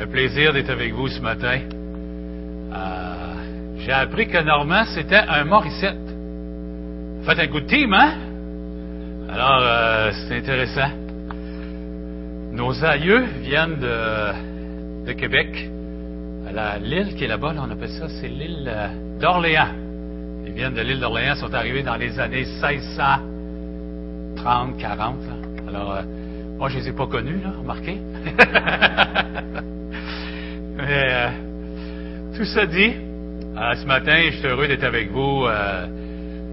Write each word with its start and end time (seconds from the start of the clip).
Un 0.00 0.06
plaisir 0.06 0.52
d'être 0.52 0.70
avec 0.70 0.94
vous 0.94 1.08
ce 1.08 1.20
matin. 1.20 1.58
Euh, 2.72 3.34
J'ai 3.78 3.90
appris 3.90 4.28
que 4.28 4.40
Normand, 4.40 4.84
c'était 4.94 5.16
un 5.16 5.42
Morissette. 5.44 5.96
Faites 7.24 7.40
un 7.40 7.46
good 7.48 7.66
team, 7.66 7.92
hein? 7.92 8.12
Alors, 9.28 9.58
euh, 9.60 10.12
c'est 10.28 10.36
intéressant. 10.36 10.90
Nos 12.52 12.84
aïeux 12.84 13.24
viennent 13.40 13.80
de, 13.80 15.04
de 15.06 15.12
Québec. 15.14 15.68
L'île 16.80 17.16
qui 17.16 17.24
est 17.24 17.28
là-bas, 17.28 17.52
là, 17.54 17.62
on 17.66 17.70
appelle 17.72 17.90
ça, 17.90 18.08
c'est 18.08 18.28
l'île 18.28 18.70
euh, 18.72 18.86
d'Orléans. 19.20 19.74
Ils 20.46 20.52
viennent 20.52 20.74
de 20.74 20.80
l'île 20.80 21.00
d'Orléans, 21.00 21.34
sont 21.34 21.52
arrivés 21.52 21.82
dans 21.82 21.96
les 21.96 22.20
années 22.20 22.44
1630, 22.44 24.76
40. 24.78 25.16
là. 25.26 25.32
Alors, 25.68 25.96
moi, 26.56 26.68
je 26.68 26.78
les 26.78 26.88
ai 26.88 26.92
pas 26.92 27.08
connus, 27.08 27.40
là, 27.42 27.50
remarquez. 27.58 27.98
Mais, 30.76 31.06
euh, 31.10 31.28
tout 32.36 32.44
ça 32.44 32.66
dit, 32.66 32.92
euh, 33.56 33.74
ce 33.74 33.86
matin, 33.86 34.16
je 34.30 34.36
suis 34.38 34.46
heureux 34.46 34.68
d'être 34.68 34.84
avec 34.84 35.10
vous. 35.10 35.44
euh, 35.46 35.86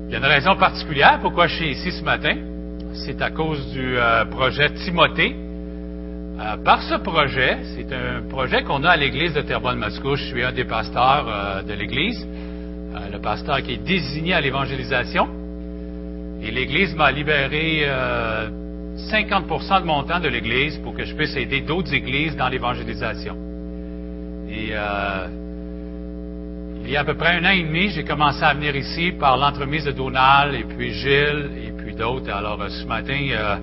il 0.08 0.12
y 0.12 0.16
a 0.16 0.20
une 0.20 0.26
raison 0.26 0.56
particulière 0.56 1.20
pourquoi 1.22 1.48
je 1.48 1.56
suis 1.56 1.70
ici 1.72 1.92
ce 1.92 2.04
matin. 2.04 2.36
C'est 2.94 3.22
à 3.22 3.32
cause 3.32 3.72
du 3.72 3.98
projet 4.30 4.70
Timothée. 4.70 5.36
Par 6.64 6.82
ce 6.84 6.96
projet, 6.96 7.58
c'est 7.76 7.92
un 7.92 8.22
projet 8.30 8.62
qu'on 8.64 8.84
a 8.84 8.92
à 8.92 8.98
l'église 8.98 9.34
de 9.34 9.42
Terrebonne-Mascouche. 9.42 10.20
Je 10.20 10.26
suis 10.28 10.44
un 10.44 10.52
des 10.52 10.64
pasteurs 10.66 11.64
de 11.68 11.74
l'église, 11.74 12.26
le 13.12 13.18
pasteur 13.20 13.64
qui 13.64 13.74
est 13.74 13.84
désigné 13.84 14.34
à 14.34 14.42
l'évangélisation. 14.42 15.28
Et 16.44 16.52
l'église 16.52 16.96
m'a 16.96 17.12
libéré 17.12 17.90
50% 19.06 19.82
de 19.82 19.86
mon 19.86 20.04
temps 20.04 20.20
de 20.20 20.28
l'église 20.28 20.78
pour 20.80 20.96
que 20.96 21.06
je 21.06 21.16
puisse 21.16 21.36
aider 21.36 21.62
d'autres 21.62 21.94
églises 21.94 22.36
dans 22.36 22.50
l'évangélisation. 22.50 23.36
Et 24.50 24.70
euh, 24.72 25.28
il 26.84 26.90
y 26.90 26.98
a 26.98 27.02
à 27.02 27.04
peu 27.04 27.16
près 27.16 27.38
un 27.38 27.46
an 27.46 27.52
et 27.52 27.64
demi, 27.64 27.90
j'ai 27.90 28.04
commencé 28.04 28.44
à 28.44 28.54
venir 28.54 28.76
ici 28.76 29.12
par 29.12 29.38
l'entremise 29.38 29.86
de 29.86 29.92
Donald 29.92 30.54
et 30.56 30.64
puis 30.64 30.94
Gilles 30.94 31.52
et 31.68 31.72
puis 31.72 31.94
d'autres. 31.94 32.32
Alors 32.32 32.62
euh, 32.62 32.70
ce 32.70 32.86
matin, 32.86 33.20
euh, 33.32 33.56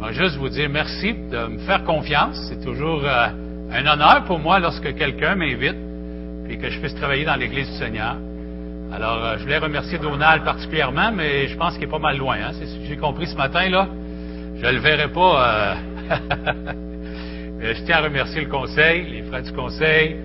je 0.00 0.06
vais 0.06 0.24
juste 0.24 0.36
vous 0.36 0.48
dire 0.48 0.68
merci 0.68 1.12
de 1.12 1.46
me 1.46 1.58
faire 1.58 1.84
confiance. 1.84 2.36
C'est 2.48 2.64
toujours 2.64 3.04
un 3.04 3.86
honneur 3.86 4.24
pour 4.26 4.40
moi 4.40 4.58
lorsque 4.58 4.94
quelqu'un 4.96 5.36
m'invite 5.36 5.76
puis 6.44 6.58
que 6.58 6.70
je 6.70 6.80
puisse 6.80 6.94
travailler 6.96 7.24
dans 7.24 7.36
l'Église 7.36 7.70
du 7.70 7.76
Seigneur. 7.76 8.16
Alors, 8.92 9.38
je 9.38 9.44
voulais 9.44 9.58
remercier 9.58 9.98
Donald 9.98 10.44
particulièrement, 10.44 11.12
mais 11.12 11.46
je 11.46 11.56
pense 11.56 11.74
qu'il 11.74 11.84
est 11.84 11.90
pas 11.90 11.98
mal 11.98 12.18
loin. 12.18 12.36
Hein? 12.36 12.50
C'est 12.58 12.66
ce 12.66 12.76
que 12.76 12.84
j'ai 12.84 12.96
compris 12.96 13.26
ce 13.26 13.36
matin, 13.36 13.68
là. 13.70 13.88
Je 14.62 14.68
le 14.68 14.78
verrai 14.78 15.08
pas. 15.08 15.74
euh, 16.12 16.14
je 17.74 17.82
tiens 17.84 17.96
à 17.96 18.02
remercier 18.02 18.42
le 18.42 18.48
conseil, 18.48 19.10
les 19.10 19.22
frères 19.22 19.42
du 19.42 19.52
conseil, 19.52 20.16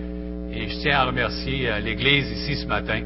et 0.53 0.69
je 0.69 0.75
tiens 0.79 0.99
à 0.99 1.05
remercier 1.05 1.67
euh, 1.67 1.79
l'Église 1.79 2.29
ici 2.31 2.55
ce 2.55 2.67
matin. 2.67 3.01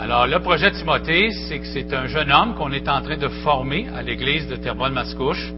Alors, 0.00 0.26
le 0.26 0.40
projet 0.40 0.72
Timothée, 0.72 1.30
c'est 1.30 1.60
que 1.60 1.66
c'est 1.66 1.94
un 1.94 2.08
jeune 2.08 2.32
homme 2.32 2.56
qu'on 2.56 2.72
est 2.72 2.88
en 2.88 3.02
train 3.02 3.16
de 3.16 3.28
former 3.44 3.86
à 3.96 4.02
l'Église 4.02 4.48
de 4.48 4.56
Terrebonne-Mascouche 4.56 5.52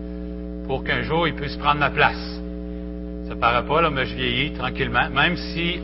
pour 0.67 0.85
qu'un 0.85 1.01
jour 1.01 1.27
il 1.27 1.35
puisse 1.35 1.57
prendre 1.57 1.81
ma 1.81 1.89
place. 1.89 2.39
Ça 3.27 3.37
paraît 3.37 3.67
pas, 3.67 3.81
là, 3.81 3.89
mais 3.89 4.05
je 4.05 4.15
vieillis 4.15 4.53
tranquillement, 4.53 5.09
même 5.09 5.39
si 5.39 5.81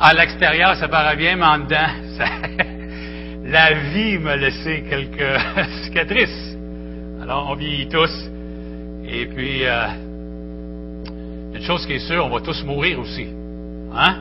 à 0.00 0.12
l'extérieur, 0.12 0.74
ça 0.74 0.88
paraît 0.88 1.16
bien, 1.16 1.36
mais 1.36 1.44
en 1.44 1.58
dedans, 1.58 1.86
la 3.44 3.74
vie 3.74 4.18
m'a 4.18 4.34
laissé 4.34 4.82
quelques 4.90 5.40
cicatrices. 5.84 6.55
Alors, 7.26 7.48
on 7.50 7.56
vieillit 7.56 7.88
tous. 7.88 8.30
Et 9.08 9.26
puis, 9.26 9.64
euh, 9.64 9.88
une 11.54 11.62
chose 11.62 11.84
qui 11.84 11.94
est 11.94 12.06
sûre, 12.06 12.24
on 12.24 12.30
va 12.30 12.40
tous 12.40 12.62
mourir 12.62 13.00
aussi. 13.00 13.26
Hein? 13.92 14.18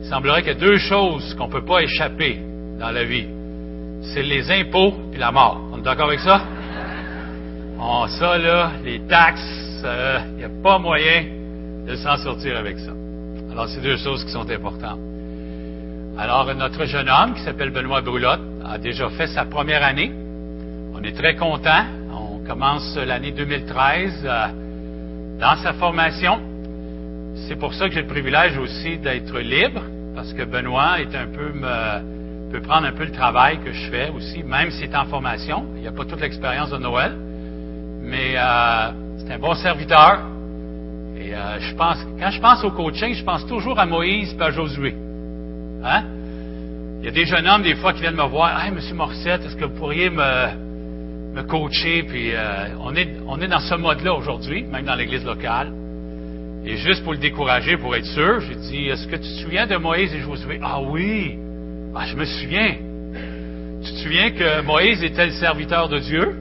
Il 0.00 0.08
semblerait 0.08 0.40
qu'il 0.40 0.52
y 0.52 0.56
a 0.56 0.58
deux 0.58 0.78
choses 0.78 1.34
qu'on 1.34 1.48
ne 1.48 1.52
peut 1.52 1.66
pas 1.66 1.82
échapper 1.82 2.40
dans 2.80 2.90
la 2.90 3.04
vie. 3.04 3.26
C'est 4.14 4.22
les 4.22 4.50
impôts 4.50 4.94
et 5.12 5.18
la 5.18 5.30
mort. 5.30 5.60
On 5.74 5.78
est 5.80 5.82
d'accord 5.82 6.08
avec 6.08 6.20
ça? 6.20 6.40
On, 7.78 8.06
ça, 8.18 8.38
là, 8.38 8.72
les 8.82 9.00
taxes, 9.00 9.82
euh, 9.84 10.20
il 10.30 10.36
n'y 10.38 10.44
a 10.44 10.62
pas 10.62 10.78
moyen 10.78 11.26
de 11.86 11.94
s'en 11.96 12.16
sortir 12.16 12.56
avec 12.56 12.78
ça. 12.78 12.92
Alors, 13.50 13.68
c'est 13.68 13.82
deux 13.82 13.98
choses 13.98 14.24
qui 14.24 14.30
sont 14.30 14.50
importantes. 14.50 15.00
Alors, 16.16 16.54
notre 16.54 16.86
jeune 16.86 17.10
homme, 17.10 17.34
qui 17.34 17.42
s'appelle 17.42 17.72
Benoît 17.72 18.00
Brulotte, 18.00 18.40
a 18.64 18.78
déjà 18.78 19.10
fait 19.10 19.26
sa 19.26 19.44
première 19.44 19.84
année. 19.84 20.10
On 20.94 21.02
est 21.02 21.12
très 21.12 21.36
content. 21.36 21.84
Commence 22.46 22.96
l'année 22.96 23.30
2013 23.30 24.22
euh, 24.24 24.46
dans 25.38 25.56
sa 25.62 25.74
formation. 25.74 26.40
C'est 27.46 27.56
pour 27.56 27.72
ça 27.72 27.88
que 27.88 27.94
j'ai 27.94 28.02
le 28.02 28.08
privilège 28.08 28.58
aussi 28.58 28.98
d'être 28.98 29.38
libre, 29.38 29.82
parce 30.14 30.32
que 30.32 30.42
Benoît 30.42 31.00
est 31.00 31.14
un 31.14 31.26
peu 31.26 31.52
me, 31.52 32.50
peut 32.50 32.60
prendre 32.60 32.86
un 32.86 32.92
peu 32.92 33.04
le 33.04 33.12
travail 33.12 33.60
que 33.60 33.70
je 33.72 33.90
fais 33.90 34.10
aussi, 34.10 34.42
même 34.42 34.72
s'il 34.72 34.90
est 34.90 34.96
en 34.96 35.04
formation. 35.04 35.66
Il 35.76 35.82
n'y 35.82 35.86
a 35.86 35.92
pas 35.92 36.04
toute 36.04 36.20
l'expérience 36.20 36.70
de 36.70 36.78
Noël, 36.78 37.12
mais 38.02 38.34
euh, 38.36 38.90
c'est 39.18 39.32
un 39.32 39.38
bon 39.38 39.54
serviteur. 39.54 40.20
Et 41.16 41.34
euh, 41.34 41.60
je 41.60 41.74
pense, 41.76 41.98
quand 42.18 42.30
je 42.30 42.40
pense 42.40 42.64
au 42.64 42.72
coaching, 42.72 43.14
je 43.14 43.22
pense 43.22 43.46
toujours 43.46 43.78
à 43.78 43.86
Moïse 43.86 44.34
et 44.38 44.42
à 44.42 44.50
Josué. 44.50 44.96
Hein? 45.84 46.04
Il 47.00 47.04
y 47.04 47.08
a 47.08 47.12
des 47.12 47.24
jeunes 47.24 47.46
hommes, 47.46 47.62
des 47.62 47.76
fois, 47.76 47.92
qui 47.92 48.00
viennent 48.00 48.16
me 48.16 48.28
voir. 48.28 48.64
Hey, 48.64 48.72
Monsieur 48.72 48.94
Morissette, 48.94 49.44
est-ce 49.44 49.56
que 49.56 49.64
vous 49.64 49.78
pourriez 49.78 50.10
me, 50.10 50.71
me 51.32 51.42
coacher? 51.42 52.02
Puis 52.04 52.32
euh, 52.32 52.68
on, 52.80 52.94
est, 52.94 53.08
on 53.26 53.40
est 53.40 53.48
dans 53.48 53.60
ce 53.60 53.74
mode-là 53.74 54.14
aujourd'hui, 54.14 54.64
même 54.64 54.84
dans 54.84 54.94
l'église 54.94 55.24
locale. 55.24 55.72
Et 56.64 56.76
juste 56.76 57.02
pour 57.02 57.12
le 57.12 57.18
décourager, 57.18 57.76
pour 57.76 57.96
être 57.96 58.06
sûr, 58.06 58.40
j'ai 58.40 58.54
dit, 58.54 58.88
est-ce 58.88 59.06
que 59.06 59.16
tu 59.16 59.22
te 59.22 59.42
souviens 59.42 59.66
de 59.66 59.76
Moïse 59.76 60.14
et 60.14 60.20
Josué? 60.20 60.60
Ah 60.62 60.80
oui! 60.80 61.36
Ah, 61.94 62.06
je 62.06 62.14
me 62.16 62.24
souviens. 62.24 62.76
Tu 63.82 63.90
te 63.90 63.98
souviens 63.98 64.30
que 64.30 64.62
Moïse 64.62 65.02
était 65.02 65.26
le 65.26 65.32
serviteur 65.32 65.88
de 65.88 65.98
Dieu? 65.98 66.36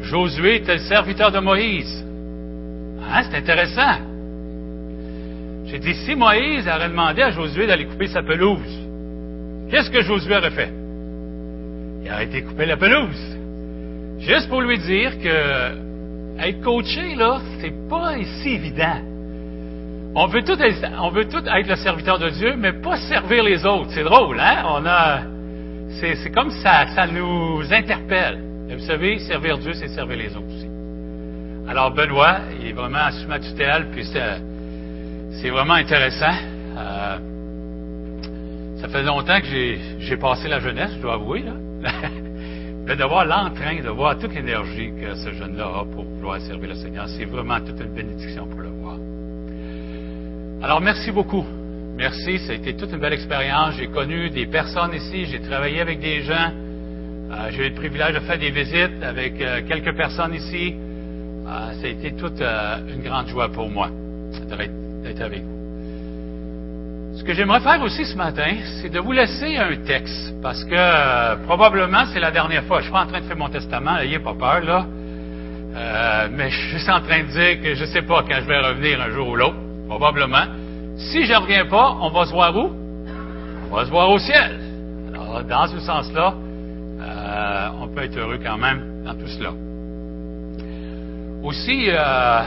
Josué 0.00 0.56
était 0.56 0.74
le 0.74 0.80
serviteur 0.80 1.30
de 1.30 1.38
Moïse? 1.38 2.04
Hein, 3.08 3.22
c'est 3.22 3.36
intéressant. 3.36 4.00
J'ai 5.66 5.78
dit, 5.78 5.94
si 5.94 6.16
Moïse 6.16 6.66
aurait 6.66 6.88
demandé 6.88 7.22
à 7.22 7.30
Josué 7.30 7.66
d'aller 7.66 7.86
couper 7.86 8.08
sa 8.08 8.22
pelouse, 8.22 8.88
qu'est-ce 9.70 9.90
que 9.90 10.02
Josué 10.02 10.36
aurait 10.36 10.50
fait? 10.50 10.72
Il 12.04 12.10
aurait 12.12 12.24
été 12.24 12.42
couper 12.42 12.66
la 12.66 12.76
pelouse. 12.76 13.36
Juste 14.26 14.48
pour 14.48 14.60
lui 14.60 14.76
dire 14.78 15.18
que 15.20 15.86
être 16.40 16.60
coaché, 16.60 17.14
là, 17.14 17.40
c'est 17.60 17.88
pas 17.88 18.14
si 18.42 18.48
évident. 18.48 19.00
On 20.16 20.26
veut, 20.26 20.42
tout 20.42 20.60
être, 20.60 20.90
on 21.00 21.10
veut 21.10 21.28
tout 21.28 21.46
être 21.46 21.68
le 21.68 21.76
serviteur 21.76 22.18
de 22.18 22.30
Dieu, 22.30 22.54
mais 22.56 22.72
pas 22.72 22.96
servir 22.96 23.44
les 23.44 23.64
autres. 23.64 23.90
C'est 23.90 24.02
drôle, 24.02 24.40
hein? 24.40 24.64
On 24.66 24.84
a, 24.84 25.20
c'est, 26.00 26.30
comme 26.32 26.50
ça, 26.50 26.86
ça 26.88 27.06
nous 27.06 27.62
interpelle. 27.72 28.40
Vous 28.68 28.84
savez, 28.84 29.18
servir 29.20 29.58
Dieu, 29.58 29.74
c'est 29.74 29.88
servir 29.88 30.16
les 30.16 30.36
autres 30.36 30.48
aussi. 30.48 30.68
Alors, 31.68 31.92
Benoît, 31.92 32.38
il 32.58 32.68
est 32.68 32.72
vraiment 32.72 33.10
sous 33.12 33.28
ma 33.28 33.38
tutelle, 33.38 33.88
puis 33.92 34.04
c'est, 34.06 35.50
vraiment 35.50 35.74
intéressant. 35.74 36.34
Euh, 36.76 37.18
ça 38.80 38.88
fait 38.88 39.02
longtemps 39.04 39.40
que 39.40 39.46
j'ai 40.00 40.16
passé 40.16 40.48
la 40.48 40.58
jeunesse, 40.58 40.90
je 40.96 41.02
dois 41.02 41.14
avouer, 41.14 41.42
là. 41.42 41.52
Mais 42.86 42.94
de 42.94 43.04
voir 43.04 43.24
l'entrain, 43.24 43.82
de 43.82 43.88
voir 43.88 44.16
toute 44.16 44.32
l'énergie 44.32 44.92
que 44.92 45.16
ce 45.16 45.32
jeune-là 45.32 45.66
a 45.66 45.84
pour 45.84 46.04
vouloir 46.04 46.40
servir 46.40 46.68
le 46.68 46.76
Seigneur, 46.76 47.08
c'est 47.08 47.24
vraiment 47.24 47.58
toute 47.60 47.80
une 47.80 47.92
bénédiction 47.92 48.46
pour 48.46 48.60
le 48.60 48.68
voir. 48.68 48.96
Alors, 50.62 50.80
merci 50.80 51.10
beaucoup. 51.10 51.44
Merci, 51.96 52.38
ça 52.40 52.52
a 52.52 52.54
été 52.54 52.76
toute 52.76 52.92
une 52.92 53.00
belle 53.00 53.14
expérience. 53.14 53.74
J'ai 53.76 53.88
connu 53.88 54.30
des 54.30 54.46
personnes 54.46 54.94
ici, 54.94 55.26
j'ai 55.26 55.40
travaillé 55.40 55.80
avec 55.80 55.98
des 55.98 56.22
gens. 56.22 56.52
Euh, 57.30 57.50
j'ai 57.50 57.66
eu 57.66 57.68
le 57.70 57.74
privilège 57.74 58.14
de 58.14 58.20
faire 58.20 58.38
des 58.38 58.50
visites 58.50 59.02
avec 59.02 59.40
euh, 59.40 59.62
quelques 59.66 59.96
personnes 59.96 60.34
ici. 60.34 60.74
Euh, 60.76 61.72
ça 61.80 61.86
a 61.86 61.88
été 61.88 62.12
toute 62.12 62.40
une 62.40 63.02
grande 63.02 63.28
joie 63.28 63.48
pour 63.48 63.68
moi 63.68 63.88
d'être 64.30 65.22
avec 65.22 65.42
vous. 65.42 65.55
Ce 67.16 67.24
que 67.24 67.32
j'aimerais 67.32 67.60
faire 67.60 67.80
aussi 67.82 68.04
ce 68.04 68.14
matin, 68.14 68.56
c'est 68.80 68.90
de 68.90 68.98
vous 68.98 69.12
laisser 69.12 69.56
un 69.56 69.74
texte, 69.76 70.34
parce 70.42 70.62
que 70.64 70.74
euh, 70.74 71.36
probablement 71.46 72.04
c'est 72.12 72.20
la 72.20 72.30
dernière 72.30 72.64
fois. 72.64 72.80
Je 72.80 72.84
suis 72.84 72.92
pas 72.92 73.04
en 73.04 73.06
train 73.06 73.20
de 73.20 73.24
faire 73.24 73.38
mon 73.38 73.48
testament, 73.48 73.96
n'ayez 73.96 74.18
pas 74.18 74.34
peur 74.34 74.60
là. 74.60 74.86
Euh, 75.74 76.28
mais 76.30 76.50
je 76.50 76.56
suis 76.56 76.68
juste 76.72 76.90
en 76.90 77.00
train 77.00 77.20
de 77.22 77.28
dire 77.28 77.62
que 77.62 77.74
je 77.74 77.80
ne 77.84 77.86
sais 77.86 78.02
pas 78.02 78.22
quand 78.22 78.40
je 78.40 78.46
vais 78.46 78.58
revenir 78.58 79.00
un 79.00 79.10
jour 79.10 79.28
ou 79.28 79.36
l'autre, 79.36 79.56
probablement. 79.88 80.44
Si 80.96 81.24
je 81.24 81.32
ne 81.32 81.38
reviens 81.38 81.64
pas, 81.66 81.96
on 82.02 82.10
va 82.10 82.26
se 82.26 82.32
voir 82.32 82.54
où? 82.54 82.70
On 83.70 83.74
va 83.74 83.84
se 83.86 83.90
voir 83.90 84.10
au 84.10 84.18
ciel. 84.18 84.60
Alors, 85.14 85.42
dans 85.42 85.66
ce 85.68 85.80
sens-là, 85.80 86.34
euh, 87.00 87.68
on 87.80 87.88
peut 87.88 88.02
être 88.02 88.16
heureux 88.18 88.38
quand 88.44 88.58
même 88.58 89.04
dans 89.04 89.14
tout 89.14 89.26
cela. 89.26 89.52
Aussi, 91.42 91.88
euh, 91.88 92.42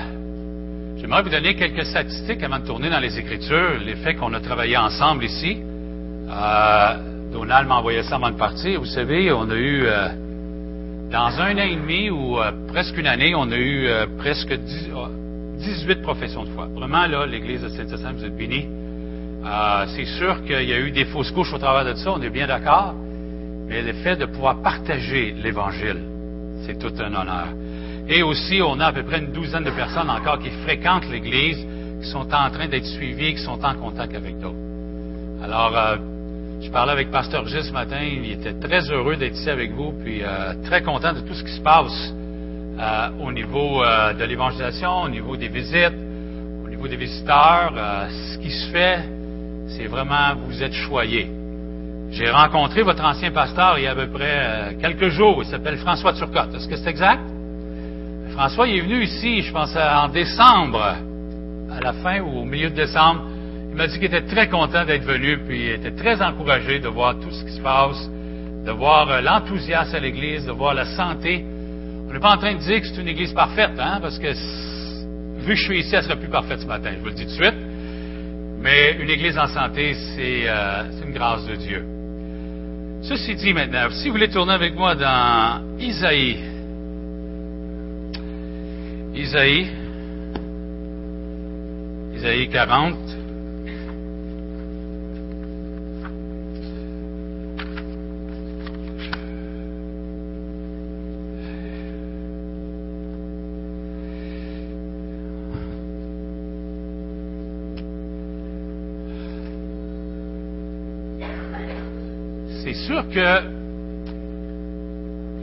j'aimerais 1.00 1.24
vous 1.24 1.30
donner 1.30 1.56
quelques 1.56 1.86
statistiques 1.86 2.44
avant 2.44 2.60
de 2.60 2.66
tourner 2.66 2.90
dans 2.90 3.00
les 3.00 3.18
Écritures, 3.18 3.80
les 3.86 3.96
faits 3.96 4.18
qu'on 4.18 4.34
a 4.34 4.40
travaillé 4.40 4.78
ensemble 4.78 5.24
ici. 5.26 5.58
Euh, 6.30 6.98
Donald 7.32 7.68
m'a 7.68 7.76
envoyé 7.78 8.04
ça 8.04 8.16
avant 8.16 8.32
de 8.32 8.38
partir. 8.38 8.80
Vous 8.80 8.86
savez, 8.86 9.32
on 9.32 9.50
a 9.50 9.56
eu, 9.56 9.84
euh, 9.86 10.08
dans 11.12 11.40
un 11.40 11.56
an 11.58 11.68
et 11.68 11.76
demi 11.76 12.10
ou 12.10 12.40
euh, 12.40 12.52
presque 12.68 12.98
une 12.98 13.08
année, 13.08 13.34
on 13.36 13.52
a 13.52 13.58
eu 13.58 13.88
euh, 13.88 14.06
presque 14.18 14.54
dix- 14.54 14.90
18 15.60 16.02
professions 16.02 16.44
de 16.46 16.50
foi. 16.50 16.68
Vraiment, 16.74 17.06
là, 17.06 17.26
l'Église 17.26 17.62
de 17.64 17.70
Saint-Hyacinthe, 17.70 18.16
vous 18.18 18.26
êtes 18.26 18.38
bénis. 18.38 18.68
C'est 19.96 20.06
sûr 20.06 20.44
qu'il 20.46 20.68
y 20.70 20.74
a 20.74 20.80
eu 20.80 20.92
des 20.92 21.06
fausses 21.06 21.32
couches 21.32 21.54
au 21.54 21.58
travers 21.58 21.86
de 21.86 21.98
ça, 21.98 22.12
on 22.12 22.22
est 22.22 22.30
bien 22.30 22.46
d'accord. 22.48 22.94
Mais 23.68 23.82
le 23.82 23.94
fait 23.94 24.16
de 24.16 24.26
pouvoir 24.26 24.62
partager 24.62 25.34
l'Évangile, 25.44 25.98
c'est 26.66 26.78
tout 26.78 26.92
un 27.00 27.14
honneur. 27.14 27.48
Et 28.10 28.24
aussi, 28.24 28.60
on 28.66 28.80
a 28.80 28.88
à 28.88 28.92
peu 28.92 29.04
près 29.04 29.20
une 29.20 29.32
douzaine 29.32 29.64
de 29.64 29.70
personnes 29.70 30.10
encore 30.10 30.40
qui 30.40 30.50
fréquentent 30.64 31.08
l'Église, 31.12 31.64
qui 32.02 32.10
sont 32.10 32.28
en 32.34 32.50
train 32.50 32.68
d'être 32.68 32.86
suivies, 32.86 33.36
qui 33.36 33.42
sont 33.44 33.64
en 33.64 33.76
contact 33.76 34.16
avec 34.16 34.36
nous. 34.36 34.56
Alors, 35.44 35.78
euh, 35.78 35.96
je 36.60 36.70
parlais 36.72 36.94
avec 36.94 37.12
Pasteur 37.12 37.48
Gilles 37.48 37.66
ce 37.66 37.72
matin, 37.72 38.00
il 38.02 38.32
était 38.32 38.54
très 38.54 38.90
heureux 38.90 39.16
d'être 39.16 39.36
ici 39.36 39.50
avec 39.50 39.72
vous, 39.74 39.94
puis 40.04 40.24
euh, 40.24 40.56
très 40.66 40.82
content 40.82 41.14
de 41.14 41.20
tout 41.20 41.36
ce 41.36 41.44
qui 41.44 41.52
se 41.52 41.62
passe 41.62 42.14
euh, 42.80 43.10
au 43.22 43.32
niveau 43.32 43.84
de 43.84 44.24
l'évangélisation, 44.24 45.04
au 45.04 45.10
niveau 45.10 45.38
des 45.38 45.48
visites, 45.48 45.94
au 46.66 46.68
niveau 46.68 46.88
des 46.88 46.96
visiteurs. 46.96 47.74
ce 48.10 48.40
qui 48.40 48.50
se 48.50 48.72
fait, 48.72 49.02
c'est 49.68 49.86
vraiment, 49.86 50.34
vous 50.48 50.64
êtes 50.64 50.74
choyés. 50.74 51.30
J'ai 52.10 52.32
rencontré 52.32 52.82
votre 52.82 53.06
ancien 53.06 53.30
pasteur 53.30 53.78
il 53.78 53.84
y 53.84 53.88
a 53.88 53.92
à 53.92 53.96
peu 53.96 54.08
près 54.08 54.76
quelques 54.82 55.10
jours, 55.10 55.44
il 55.44 55.46
s'appelle 55.48 55.78
François 55.78 56.14
Turcotte. 56.14 56.56
Est-ce 56.56 56.68
que 56.68 56.76
c'est 56.76 56.90
exact? 56.90 57.22
François, 58.40 58.70
il 58.70 58.78
est 58.78 58.82
venu 58.84 59.04
ici, 59.04 59.42
je 59.42 59.52
pense, 59.52 59.76
en 59.76 60.08
décembre, 60.08 60.82
à 60.82 61.82
la 61.82 61.92
fin 61.92 62.22
ou 62.22 62.40
au 62.40 62.46
milieu 62.46 62.70
de 62.70 62.76
décembre. 62.76 63.24
Il 63.70 63.76
m'a 63.76 63.86
dit 63.86 63.96
qu'il 63.96 64.06
était 64.06 64.28
très 64.28 64.48
content 64.48 64.86
d'être 64.86 65.04
venu, 65.04 65.40
puis 65.40 65.66
il 65.66 65.72
était 65.72 65.92
très 65.92 66.22
encouragé 66.22 66.80
de 66.80 66.88
voir 66.88 67.20
tout 67.20 67.30
ce 67.32 67.44
qui 67.44 67.52
se 67.52 67.60
passe, 67.60 68.10
de 68.66 68.72
voir 68.72 69.12
euh, 69.12 69.20
l'enthousiasme 69.20 69.94
à 69.94 70.00
l'Église, 70.00 70.46
de 70.46 70.54
voir 70.54 70.74
la 70.74 70.86
santé. 70.86 71.44
On 72.08 72.14
n'est 72.14 72.20
pas 72.22 72.34
en 72.34 72.38
train 72.38 72.54
de 72.54 72.60
dire 72.60 72.80
que 72.80 72.88
c'est 72.88 73.02
une 73.02 73.10
Église 73.10 73.34
parfaite, 73.34 73.78
hein, 73.78 74.00
parce 74.02 74.18
que 74.18 74.32
vu 75.42 75.48
que 75.48 75.56
je 75.56 75.64
suis 75.66 75.80
ici, 75.82 75.94
elle 75.94 76.04
serait 76.04 76.16
plus 76.16 76.30
parfaite 76.30 76.62
ce 76.62 76.66
matin, 76.66 76.92
je 76.94 77.00
vous 77.00 77.08
le 77.08 77.16
dis 77.16 77.26
tout 77.26 77.32
de 77.32 77.44
suite. 77.44 77.60
Mais 78.62 78.96
une 79.02 79.10
Église 79.10 79.38
en 79.38 79.48
santé, 79.48 79.96
c'est 80.16 80.44
euh, 80.48 80.84
une 81.06 81.12
grâce 81.12 81.46
de 81.46 81.56
Dieu. 81.56 81.84
Ceci 83.02 83.36
dit 83.36 83.52
maintenant, 83.52 83.90
si 83.90 84.08
vous 84.08 84.14
voulez 84.14 84.30
tourner 84.30 84.54
avec 84.54 84.76
moi 84.76 84.96
dans 84.96 85.62
Isaïe, 85.78 86.49
Isaïe, 89.14 89.68
Isaïe 92.16 92.50
40, 92.50 92.96
sûr 112.90 113.08
que 113.10 113.42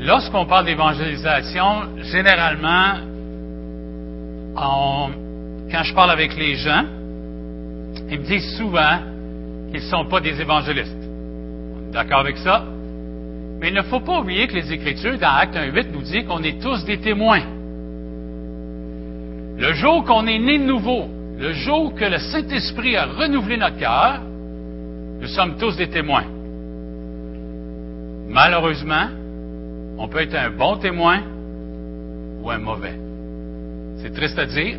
lorsqu'on 0.01 0.47
parle 0.47 0.67
d'évangélisation, 0.67 2.03
généralement, 2.03 3.06
quand 4.57 5.83
je 5.83 5.95
parle 5.95 6.11
avec 6.11 6.35
les 6.37 6.57
gens, 6.57 6.85
ils 8.11 8.21
me 8.21 8.25
disent 8.25 8.57
souvent 8.57 8.99
qu'ils 9.71 9.83
ne 9.83 9.91
sont 9.91 10.07
pas 10.07 10.21
des 10.21 10.41
évangélistes. 10.41 10.97
D'accord 11.93 12.21
avec 12.21 12.39
ça? 12.39 12.65
Mais 13.61 13.69
il 13.69 13.75
ne 13.75 13.83
faut 13.83 14.01
pas 14.01 14.21
oublier 14.21 14.47
que 14.49 14.55
les 14.55 14.73
Écritures, 14.73 15.19
dans 15.19 15.35
Acte 15.35 15.57
1.8, 15.57 15.93
nous 15.93 16.03
disent 16.03 16.27
qu'on 16.27 16.43
est 16.43 16.61
tous 16.61 16.85
des 16.85 16.99
témoins. 16.99 17.43
Le 19.59 19.73
jour 19.73 20.05
qu'on 20.05 20.27
est 20.27 20.39
né 20.39 20.59
de 20.59 20.65
nouveau, 20.65 21.09
le 21.39 21.53
jour 21.53 21.95
que 21.95 22.05
le 22.05 22.19
Saint-Esprit 22.19 22.97
a 22.97 23.07
renouvelé 23.07 23.57
notre 23.57 23.79
cœur, 23.79 24.21
nous 25.21 25.27
sommes 25.29 25.57
tous 25.57 25.77
des 25.77 25.89
témoins. 25.89 26.25
Malheureusement, 28.29 29.09
on 29.99 30.09
peut 30.09 30.21
être 30.21 30.35
un 30.35 30.51
bon 30.51 30.77
témoin 30.77 31.21
ou 32.43 32.51
un 32.51 32.59
mauvais. 32.59 33.06
C'est 33.99 34.15
triste 34.15 34.39
à 34.39 34.47
dire, 34.47 34.77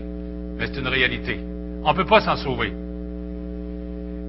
mais 0.57 0.67
c'est 0.67 0.79
une 0.79 0.87
réalité. 0.87 1.39
On 1.83 1.91
ne 1.91 1.95
peut 1.95 2.05
pas 2.05 2.21
s'en 2.21 2.35
sauver. 2.35 2.73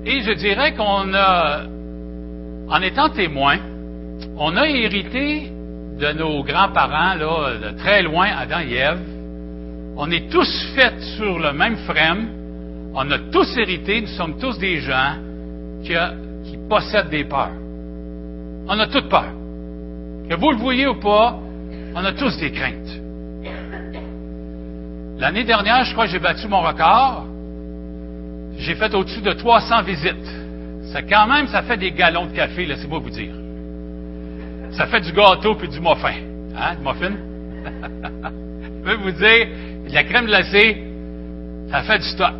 Et 0.04 0.22
je 0.22 0.32
dirais 0.32 0.74
qu'on 0.74 1.12
a, 1.14 1.64
en 2.68 2.82
étant 2.82 3.10
témoin, 3.10 3.58
on 4.36 4.56
a 4.56 4.68
hérité 4.68 5.50
de 5.98 6.12
nos 6.12 6.42
grands-parents, 6.44 7.14
là, 7.14 7.58
de 7.58 7.78
très 7.78 8.02
loin, 8.02 8.28
Adam 8.38 8.60
et 8.60 8.74
Ève. 8.74 9.00
On 9.96 10.10
est 10.10 10.30
tous 10.30 10.72
faits 10.74 11.00
sur 11.16 11.38
le 11.38 11.52
même 11.52 11.76
frame. 11.78 12.28
On 12.94 13.10
a 13.10 13.18
tous 13.32 13.56
hérité. 13.58 14.00
Nous 14.00 14.06
sommes 14.08 14.38
tous 14.38 14.58
des 14.58 14.80
gens 14.80 15.16
qui, 15.82 15.94
possèdent 16.68 17.08
des 17.08 17.24
peurs. 17.24 17.52
On 18.68 18.78
a 18.78 18.86
toutes 18.86 19.08
peur. 19.08 19.32
Que 20.28 20.36
vous 20.36 20.50
le 20.50 20.58
voyez 20.58 20.86
ou 20.86 21.00
pas, 21.00 21.38
on 21.94 22.04
a 22.04 22.12
tous 22.12 22.36
des 22.38 22.52
craintes. 22.52 22.97
L'année 25.18 25.42
dernière, 25.42 25.84
je 25.84 25.92
crois 25.92 26.06
que 26.06 26.12
j'ai 26.12 26.20
battu 26.20 26.46
mon 26.46 26.60
record. 26.60 27.26
J'ai 28.58 28.74
fait 28.76 28.94
au-dessus 28.94 29.20
de 29.20 29.32
300 29.32 29.82
visites. 29.82 30.30
Ça, 30.92 31.02
quand 31.02 31.26
même, 31.26 31.48
ça 31.48 31.62
fait 31.62 31.76
des 31.76 31.90
galons 31.90 32.26
de 32.26 32.32
café, 32.32 32.66
là, 32.66 32.76
c'est 32.78 32.86
moi 32.86 33.00
vous 33.00 33.10
dire. 33.10 33.34
Ça 34.72 34.86
fait 34.86 35.00
du 35.00 35.12
gâteau 35.12 35.54
puis 35.56 35.68
du 35.68 35.80
muffin. 35.80 36.14
Hein, 36.56 36.76
du 36.76 36.82
muffin? 36.82 37.12
je 38.62 38.84
peux 38.84 38.94
vous 38.94 39.10
dire, 39.10 39.48
la 39.92 40.04
crème 40.04 40.26
glacée, 40.26 40.84
ça 41.70 41.82
fait 41.82 41.98
du 41.98 42.08
stock. 42.08 42.34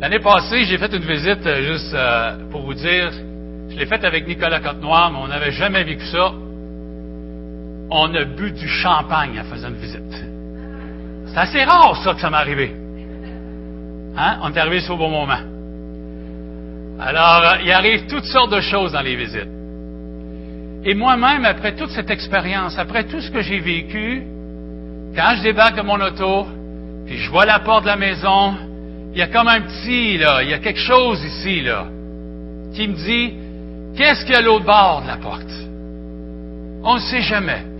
L'année 0.00 0.20
passée, 0.20 0.64
j'ai 0.64 0.78
fait 0.78 0.92
une 0.94 1.04
visite, 1.04 1.46
euh, 1.46 1.62
juste 1.62 1.94
euh, 1.94 2.36
pour 2.50 2.62
vous 2.62 2.74
dire, 2.74 3.10
je 3.70 3.76
l'ai 3.76 3.86
fait 3.86 4.04
avec 4.04 4.28
Nicolas 4.28 4.60
Côte-Noir, 4.60 5.10
mais 5.10 5.18
on 5.18 5.28
n'avait 5.28 5.52
jamais 5.52 5.82
vécu 5.82 6.04
ça. 6.06 6.32
On 7.90 8.14
a 8.14 8.24
bu 8.24 8.52
du 8.52 8.68
champagne 8.68 9.40
en 9.40 9.44
faisant 9.44 9.68
une 9.68 9.76
visite. 9.76 10.33
C'est 11.34 11.40
assez 11.40 11.64
rare, 11.64 11.96
ça, 12.04 12.14
que 12.14 12.20
ça 12.20 12.30
m'est 12.30 12.36
arrivé. 12.36 12.72
Hein? 14.16 14.38
On 14.42 14.52
est 14.52 14.58
arrivé 14.58 14.88
au 14.88 14.96
bon 14.96 15.10
moment. 15.10 15.40
Alors, 17.00 17.56
il 17.64 17.72
arrive 17.72 18.06
toutes 18.06 18.24
sortes 18.24 18.52
de 18.52 18.60
choses 18.60 18.92
dans 18.92 19.00
les 19.00 19.16
visites. 19.16 19.48
Et 20.84 20.94
moi-même, 20.94 21.44
après 21.44 21.74
toute 21.74 21.90
cette 21.90 22.10
expérience, 22.10 22.78
après 22.78 23.04
tout 23.04 23.20
ce 23.20 23.32
que 23.32 23.40
j'ai 23.40 23.58
vécu, 23.58 24.22
quand 25.16 25.34
je 25.38 25.42
débarque 25.42 25.76
de 25.76 25.82
mon 25.82 26.00
auto, 26.00 26.46
puis 27.04 27.18
je 27.18 27.28
vois 27.30 27.46
la 27.46 27.58
porte 27.58 27.82
de 27.82 27.88
la 27.88 27.96
maison, 27.96 28.54
il 29.12 29.18
y 29.18 29.22
a 29.22 29.26
comme 29.26 29.48
un 29.48 29.60
petit, 29.60 30.18
là, 30.18 30.40
il 30.44 30.50
y 30.50 30.54
a 30.54 30.58
quelque 30.58 30.78
chose 30.78 31.20
ici, 31.24 31.62
là, 31.62 31.86
qui 32.74 32.86
me 32.86 32.94
dit, 32.94 33.34
Qu'est-ce 33.96 34.24
qu'il 34.24 34.34
y 34.34 34.36
a 34.36 34.38
à 34.38 34.42
l'autre 34.42 34.64
bord 34.64 35.02
de 35.02 35.06
la 35.06 35.16
porte? 35.16 35.42
On 36.82 36.94
ne 36.94 37.00
sait 37.00 37.22
jamais. 37.22 37.73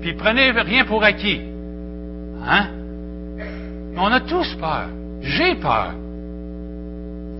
Puis 0.00 0.14
prenez 0.14 0.50
rien 0.50 0.84
pour 0.84 1.02
acquis. 1.02 1.40
Hein? 2.46 2.68
On 3.96 4.12
a 4.12 4.20
tous 4.20 4.54
peur. 4.54 4.88
J'ai 5.22 5.54
peur. 5.56 5.94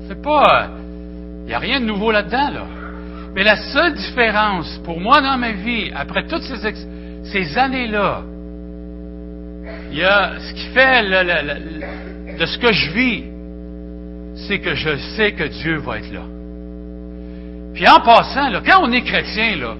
C'est 0.08 0.22
pas. 0.22 0.68
Il 1.42 1.48
n'y 1.48 1.54
a 1.54 1.58
rien 1.58 1.80
de 1.80 1.86
nouveau 1.86 2.10
là-dedans, 2.10 2.50
là. 2.50 2.66
Mais 3.34 3.44
la 3.44 3.56
seule 3.56 3.94
différence 3.94 4.80
pour 4.84 4.98
moi 4.98 5.20
dans 5.20 5.36
ma 5.36 5.52
vie, 5.52 5.90
après 5.94 6.26
toutes 6.26 6.42
ces, 6.42 7.58
années-là, 7.58 8.22
il 9.90 9.98
y 9.98 10.04
a 10.04 10.40
ce 10.40 10.54
qui 10.54 10.68
fait 10.68 11.02
de 12.38 12.46
ce 12.46 12.58
que 12.58 12.72
je 12.72 12.90
vis, 12.92 13.24
c'est 14.48 14.58
que 14.58 14.74
je 14.74 14.96
sais 15.16 15.32
que 15.32 15.44
Dieu 15.44 15.76
va 15.76 15.98
être 15.98 16.12
là. 16.12 16.22
Puis 17.74 17.86
en 17.86 18.00
passant, 18.00 18.50
quand 18.64 18.80
on 18.82 18.92
est 18.92 19.02
chrétien, 19.02 19.56
là, 19.56 19.74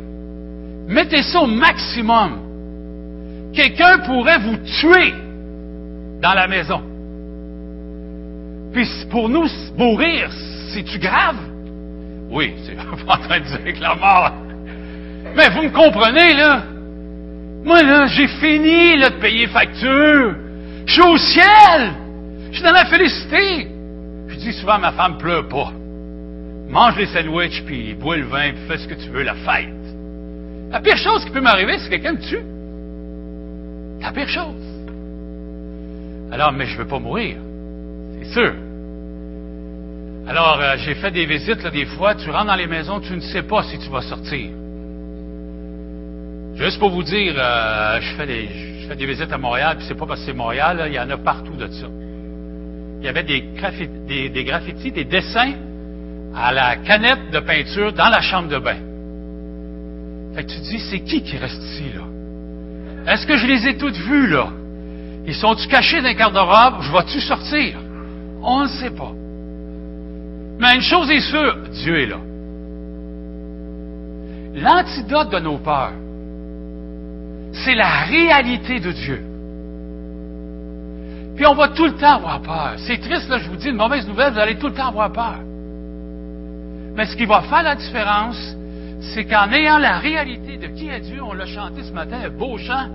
mettez 0.87 1.23
ça 1.23 1.41
au 1.41 1.47
maximum. 1.47 2.41
Quelqu'un 3.57 3.99
pourrait 3.99 4.39
vous 4.39 4.57
tuer 4.59 5.15
dans 6.21 6.35
la 6.35 6.47
maison. 6.47 6.83
Puis 8.73 8.87
pour 9.11 9.29
nous, 9.29 9.47
mourir, 9.77 10.31
c'est-tu 10.73 10.99
grave? 10.99 11.37
Oui, 12.31 12.55
c'est 12.65 12.77
pas 12.77 12.83
en 13.15 13.19
train 13.19 13.41
de 13.41 13.45
dire 13.45 13.75
que 13.75 13.81
la 13.81 13.95
mort. 13.95 14.33
Mais 15.35 15.49
vous 15.51 15.63
me 15.63 15.71
comprenez, 15.71 16.35
là? 16.35 16.63
Moi, 17.65 17.83
là, 17.83 18.07
j'ai 18.07 18.29
fini 18.29 18.97
là, 18.99 19.11
de 19.11 19.17
payer 19.17 19.49
facture. 19.49 20.37
Je 20.87 20.93
suis 20.93 21.03
au 21.03 21.17
ciel. 21.17 21.93
Je 22.51 22.55
suis 22.55 22.63
dans 22.63 22.73
la 22.73 22.85
félicité. 22.85 23.69
Je 24.29 24.37
dis 24.37 24.53
souvent 24.53 24.75
à 24.75 24.79
ma 24.79 24.93
femme, 24.93 25.19
pleure 25.19 25.49
pas 25.49 25.73
mange 26.69 26.97
les 26.97 27.07
sandwichs, 27.07 27.63
puis 27.65 27.95
bois 27.95 28.17
le 28.17 28.25
vin, 28.25 28.51
puis 28.51 28.63
fais 28.69 28.79
ce 28.79 28.89
que 28.89 28.95
tu 28.95 29.09
veux, 29.09 29.23
la 29.23 29.35
fête. 29.35 29.69
La 30.71 30.81
pire 30.81 30.97
chose 30.97 31.25
qui 31.25 31.31
peut 31.31 31.41
m'arriver, 31.41 31.79
c'est 31.79 31.87
que 31.87 31.91
quelqu'un 31.91 32.13
me 32.13 32.21
tue. 32.21 32.45
La 34.01 34.13
pire 34.13 34.29
chose. 34.29 34.63
Alors, 36.33 36.53
mais 36.53 36.67
je 36.67 36.75
ne 36.75 36.79
veux 36.79 36.89
pas 36.89 36.99
mourir. 36.99 37.37
C'est 38.19 38.33
sûr. 38.33 38.53
Alors, 40.29 40.59
euh, 40.61 40.75
j'ai 40.79 40.95
fait 40.95 41.11
des 41.13 41.25
visites, 41.25 41.63
là, 41.63 41.71
des 41.71 41.87
fois, 41.87 42.15
tu 42.15 42.31
rentres 42.31 42.47
dans 42.47 42.57
les 42.57 42.67
maisons, 42.67 43.01
tu 43.01 43.15
ne 43.15 43.21
sais 43.21 43.43
pas 43.43 43.63
si 43.63 43.79
tu 43.79 43.89
vas 43.89 44.03
sortir. 44.03 44.51
Juste 46.57 46.79
pour 46.79 46.91
vous 46.91 47.05
dire, 47.05 47.35
euh, 47.37 48.01
je, 48.01 48.15
fais 48.17 48.27
des, 48.27 49.07
visites 49.07 49.33
à 49.33 49.39
Montréal, 49.39 49.77
puis 49.77 49.87
c'est 49.87 49.95
pas 49.95 50.07
parce 50.07 50.21
que 50.21 50.27
c'est 50.27 50.33
Montréal, 50.33 50.85
il 50.89 50.95
y 50.95 50.99
en 50.99 51.09
a 51.11 51.17
partout 51.17 51.55
de 51.55 51.69
ça. 51.69 51.87
Il 52.99 53.05
y 53.05 53.09
avait 53.09 53.23
des 53.23 53.43
graffitis, 53.55 54.91
des 54.91 55.05
dessins 55.05 55.53
à 56.35 56.53
la 56.53 56.77
canette 56.77 57.31
de 57.31 57.39
peinture 57.41 57.93
dans 57.93 58.09
la 58.09 58.21
chambre 58.21 58.49
de 58.49 58.59
bain. 58.59 58.79
Fait 60.35 60.45
que 60.45 60.51
tu 60.51 60.57
te 60.57 60.65
dis, 60.65 60.81
c'est 60.91 61.01
qui 61.01 61.23
qui 61.23 61.37
reste 61.37 61.63
ici, 61.63 61.85
là? 61.95 62.16
Est-ce 63.07 63.27
que 63.27 63.37
je 63.37 63.47
les 63.47 63.69
ai 63.69 63.77
toutes 63.77 63.97
vues, 63.97 64.29
là? 64.29 64.49
Ils 65.27 65.35
sont-tu 65.35 65.69
cachés 65.69 66.01
dans 66.01 66.09
un 66.09 66.15
garde-robe? 66.15 66.83
Je 66.83 66.93
vais-tu 66.93 67.21
sortir? 67.21 67.79
On 68.43 68.63
ne 68.63 68.69
sait 68.69 68.91
pas. 68.91 69.13
Mais 70.59 70.75
une 70.75 70.83
chose 70.83 71.11
est 71.11 71.21
sûre, 71.21 71.57
Dieu 71.73 71.99
est 72.01 72.07
là. 72.07 72.19
L'antidote 74.55 75.31
de 75.31 75.39
nos 75.39 75.59
peurs, 75.59 75.93
c'est 77.53 77.75
la 77.75 78.05
réalité 78.05 78.81
de 78.81 78.91
Dieu. 78.91 79.23
Puis 81.37 81.47
on 81.47 81.55
va 81.55 81.69
tout 81.69 81.85
le 81.85 81.93
temps 81.93 82.17
avoir 82.17 82.41
peur. 82.41 82.75
C'est 82.79 82.99
triste, 82.99 83.29
là, 83.29 83.39
je 83.39 83.51
vous 83.51 83.57
dis 83.57 83.69
une 83.69 83.77
mauvaise 83.77 84.09
nouvelle, 84.09 84.33
vous 84.33 84.39
allez 84.39 84.57
tout 84.57 84.69
le 84.69 84.73
temps 84.73 84.89
avoir 84.89 85.13
peur. 85.13 85.37
Mais 86.95 87.05
ce 87.05 87.15
qui 87.15 87.27
va 87.27 87.43
faire 87.43 87.63
la 87.63 87.75
différence, 87.75 88.57
c'est 89.15 89.25
qu'en 89.25 89.51
ayant 89.53 89.79
la 89.79 89.99
réalité 89.99 90.57
de 90.57 90.69
qui 90.69 90.89
est 90.89 91.01
Dieu, 91.01 91.23
on 91.23 91.33
l'a 91.33 91.47
chanté 91.47 91.83
ce 91.83 91.93
matin, 91.93 92.19
un 92.25 92.31
beau 92.31 92.59
chant. 92.59 92.89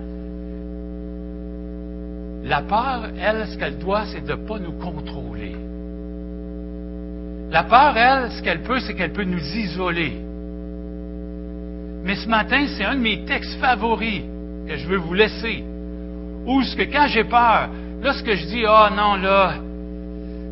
La 2.44 2.62
peur, 2.62 3.10
elle, 3.20 3.46
ce 3.48 3.56
qu'elle 3.56 3.78
doit, 3.78 4.04
c'est 4.06 4.24
de 4.24 4.32
ne 4.32 4.46
pas 4.46 4.58
nous 4.58 4.72
contrôler. 4.72 5.54
La 7.50 7.64
peur, 7.64 7.96
elle, 7.96 8.32
ce 8.32 8.42
qu'elle 8.42 8.62
peut, 8.62 8.80
c'est 8.80 8.94
qu'elle 8.94 9.12
peut 9.12 9.24
nous 9.24 9.56
isoler. 9.56 10.12
Mais 12.04 12.16
ce 12.16 12.28
matin, 12.28 12.66
c'est 12.76 12.84
un 12.84 12.96
de 12.96 13.00
mes 13.00 13.24
textes 13.24 13.60
favoris 13.60 14.22
que 14.66 14.76
je 14.76 14.88
veux 14.88 14.96
vous 14.96 15.14
laisser. 15.14 15.62
Où 16.46 16.62
ce 16.62 16.74
que 16.74 16.82
quand 16.82 17.06
j'ai 17.08 17.24
peur, 17.24 17.68
là, 18.02 18.12
ce 18.12 18.22
que 18.22 18.34
je 18.34 18.46
dis, 18.46 18.64
ah 18.66 18.88
oh, 18.90 18.94
non, 18.94 19.14
là, 19.16 19.54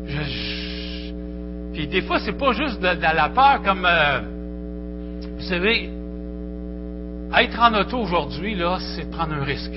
je, 0.07 0.51
puis 1.73 1.87
des 1.87 2.01
fois, 2.01 2.19
c'est 2.19 2.37
pas 2.37 2.51
juste 2.53 2.81
de, 2.81 2.87
la 3.01 3.29
peur 3.29 3.61
comme, 3.63 3.85
euh, 3.85 4.19
vous 5.41 5.47
savez, 5.47 5.89
être 7.35 7.59
en 7.59 7.73
auto 7.73 7.97
aujourd'hui, 7.97 8.55
c'est 8.95 9.09
prendre 9.09 9.33
un 9.33 9.43
risque. 9.43 9.73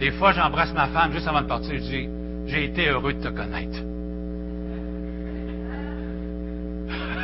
Des 0.00 0.10
fois, 0.10 0.32
j'embrasse 0.32 0.74
ma 0.74 0.88
femme 0.88 1.12
juste 1.12 1.28
avant 1.28 1.42
de 1.42 1.46
partir, 1.46 1.74
je 1.74 1.78
dis, 1.78 2.08
j'ai 2.46 2.64
été 2.64 2.88
heureux 2.88 3.12
de 3.12 3.20
te 3.22 3.28
connaître. 3.28 3.78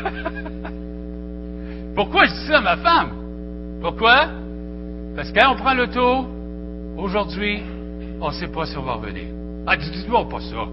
Pourquoi 1.96 2.26
je 2.26 2.32
dis 2.32 2.46
ça 2.46 2.58
à 2.58 2.60
ma 2.60 2.76
femme? 2.76 3.10
Pourquoi? 3.80 4.28
Parce 5.16 5.32
qu'on 5.32 5.56
prend 5.56 5.74
l'auto, 5.74 6.26
aujourd'hui, 6.96 7.60
on 8.20 8.28
ne 8.28 8.34
sait 8.34 8.48
pas 8.48 8.66
si 8.66 8.76
on 8.78 8.82
va 8.82 8.92
revenir. 8.94 9.24
Ah, 9.66 9.76
dis-moi 9.76 10.28
pas 10.28 10.40
ça. 10.40 10.68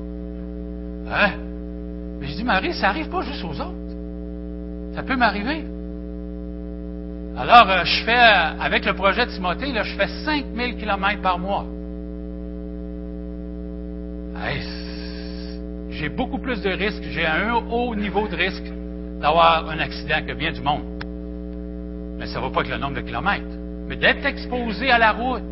Hein? 1.09 1.31
Mais 2.19 2.27
je 2.27 2.35
dis, 2.35 2.43
Marie, 2.43 2.73
ça 2.75 2.87
n'arrive 2.87 3.09
pas 3.09 3.21
juste 3.21 3.43
aux 3.43 3.59
autres. 3.59 3.82
Ça 4.95 5.03
peut 5.03 5.15
m'arriver. 5.15 5.63
Alors, 7.35 7.69
euh, 7.69 7.83
je 7.83 8.03
fais, 8.03 8.11
avec 8.11 8.85
le 8.85 8.93
projet 8.93 9.25
de 9.25 9.31
Timothée, 9.31 9.73
je 9.73 9.95
fais 9.95 10.07
5000 10.07 10.77
km 10.77 11.21
par 11.21 11.39
mois. 11.39 11.65
j'ai 15.89 16.09
beaucoup 16.09 16.37
plus 16.37 16.61
de 16.61 16.69
risques, 16.69 17.03
j'ai 17.11 17.25
un 17.25 17.53
haut 17.53 17.95
niveau 17.95 18.27
de 18.27 18.35
risque 18.35 18.65
d'avoir 19.21 19.69
un 19.69 19.79
accident 19.79 20.21
que 20.27 20.33
bien 20.33 20.51
du 20.51 20.61
monde. 20.61 20.83
Mais 22.17 22.25
ça 22.25 22.39
ne 22.39 22.45
va 22.45 22.49
pas 22.49 22.59
avec 22.59 22.71
le 22.71 22.77
nombre 22.77 22.95
de 22.95 23.01
kilomètres. 23.01 23.55
Mais 23.87 23.95
d'être 23.95 24.25
exposé 24.25 24.91
à 24.91 24.97
la 24.97 25.13
route. 25.13 25.43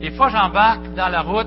Des 0.00 0.10
fois, 0.10 0.28
j'embarque 0.28 0.92
dans 0.96 1.08
la 1.08 1.22
route, 1.22 1.46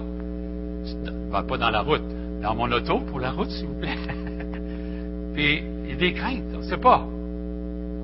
pas 1.32 1.58
dans 1.58 1.70
la 1.70 1.82
route, 1.82 2.04
dans 2.42 2.56
mon 2.56 2.72
auto 2.72 3.00
pour 3.00 3.20
la 3.20 3.32
route, 3.32 3.50
s'il 3.50 3.68
vous 3.68 3.80
plaît. 3.80 3.98
Puis 5.34 5.64
a 5.92 5.96
des 5.96 6.14
craintes, 6.14 6.44
on 6.54 6.60
ne 6.60 6.64
sait 6.64 6.78
pas. 6.78 7.06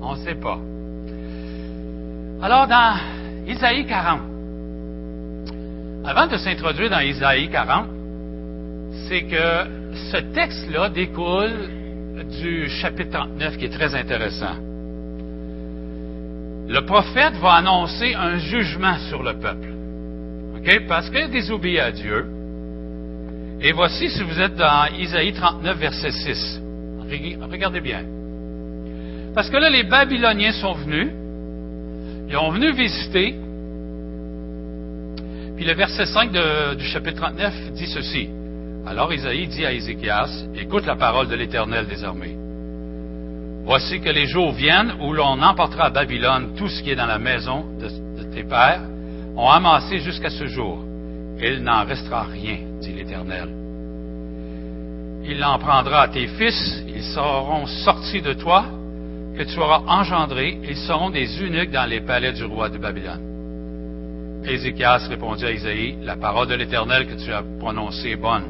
On 0.02 0.12
ne 0.14 0.18
sait 0.18 0.34
pas. 0.34 0.58
Alors, 2.42 2.66
dans 2.66 2.96
Isaïe 3.46 3.86
40, 3.86 4.20
avant 6.04 6.26
de 6.26 6.36
s'introduire 6.36 6.90
dans 6.90 7.00
Isaïe 7.00 7.48
40, 7.50 7.86
c'est 9.08 9.22
que 9.22 9.66
ce 10.10 10.16
texte-là 10.32 10.88
découle 10.88 11.68
du 12.40 12.68
chapitre 12.68 13.10
39 13.12 13.56
qui 13.56 13.64
est 13.66 13.70
très 13.70 13.94
intéressant. 13.94 14.56
Le 16.68 16.80
prophète 16.86 17.34
va 17.34 17.54
annoncer 17.54 18.14
un 18.14 18.38
jugement 18.38 18.98
sur 19.08 19.22
le 19.22 19.34
peuple. 19.34 19.68
Parce 20.88 21.08
qu'il 21.10 21.22
a 21.22 21.28
désobéi 21.28 21.80
à 21.80 21.90
Dieu. 21.90 22.26
Et 23.62 23.72
voici, 23.72 24.08
si 24.10 24.22
vous 24.22 24.40
êtes 24.40 24.54
dans 24.56 24.86
Isaïe 24.98 25.32
39, 25.32 25.78
verset 25.78 26.10
6. 26.10 26.60
Regardez 27.50 27.80
bien. 27.80 28.04
Parce 29.34 29.50
que 29.50 29.56
là, 29.56 29.70
les 29.70 29.84
Babyloniens 29.84 30.52
sont 30.52 30.74
venus. 30.74 31.08
Ils 32.28 32.36
ont 32.36 32.50
venu 32.50 32.72
visiter. 32.72 33.34
Puis 35.56 35.64
le 35.64 35.74
verset 35.74 36.06
5 36.06 36.30
du 36.76 36.84
chapitre 36.86 37.20
39 37.20 37.72
dit 37.72 37.86
ceci. 37.86 38.28
Alors 38.86 39.12
Isaïe 39.12 39.46
dit 39.46 39.66
à 39.66 39.72
Ézéchias, 39.72 40.46
écoute 40.56 40.86
la 40.86 40.96
parole 40.96 41.28
de 41.28 41.34
l'Éternel 41.34 41.86
des 41.86 42.02
armées. 42.02 42.36
Voici 43.64 44.00
que 44.00 44.08
les 44.08 44.26
jours 44.26 44.52
viennent 44.52 44.94
où 45.00 45.12
l'on 45.12 45.42
emportera 45.42 45.86
à 45.86 45.90
Babylone 45.90 46.54
tout 46.56 46.68
ce 46.68 46.82
qui 46.82 46.90
est 46.90 46.96
dans 46.96 47.06
la 47.06 47.18
maison 47.18 47.64
de, 47.78 47.88
tes 48.34 48.42
pères, 48.42 48.80
ont 49.36 49.48
amassé 49.48 49.98
jusqu'à 49.98 50.30
ce 50.30 50.46
jour. 50.46 50.82
Il 51.42 51.62
n'en 51.62 51.84
restera 51.84 52.22
rien, 52.22 52.58
dit 52.80 52.92
l'Éternel. 52.92 53.59
Il 55.32 55.44
en 55.44 55.60
prendra 55.60 56.02
à 56.02 56.08
tes 56.08 56.26
fils, 56.26 56.82
ils 56.88 57.04
seront 57.04 57.64
sortis 57.64 58.20
de 58.20 58.32
toi, 58.32 58.64
que 59.38 59.44
tu 59.44 59.60
auras 59.60 59.82
engendré, 59.86 60.58
ils 60.68 60.76
seront 60.76 61.10
des 61.10 61.40
eunuques 61.40 61.70
dans 61.70 61.88
les 61.88 62.00
palais 62.00 62.32
du 62.32 62.42
roi 62.42 62.68
de 62.68 62.78
Babylone. 62.78 64.42
Ézéchias 64.44 65.06
répondit 65.08 65.46
à 65.46 65.52
Isaïe, 65.52 65.98
la 66.02 66.16
parole 66.16 66.48
de 66.48 66.56
l'Éternel 66.56 67.06
que 67.06 67.14
tu 67.14 67.32
as 67.32 67.44
prononcée 67.60 68.10
est 68.10 68.16
bonne, 68.16 68.42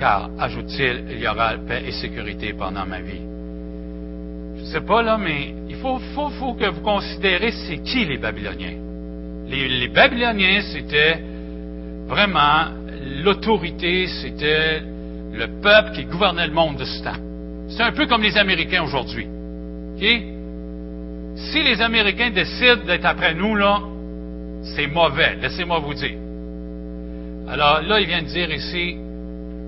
car, 0.00 0.30
ajoute-t-il, 0.38 1.04
il 1.10 1.20
y 1.20 1.28
aura 1.28 1.58
paix 1.58 1.82
et 1.86 1.92
sécurité 1.92 2.54
pendant 2.54 2.86
ma 2.86 3.02
vie. 3.02 3.20
Je 4.56 4.62
ne 4.62 4.66
sais 4.66 4.80
pas 4.80 5.02
là, 5.02 5.18
mais 5.18 5.54
il 5.68 5.76
faut, 5.76 5.98
que 6.54 6.70
vous 6.70 6.80
considérez 6.80 7.52
c'est 7.52 7.82
qui 7.82 8.06
les 8.06 8.16
Babyloniens. 8.16 8.78
les 9.46 9.88
Babyloniens, 9.88 10.62
c'était 10.72 11.20
vraiment 12.06 12.68
l'autorité, 13.22 14.06
c'était 14.06 14.80
le 15.32 15.60
peuple 15.60 15.92
qui 15.92 16.04
gouvernait 16.04 16.46
le 16.46 16.52
monde 16.52 16.76
de 16.76 16.84
ce 16.84 17.02
temps. 17.02 17.18
C'est 17.68 17.82
un 17.82 17.92
peu 17.92 18.06
comme 18.06 18.22
les 18.22 18.36
Américains 18.36 18.82
aujourd'hui. 18.82 19.26
Si 19.98 21.62
les 21.62 21.80
Américains 21.80 22.30
décident 22.30 22.84
d'être 22.86 23.04
après 23.04 23.34
nous, 23.34 23.54
là, 23.54 23.80
c'est 24.74 24.86
mauvais. 24.86 25.36
Laissez-moi 25.40 25.78
vous 25.80 25.94
dire. 25.94 26.16
Alors 27.48 27.82
là, 27.82 28.00
il 28.00 28.06
vient 28.06 28.22
de 28.22 28.28
dire 28.28 28.50
ici, 28.52 28.96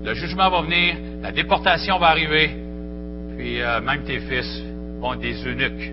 le 0.03 0.13
jugement 0.13 0.49
va 0.49 0.61
venir, 0.61 0.95
la 1.21 1.31
déportation 1.31 1.97
va 1.97 2.07
arriver, 2.07 2.51
puis 3.37 3.61
euh, 3.61 3.81
même 3.81 4.03
tes 4.03 4.19
fils 4.19 4.63
vont 4.99 5.15
des 5.15 5.33
eunuques 5.47 5.91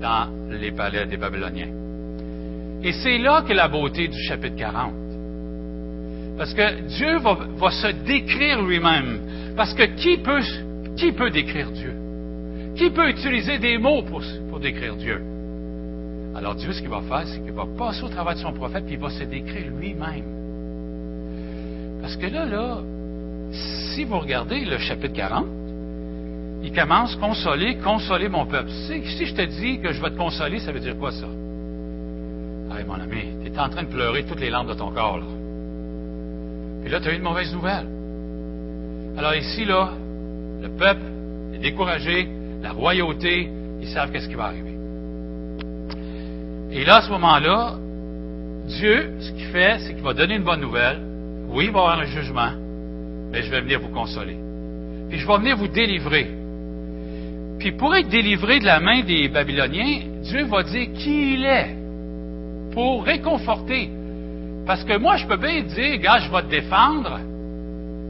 dans 0.00 0.28
les 0.50 0.72
palais 0.72 1.06
des 1.06 1.16
Babyloniens. 1.16 1.68
Et 2.82 2.92
c'est 2.92 3.18
là 3.18 3.42
que 3.46 3.52
la 3.52 3.68
beauté 3.68 4.08
du 4.08 4.20
chapitre 4.24 4.56
40. 4.56 5.03
Parce 6.36 6.52
que 6.52 6.80
Dieu 6.88 7.18
va, 7.18 7.70
se 7.70 7.88
décrire 8.04 8.62
lui-même. 8.62 9.54
Parce 9.56 9.72
que 9.74 9.84
qui 9.84 10.18
peut, 10.18 10.40
qui 10.96 11.12
peut 11.12 11.30
décrire 11.30 11.70
Dieu? 11.70 11.94
Qui 12.76 12.90
peut 12.90 13.08
utiliser 13.08 13.58
des 13.58 13.78
mots 13.78 14.02
pour, 14.02 14.20
pour 14.50 14.58
décrire 14.58 14.96
Dieu? 14.96 15.20
Alors 16.34 16.56
Dieu, 16.56 16.72
ce 16.72 16.80
qu'il 16.80 16.90
va 16.90 17.02
faire, 17.02 17.22
c'est 17.26 17.40
qu'il 17.40 17.52
va 17.52 17.66
passer 17.78 18.02
au 18.02 18.08
travail 18.08 18.34
de 18.34 18.40
son 18.40 18.52
prophète, 18.52 18.84
puis 18.84 18.94
il 18.94 19.00
va 19.00 19.10
se 19.10 19.22
décrire 19.22 19.70
lui-même. 19.78 20.24
Parce 22.00 22.16
que 22.16 22.26
là, 22.26 22.44
là, 22.44 22.78
si 23.52 24.02
vous 24.02 24.18
regardez 24.18 24.64
le 24.64 24.78
chapitre 24.78 25.14
40, 25.14 25.46
il 26.64 26.72
commence 26.72 27.14
consoler, 27.16 27.76
consoler 27.76 28.28
mon 28.28 28.46
peuple. 28.46 28.70
Si, 28.70 29.26
je 29.26 29.34
te 29.34 29.42
dis 29.42 29.78
que 29.78 29.92
je 29.92 30.02
vais 30.02 30.10
te 30.10 30.16
consoler, 30.16 30.58
ça 30.58 30.72
veut 30.72 30.80
dire 30.80 30.96
quoi 30.98 31.12
ça? 31.12 31.28
Allez, 32.72 32.84
mon 32.84 32.94
ami, 32.94 33.22
tu 33.44 33.52
es 33.52 33.58
en 33.58 33.68
train 33.68 33.84
de 33.84 33.88
pleurer 33.88 34.24
toutes 34.24 34.40
les 34.40 34.50
larmes 34.50 34.68
de 34.68 34.74
ton 34.74 34.90
corps. 34.90 35.18
Là. 35.18 35.43
Et 36.84 36.88
là, 36.88 37.00
tu 37.00 37.08
as 37.08 37.12
eu 37.12 37.16
une 37.16 37.22
mauvaise 37.22 37.52
nouvelle. 37.52 37.86
Alors 39.16 39.34
ici, 39.34 39.64
là, 39.64 39.92
le 40.62 40.68
peuple 40.68 41.02
est 41.54 41.58
découragé, 41.58 42.28
la 42.62 42.72
royauté, 42.72 43.48
ils 43.80 43.88
savent 43.88 44.10
qu'est-ce 44.10 44.28
qui 44.28 44.34
va 44.34 44.44
arriver. 44.46 44.74
Et 46.72 46.84
là, 46.84 46.96
à 46.96 47.02
ce 47.02 47.10
moment-là, 47.10 47.74
Dieu, 48.66 49.12
ce 49.20 49.30
qu'il 49.32 49.46
fait, 49.46 49.78
c'est 49.80 49.94
qu'il 49.94 50.02
va 50.02 50.14
donner 50.14 50.36
une 50.36 50.42
bonne 50.42 50.60
nouvelle. 50.60 51.00
Oui, 51.48 51.66
il 51.66 51.70
va 51.70 51.78
y 51.78 51.82
avoir 51.82 52.00
un 52.00 52.04
jugement, 52.04 52.50
mais 53.30 53.42
je 53.42 53.50
vais 53.50 53.60
venir 53.60 53.80
vous 53.80 53.88
consoler. 53.88 54.36
Puis 55.08 55.18
je 55.18 55.26
vais 55.26 55.38
venir 55.38 55.56
vous 55.56 55.68
délivrer. 55.68 56.28
Puis 57.58 57.72
pour 57.72 57.94
être 57.94 58.08
délivré 58.08 58.58
de 58.58 58.64
la 58.64 58.80
main 58.80 59.02
des 59.02 59.28
Babyloniens, 59.28 60.00
Dieu 60.22 60.44
va 60.46 60.62
dire 60.64 60.88
qui 60.94 61.34
il 61.34 61.44
est. 61.44 61.76
pour 62.72 63.04
réconforter. 63.04 63.88
Parce 64.66 64.84
que 64.84 64.96
moi, 64.98 65.16
je 65.16 65.26
peux 65.26 65.36
bien 65.36 65.62
dire, 65.62 65.98
gars, 65.98 66.18
je 66.18 66.30
vais 66.30 66.42
te 66.42 66.50
défendre, 66.50 67.20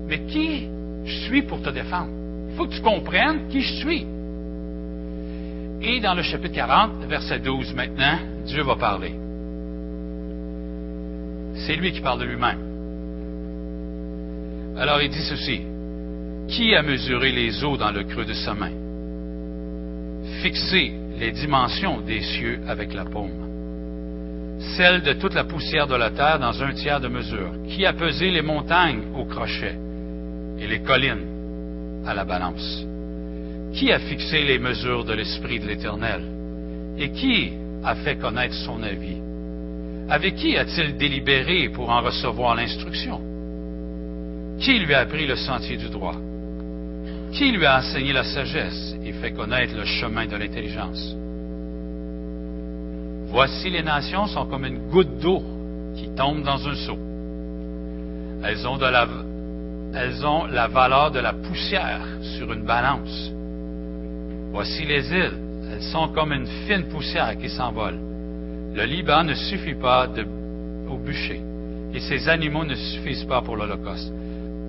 mais 0.07 0.21
qui 0.21 0.69
je 1.05 1.15
suis 1.27 1.43
pour 1.43 1.61
te 1.61 1.71
défendre? 1.71 2.11
Il 2.51 2.57
faut 2.57 2.67
que 2.67 2.75
tu 2.75 2.81
comprennes 2.81 3.49
qui 3.49 3.61
je 3.61 3.75
suis. 3.75 4.07
Et 5.83 6.01
dans 6.01 6.15
le 6.15 6.23
chapitre 6.23 6.55
40, 6.55 7.05
verset 7.09 7.41
12 7.41 7.75
maintenant, 7.75 8.19
Dieu 8.47 8.63
va 8.63 8.77
parler. 8.77 9.15
C'est 11.67 11.77
lui 11.77 11.93
qui 11.93 12.01
parle 12.01 12.21
de 12.21 12.25
lui-même. 12.25 12.59
Alors 14.79 15.03
il 15.03 15.11
dit 15.11 15.23
ceci. 15.23 15.63
Qui 16.49 16.75
a 16.75 16.83
mesuré 16.83 17.33
les 17.33 17.65
eaux 17.65 17.77
dans 17.77 17.91
le 17.91 18.05
creux 18.05 18.25
de 18.25 18.35
sa 18.35 18.55
main? 18.55 18.73
Fixé 20.43 20.93
les 21.19 21.33
dimensions 21.33 22.01
des 22.01 22.23
cieux 22.23 22.61
avec 22.69 22.93
la 22.93 23.05
paume. 23.05 23.54
Celle 24.77 25.03
de 25.03 25.13
toute 25.13 25.35
la 25.35 25.45
poussière 25.45 25.87
de 25.87 25.95
la 25.95 26.11
terre 26.11 26.39
dans 26.39 26.63
un 26.63 26.73
tiers 26.73 27.01
de 27.01 27.09
mesure. 27.09 27.53
Qui 27.69 27.87
a 27.87 27.93
pesé 27.93 28.31
les 28.31 28.43
montagnes 28.43 29.03
au 29.15 29.25
crochet 29.25 29.77
et 30.59 30.67
les 30.67 30.81
collines 30.81 32.05
à 32.07 32.15
la 32.15 32.25
balance? 32.25 32.85
Qui 33.75 33.93
a 33.93 33.99
fixé 33.99 34.43
les 34.43 34.59
mesures 34.59 35.05
de 35.05 35.13
l'Esprit 35.13 35.61
de 35.61 35.67
l'Éternel? 35.67 36.23
Et 36.99 37.11
qui 37.11 37.53
a 37.85 37.95
fait 37.95 38.17
connaître 38.17 38.55
son 38.55 38.83
avis? 38.83 39.19
Avec 40.09 40.37
qui 40.37 40.57
a-t-il 40.57 40.97
délibéré 40.97 41.69
pour 41.69 41.91
en 41.91 42.01
recevoir 42.01 42.57
l'instruction? 42.57 43.21
Qui 44.61 44.79
lui 44.79 44.95
a 44.95 45.01
appris 45.01 45.27
le 45.27 45.37
sentier 45.37 45.77
du 45.77 45.89
droit? 45.89 46.17
Qui 47.33 47.51
lui 47.53 47.67
a 47.67 47.79
enseigné 47.79 48.13
la 48.13 48.25
sagesse 48.25 48.95
et 49.05 49.13
fait 49.13 49.33
connaître 49.33 49.75
le 49.77 49.85
chemin 49.85 50.27
de 50.27 50.37
l'intelligence? 50.37 51.17
Voici 53.35 53.69
les 53.69 53.83
nations 53.83 54.29
sont 54.29 54.47
comme 54.47 54.65
une 54.65 54.89
goutte 54.91 55.19
d'eau 55.19 55.43
qui 55.97 56.09
tombe 56.15 56.45
dans 56.45 56.69
un 56.69 56.75
seau. 56.77 56.97
Elles 58.45 58.65
ont, 58.65 58.77
la, 60.47 60.69
valeur 60.69 61.11
de 61.11 61.19
la 61.19 61.33
poussière 61.33 62.01
sur 62.39 62.53
une 62.53 62.63
balance. 62.63 63.33
Voici 64.53 64.85
les 64.85 65.13
îles, 65.13 65.33
elles 65.69 65.83
sont 65.83 66.11
comme 66.11 66.33
une 66.33 66.47
fine 66.47 66.85
poussière 66.85 67.37
qui 67.37 67.49
s'envole. 67.49 67.99
Le 68.73 68.85
Liban 68.85 69.25
ne 69.25 69.35
suffit 69.35 69.75
pas 69.75 70.07
au 70.89 70.97
bûcher, 70.97 71.43
et 71.93 71.99
ses 71.99 72.29
animaux 72.29 72.65
ne 72.65 72.77
suffisent 72.77 73.25
pas 73.25 73.43
pour 73.43 73.57
l'Holocauste. 73.57 74.13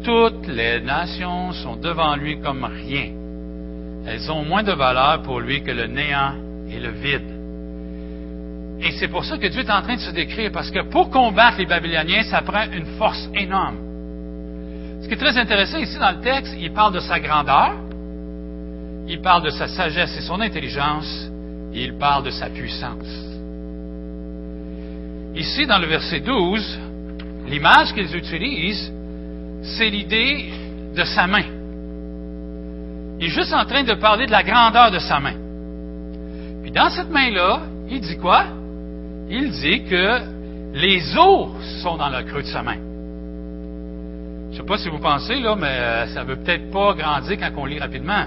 Toutes 0.03 0.48
les 0.48 0.81
nations 0.81 1.51
sont 1.51 1.75
devant 1.75 2.15
lui 2.15 2.39
comme 2.39 2.63
rien. 2.63 3.12
Elles 4.07 4.31
ont 4.31 4.43
moins 4.43 4.63
de 4.63 4.74
valeur 4.74 5.22
pour 5.22 5.39
lui 5.39 5.62
que 5.62 5.72
le 5.72 5.86
néant 5.86 6.34
et 6.67 6.79
le 6.79 6.89
vide. 6.89 7.35
Et 8.82 8.91
c'est 8.91 9.08
pour 9.08 9.24
ça 9.24 9.38
que 9.38 9.48
Dieu 9.48 9.62
est 9.62 9.72
en 9.72 9.82
train 9.82 9.96
de 9.96 10.01
se 10.01 10.12
décrire, 10.12 10.51
parce 10.51 10.70
que 10.70 10.84
pour 10.89 11.10
combattre 11.10 11.58
les 11.58 11.65
Babyloniens, 11.65 12.24
ça 12.24 12.41
prend 12.41 12.63
une 12.72 12.86
force 12.98 13.29
énorme. 13.34 13.77
Ce 15.01 15.08
qui 15.08 15.13
est 15.13 15.17
très 15.17 15.38
intéressant 15.38 15.77
ici 15.77 15.98
dans 15.98 16.12
le 16.12 16.22
texte, 16.22 16.55
il 16.60 16.72
parle 16.74 16.94
de 16.94 17.00
sa 17.00 17.20
grandeur, 17.20 17.74
il 19.08 19.22
parle 19.22 19.44
de 19.44 19.50
sa 19.51 19.67
sagesse 19.67 20.17
et 20.17 20.22
son 20.22 20.41
intelligence, 20.41 21.29
et 21.74 21.84
il 21.84 21.98
parle 21.98 22.24
de 22.24 22.32
sa 22.32 22.50
puissance. 22.50 23.05
Ici, 25.36 25.67
dans 25.67 25.77
le 25.77 25.88
verset 25.88 26.22
12, 26.22 26.79
l'image 27.48 27.94
qu'ils 27.94 28.15
utilisent, 28.15 28.91
c'est 29.63 29.89
l'idée 29.89 30.50
de 30.96 31.03
sa 31.03 31.27
main. 31.27 31.44
Il 33.20 33.27
est 33.27 33.29
juste 33.29 33.53
en 33.53 33.65
train 33.65 33.84
de 33.84 33.94
parler 33.94 34.25
de 34.25 34.32
la 34.32 34.44
grandeur 34.44 34.91
de 34.91 35.00
sa 35.00 35.20
main. 35.20 35.36
Puis 36.62 36.72
dans 36.72 36.89
cette 36.89 37.10
main-là, 37.10 37.62
il 37.89 38.01
dit 38.01 38.17
quoi? 38.17 38.46
Il 39.29 39.51
dit 39.51 39.84
que 39.84 40.22
les 40.74 41.17
eaux 41.17 41.50
sont 41.82 41.98
dans 41.98 42.10
le 42.10 42.24
creux 42.24 42.41
de 42.41 42.48
sa 42.48 42.62
main. 42.62 42.77
Je 44.51 44.51
ne 44.51 44.58
sais 44.58 44.67
pas 44.67 44.77
si 44.77 44.89
vous 44.89 45.00
pensez, 45.00 45.39
là, 45.39 45.55
mais 45.55 45.67
euh, 45.67 46.08
ça 46.08 46.24
ne 46.24 46.29
veut 46.29 46.36
peut-être 46.38 46.72
pas 46.72 46.94
grandir 46.94 47.38
quand 47.38 47.51
on 47.58 47.65
lit 47.65 47.79
rapidement. 47.79 48.25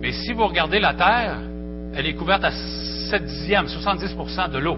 Mais 0.00 0.12
si 0.12 0.32
vous 0.32 0.46
regardez 0.46 0.78
la 0.78 0.94
Terre, 0.94 1.36
elle 1.94 2.06
est 2.06 2.14
couverte 2.14 2.44
à 2.44 2.50
7 2.50 3.24
dixièmes, 3.24 3.66
70% 3.66 4.50
de 4.50 4.58
l'eau. 4.58 4.76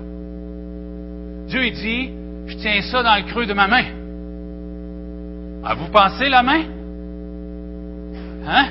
Dieu 1.49 1.67
il 1.67 1.73
dit, 1.73 2.11
je 2.47 2.57
tiens 2.57 2.81
ça 2.83 3.03
dans 3.03 3.17
le 3.17 3.23
creux 3.23 3.47
de 3.47 3.55
ma 3.55 3.67
main. 3.67 3.85
À 5.65 5.75
vous 5.75 5.89
penser 5.89 6.29
la 6.29 6.43
main? 6.43 6.63
Hein? 8.47 8.67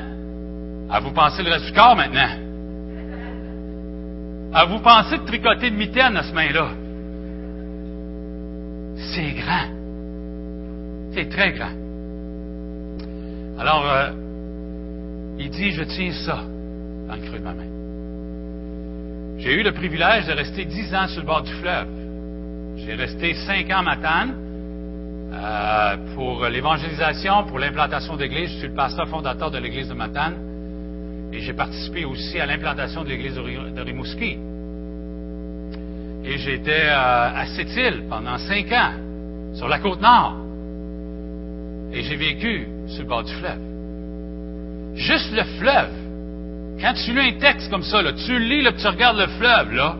À 0.89 0.99
vous 0.99 1.11
penser 1.11 1.43
le 1.43 1.51
reste 1.51 1.65
du 1.65 1.73
corps 1.73 1.95
maintenant? 1.95 2.46
À 4.53 4.65
vous 4.65 4.79
penser 4.79 5.17
de 5.17 5.25
tricoter 5.25 5.69
de 5.69 5.75
mitaine 5.75 6.15
à 6.15 6.23
ce 6.23 6.33
main-là? 6.33 6.69
C'est 9.13 9.31
grand. 9.31 9.67
C'est 11.13 11.29
très 11.29 11.51
grand. 11.51 11.71
Alors, 13.59 13.85
euh, 13.85 14.11
il 15.37 15.49
dit, 15.49 15.71
je 15.71 15.83
tiens 15.83 16.11
ça 16.11 16.39
dans 17.07 17.15
le 17.15 17.21
creux 17.21 17.39
de 17.39 17.43
ma 17.43 17.53
main. 17.53 17.63
J'ai 19.39 19.59
eu 19.59 19.63
le 19.63 19.71
privilège 19.71 20.25
de 20.27 20.33
rester 20.33 20.65
dix 20.65 20.93
ans 20.95 21.07
sur 21.07 21.21
le 21.21 21.27
bord 21.27 21.43
du 21.43 21.53
fleuve. 21.53 21.87
J'ai 22.77 22.95
resté 22.95 23.33
cinq 23.33 23.69
ans 23.69 23.79
à 23.79 23.83
Matane 23.83 24.35
euh, 25.33 25.97
pour 26.15 26.45
l'évangélisation, 26.45 27.43
pour 27.43 27.59
l'implantation 27.59 28.15
d'église. 28.15 28.49
Je 28.51 28.57
suis 28.57 28.67
le 28.67 28.73
pasteur 28.73 29.07
fondateur 29.07 29.51
de 29.51 29.57
l'église 29.57 29.89
de 29.89 29.93
Matane 29.93 30.46
et 31.37 31.41
j'ai 31.41 31.53
participé 31.53 32.03
aussi 32.03 32.39
à 32.39 32.47
l'implantation 32.47 33.03
de 33.03 33.09
l'église 33.09 33.35
de 33.35 33.81
Rimouski. 33.81 34.37
Et 36.25 36.37
j'étais 36.39 36.87
euh, 36.87 37.41
à 37.41 37.45
Sept-Îles 37.55 38.05
pendant 38.09 38.39
cinq 38.39 38.71
ans, 38.71 38.93
sur 39.53 39.67
la 39.67 39.77
côte 39.77 40.01
nord. 40.01 40.35
Et 41.93 42.01
j'ai 42.01 42.15
vécu 42.15 42.67
sur 42.87 43.03
le 43.03 43.07
bord 43.07 43.23
du 43.23 43.33
fleuve. 43.33 43.59
Juste 44.95 45.31
le 45.31 45.43
fleuve. 45.59 45.91
Quand 46.81 46.93
tu 46.93 47.13
lis 47.13 47.35
un 47.35 47.39
texte 47.39 47.69
comme 47.69 47.83
ça, 47.83 48.01
là, 48.01 48.13
tu 48.13 48.39
lis, 48.39 48.63
là, 48.63 48.71
tu 48.71 48.87
regardes 48.87 49.19
le 49.19 49.27
fleuve, 49.27 49.73
là, 49.73 49.95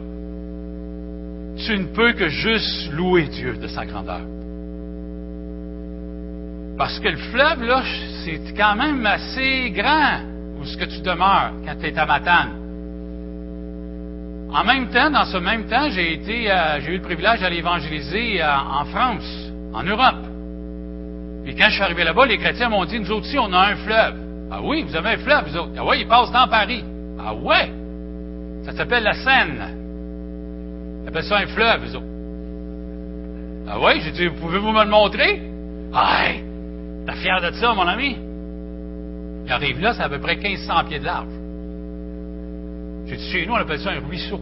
tu 1.65 1.78
ne 1.78 1.86
peux 1.86 2.13
que 2.13 2.30
juste 2.30 2.91
louer 2.93 3.28
Dieu 3.28 3.58
de 3.58 3.67
sa 3.67 3.86
grandeur. 3.86 4.21
Parce 6.80 7.00
que 7.00 7.10
le 7.10 7.17
fleuve, 7.17 7.63
là, 7.63 7.84
c'est 8.26 8.39
quand 8.58 8.76
même 8.76 9.06
assez 9.06 9.69
grand 9.69 10.37
où 10.60 10.65
ce 10.65 10.78
que 10.78 10.86
tu 10.86 11.02
demeures 11.02 11.52
quand 11.65 11.76
tu 11.80 11.88
es 11.88 11.98
à 11.98 12.06
Matane? 12.06 12.52
En 14.54 14.63
même 14.63 14.88
temps, 14.89 15.10
dans 15.12 15.26
ce 15.26 15.38
même 15.38 15.65
temps, 15.65 15.89
j'ai 15.89 16.13
été, 16.13 16.50
euh, 16.50 16.80
j'ai 16.80 16.93
eu 16.93 16.98
le 16.98 17.02
privilège 17.02 17.41
d'aller 17.41 17.58
évangéliser 17.58 18.41
euh, 18.41 18.48
en 18.50 18.86
France, 18.86 19.52
en 19.74 19.84
Europe. 19.84 20.24
Et 21.46 21.54
quand 21.54 21.70
je 21.70 21.74
suis 21.74 21.84
arrivé 21.84 22.04
là-bas, 22.04 22.26
les 22.26 22.38
chrétiens 22.38 22.70
m'ont 22.70 22.86
dit, 22.86 23.00
nous 23.00 23.12
aussi, 23.12 23.38
on 23.38 23.52
a 23.54 23.72
un 23.72 23.76
fleuve. 23.76 24.15
Ah 24.50 24.60
oui, 24.63 24.84
vous 24.84 24.96
avez 24.96 25.10
un 25.12 25.17
fleuve, 25.17 25.50
vous 25.50 25.58
autres. 25.58 25.72
Ah 25.78 25.86
oui, 25.86 25.98
il 26.02 26.08
passe 26.08 26.32
dans 26.32 26.48
Paris. 26.48 26.84
Ah 27.20 27.34
ouais. 27.36 27.72
Ça 28.63 28.72
s'appelle 28.74 29.04
la 29.04 29.13
Seine. 29.13 31.04
Ils 31.04 31.10
appellent 31.10 31.24
ça 31.24 31.38
un 31.38 31.48
fleuve, 31.48 31.82
vous 31.86 31.96
autres. 31.96 32.06
Ah 33.70 33.78
oui, 33.82 34.02
j'ai 34.02 34.12
dit, 34.12 34.30
pouvez-vous 34.30 34.72
me 34.72 34.84
le 34.84 34.89
montrer? 34.89 35.41
Ah, 35.93 36.26
hey, 36.26 36.43
t'es 37.06 37.13
fier 37.15 37.41
de 37.41 37.52
ça, 37.52 37.74
mon 37.74 37.88
ami? 37.88 38.17
Il 39.47 39.53
arrive 39.53 39.79
là, 39.79 39.93
c'est 39.93 40.03
à 40.03 40.10
peu 40.10 40.19
près 40.19 40.36
1500 40.36 40.83
pieds 40.89 40.99
de 40.99 41.05
large. 41.05 41.29
J'ai 43.05 43.15
dit, 43.15 43.31
chez 43.31 43.45
nous, 43.45 43.53
on 43.53 43.55
appelle 43.55 43.79
ça 43.79 43.91
un 43.91 44.05
ruisseau. 44.05 44.41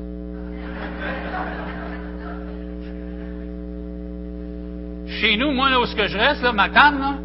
Chez 5.08 5.38
nous, 5.38 5.52
moi, 5.52 5.70
là 5.70 5.80
où 5.80 5.86
je 5.86 6.18
reste, 6.18 6.42
là, 6.42 6.52
ma 6.52 6.70
canne, 6.70 7.00
là, 7.00 7.18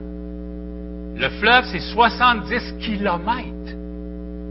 le 1.16 1.28
fleuve, 1.40 1.64
c'est 1.72 1.80
70 1.80 2.74
kilomètres 2.80 3.74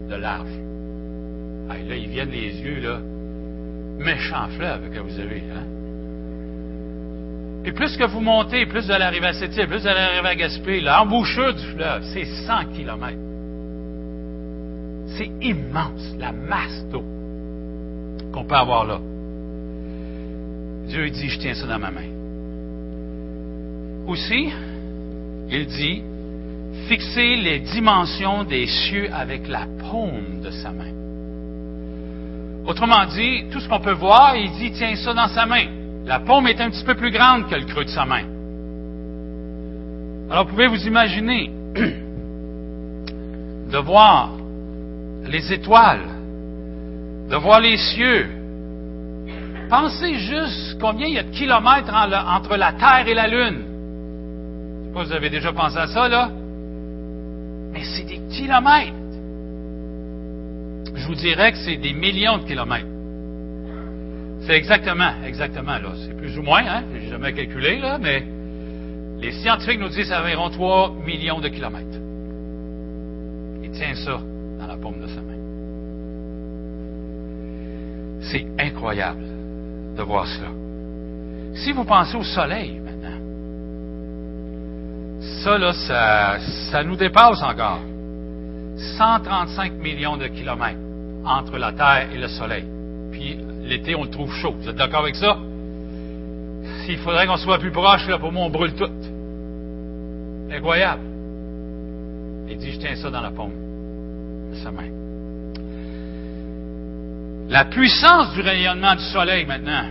de 0.08 0.16
large. 0.16 0.50
Ah, 1.70 1.74
là, 1.88 1.94
ils 1.94 2.08
viennent 2.08 2.30
les 2.30 2.60
yeux, 2.60 2.80
là. 2.80 2.98
Méchant 3.98 4.48
fleuve 4.56 4.90
que 4.90 4.98
vous 4.98 5.20
avez, 5.20 5.44
hein? 5.54 5.79
Puis 7.62 7.72
plus 7.72 7.96
que 7.96 8.04
vous 8.04 8.20
montez, 8.20 8.64
plus 8.66 8.86
vous 8.86 8.90
allez 8.90 9.04
arriver 9.04 9.26
à 9.26 9.32
Sept-Îles, 9.34 9.66
plus 9.66 9.80
vous 9.80 9.86
allez 9.86 10.00
arriver 10.00 10.28
à 10.28 10.34
Gaspé, 10.34 10.80
l'embouchure 10.80 11.54
du 11.54 11.64
fleuve, 11.74 12.02
c'est 12.12 12.24
100 12.24 12.72
kilomètres. 12.74 13.18
C'est 15.18 15.30
immense, 15.42 16.14
la 16.18 16.32
masse 16.32 16.84
d'eau 16.90 17.04
qu'on 18.32 18.44
peut 18.44 18.54
avoir 18.54 18.86
là. 18.86 18.98
Dieu 20.86 21.10
dit, 21.10 21.28
je 21.28 21.38
tiens 21.38 21.54
ça 21.54 21.66
dans 21.66 21.78
ma 21.78 21.90
main. 21.90 22.08
Aussi, 24.06 24.48
il 25.50 25.66
dit, 25.66 26.02
fixer 26.88 27.36
les 27.36 27.60
dimensions 27.60 28.44
des 28.44 28.66
cieux 28.66 29.08
avec 29.12 29.46
la 29.48 29.66
paume 29.90 30.40
de 30.42 30.50
sa 30.50 30.70
main. 30.70 30.92
Autrement 32.66 33.06
dit, 33.06 33.44
tout 33.50 33.60
ce 33.60 33.68
qu'on 33.68 33.80
peut 33.80 33.92
voir, 33.92 34.36
il 34.36 34.50
dit, 34.52 34.72
tiens 34.72 34.96
ça 34.96 35.12
dans 35.12 35.28
sa 35.28 35.46
main. 35.46 35.79
La 36.04 36.20
paume 36.20 36.46
est 36.46 36.60
un 36.60 36.70
petit 36.70 36.84
peu 36.84 36.94
plus 36.94 37.10
grande 37.10 37.48
que 37.48 37.54
le 37.54 37.64
creux 37.66 37.84
de 37.84 37.90
sa 37.90 38.04
main. 38.04 38.24
Alors, 40.30 40.44
vous 40.44 40.50
pouvez 40.50 40.68
vous 40.68 40.86
imaginer 40.86 41.50
de 43.70 43.78
voir 43.78 44.30
les 45.24 45.52
étoiles, 45.52 46.06
de 47.28 47.36
voir 47.36 47.60
les 47.60 47.76
cieux, 47.76 48.26
pensez 49.70 50.18
juste 50.18 50.78
combien 50.80 51.06
il 51.06 51.14
y 51.14 51.18
a 51.18 51.22
de 51.22 51.30
kilomètres 51.30 51.94
entre 51.94 52.56
la 52.56 52.72
Terre 52.72 53.06
et 53.06 53.14
la 53.14 53.28
Lune. 53.28 53.62
Je 53.62 54.88
sais 54.88 54.92
pas 54.92 55.04
si 55.04 55.08
vous 55.08 55.12
avez 55.14 55.30
déjà 55.30 55.52
pensé 55.52 55.78
à 55.78 55.86
ça, 55.86 56.08
là. 56.08 56.30
Mais 57.72 57.84
c'est 57.84 58.02
des 58.02 58.20
kilomètres. 58.30 58.92
Je 60.96 61.06
vous 61.06 61.14
dirais 61.14 61.52
que 61.52 61.58
c'est 61.58 61.76
des 61.76 61.92
millions 61.92 62.38
de 62.38 62.44
kilomètres. 62.44 62.89
C'est 64.42 64.54
exactement, 64.54 65.12
exactement, 65.24 65.78
là. 65.78 65.92
C'est 65.96 66.16
plus 66.16 66.38
ou 66.38 66.42
moins, 66.42 66.62
hein. 66.66 66.84
J'ai 66.94 67.08
jamais 67.08 67.32
calculé, 67.32 67.78
là, 67.78 67.98
mais 67.98 68.24
les 69.20 69.32
scientifiques 69.32 69.80
nous 69.80 69.88
disent 69.88 70.12
environ 70.12 70.48
3 70.50 70.94
millions 71.04 71.40
de 71.40 71.48
kilomètres. 71.48 71.98
Il 73.62 73.70
tient 73.70 73.94
ça 73.94 74.18
dans 74.58 74.66
la 74.66 74.76
paume 74.76 75.00
de 75.00 75.06
sa 75.06 75.20
main. 75.20 75.36
C'est 78.22 78.46
incroyable 78.58 79.24
de 79.96 80.02
voir 80.02 80.26
cela. 80.26 80.48
Si 81.54 81.72
vous 81.72 81.84
pensez 81.84 82.16
au 82.16 82.24
soleil 82.24 82.80
maintenant, 82.80 83.18
ça, 85.42 85.58
là, 85.58 85.72
ça 86.70 86.82
nous 86.82 86.96
dépasse 86.96 87.42
encore. 87.42 87.80
135 88.96 89.74
millions 89.74 90.16
de 90.16 90.28
kilomètres 90.28 90.78
entre 91.24 91.58
la 91.58 91.72
Terre 91.72 92.08
et 92.12 92.16
le 92.16 92.28
soleil. 92.28 92.64
Puis 93.12 93.38
l'été, 93.70 93.94
on 93.94 94.04
le 94.04 94.10
trouve 94.10 94.32
chaud. 94.34 94.54
Vous 94.58 94.68
êtes 94.68 94.76
d'accord 94.76 95.00
avec 95.00 95.16
ça? 95.16 95.38
S'il 96.84 96.98
faudrait 96.98 97.26
qu'on 97.26 97.36
soit 97.36 97.58
plus 97.58 97.70
proche, 97.70 98.06
là, 98.08 98.18
pour 98.18 98.32
moi, 98.32 98.44
on 98.44 98.50
brûle 98.50 98.74
tout. 98.74 98.90
Incroyable. 100.50 101.02
Il 102.48 102.58
dit, 102.58 102.72
je 102.72 102.78
tiens 102.78 102.96
ça 102.96 103.10
dans 103.10 103.20
la 103.20 103.30
paume 103.30 103.52
de 104.52 104.56
sa 104.56 104.70
main. 104.70 104.90
La 107.48 107.64
puissance 107.64 108.32
du 108.34 108.40
rayonnement 108.40 108.94
du 108.94 109.04
soleil 109.04 109.46
maintenant. 109.46 109.88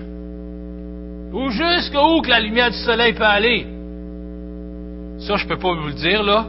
Ou 1.32 1.50
jusqu'où 1.50 2.22
que 2.22 2.30
la 2.30 2.40
lumière 2.40 2.72
du 2.72 2.78
soleil 2.78 3.14
peut 3.14 3.24
aller? 3.24 3.66
Ça, 5.20 5.36
je 5.36 5.44
ne 5.44 5.50
peux 5.50 5.58
pas 5.58 5.74
vous 5.74 5.88
le 5.88 5.94
dire, 5.94 6.24
là. 6.24 6.48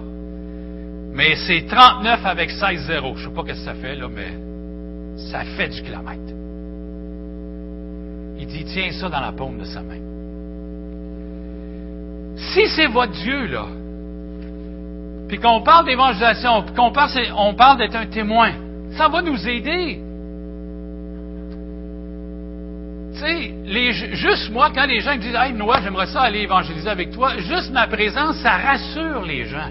Mais 1.12 1.35
c'est 1.47 1.66
39 1.66 2.25
avec 2.25 2.51
16 2.51 2.87
zéros. 2.87 3.14
Je 3.16 3.29
ne 3.29 3.31
sais 3.31 3.35
pas 3.35 3.43
ce 3.43 3.49
que 3.49 3.55
ça 3.64 3.75
fait, 3.75 3.95
là, 3.97 4.09
mais 4.09 4.33
ça 5.31 5.40
fait 5.57 5.69
du 5.69 5.83
kilomètre. 5.83 6.39
Il 8.53 8.65
dit, 8.65 8.73
tiens 8.73 8.91
ça 8.93 9.09
dans 9.09 9.21
la 9.21 9.33
paume 9.33 9.59
de 9.59 9.65
sa 9.65 9.81
main. 9.81 10.01
Si 12.37 12.67
c'est 12.75 12.89
votre 12.89 13.13
Dieu, 13.13 13.47
là, 13.47 13.67
puis 15.29 15.39
qu'on 15.39 15.61
parle 15.63 15.87
d'évangélisation, 15.87 16.63
puis 16.63 16.75
qu'on 16.75 16.91
parle, 16.91 17.11
on 17.37 17.55
parle 17.55 17.79
d'être 17.79 17.95
un 17.95 18.07
témoin, 18.07 18.51
ça 18.97 19.07
va 19.07 19.23
nous 19.23 19.49
aider. 19.49 20.01
Tu 23.15 23.21
sais, 23.21 24.17
juste 24.17 24.51
moi, 24.51 24.71
quand 24.75 24.87
les 24.87 25.01
gens 25.01 25.17
disent, 25.17 25.37
hey, 25.37 25.53
Noah, 25.53 25.83
j'aimerais 25.83 26.07
ça 26.07 26.23
aller 26.23 26.41
évangéliser 26.41 26.89
avec 26.89 27.13
toi, 27.13 27.39
juste 27.39 27.71
ma 27.71 27.87
présence, 27.87 28.37
ça 28.39 28.57
rassure 28.57 29.23
les 29.23 29.45
gens. 29.45 29.71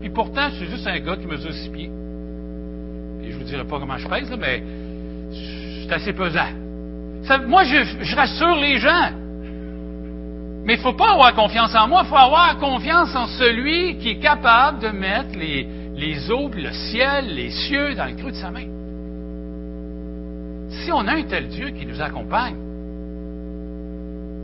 Puis 0.00 0.08
pourtant, 0.08 0.48
je 0.50 0.56
suis 0.56 0.70
juste 0.70 0.86
un 0.86 0.98
gars 1.00 1.16
qui 1.16 1.26
mesure 1.26 1.52
six 1.52 1.68
pieds. 1.68 1.90
Et 3.22 3.32
je 3.32 3.36
vous 3.36 3.44
dirai 3.44 3.64
pas 3.64 3.78
comment 3.78 3.98
je 3.98 4.08
pèse, 4.08 4.30
là, 4.30 4.36
mais 4.38 4.62
c'est 5.82 5.92
assez 5.92 6.14
pesant. 6.14 6.65
Moi, 7.46 7.64
je, 7.64 8.14
rassure 8.14 8.56
les 8.56 8.78
gens. 8.78 9.10
Mais 10.64 10.74
il 10.74 10.78
ne 10.78 10.82
faut 10.82 10.94
pas 10.94 11.12
avoir 11.12 11.34
confiance 11.34 11.74
en 11.74 11.86
moi, 11.86 12.02
il 12.04 12.08
faut 12.08 12.16
avoir 12.16 12.58
confiance 12.58 13.14
en 13.14 13.26
celui 13.26 13.98
qui 13.98 14.10
est 14.10 14.18
capable 14.18 14.80
de 14.80 14.88
mettre 14.88 15.38
les, 15.38 15.66
les 15.96 16.30
eaux, 16.30 16.50
le 16.54 16.72
ciel, 16.72 17.34
les 17.34 17.50
cieux 17.50 17.94
dans 17.94 18.06
le 18.06 18.14
creux 18.14 18.32
de 18.32 18.36
sa 18.36 18.50
main. 18.50 18.66
Si 20.70 20.90
on 20.92 21.06
a 21.06 21.14
un 21.14 21.22
tel 21.22 21.48
Dieu 21.48 21.70
qui 21.70 21.86
nous 21.86 22.00
accompagne, 22.02 22.56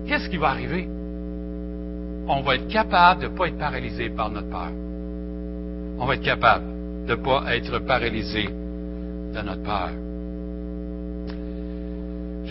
qu'est-ce 0.07 0.29
qui 0.29 0.37
va 0.37 0.51
arriver? 0.51 0.89
On 2.29 2.41
va 2.43 2.55
être 2.55 2.69
capable 2.69 3.23
de 3.23 3.29
ne 3.29 3.37
pas 3.37 3.49
être 3.49 3.59
paralysé 3.59 4.09
par 4.11 4.31
notre 4.31 4.49
peur. 4.49 4.71
On 5.99 6.07
va 6.07 6.15
être 6.15 6.23
capable 6.23 6.65
de 7.07 7.15
ne 7.15 7.17
pas 7.17 7.45
être 7.55 7.79
paralysé 7.81 8.45
de 8.45 9.41
notre 9.43 9.63
peur. 9.63 9.91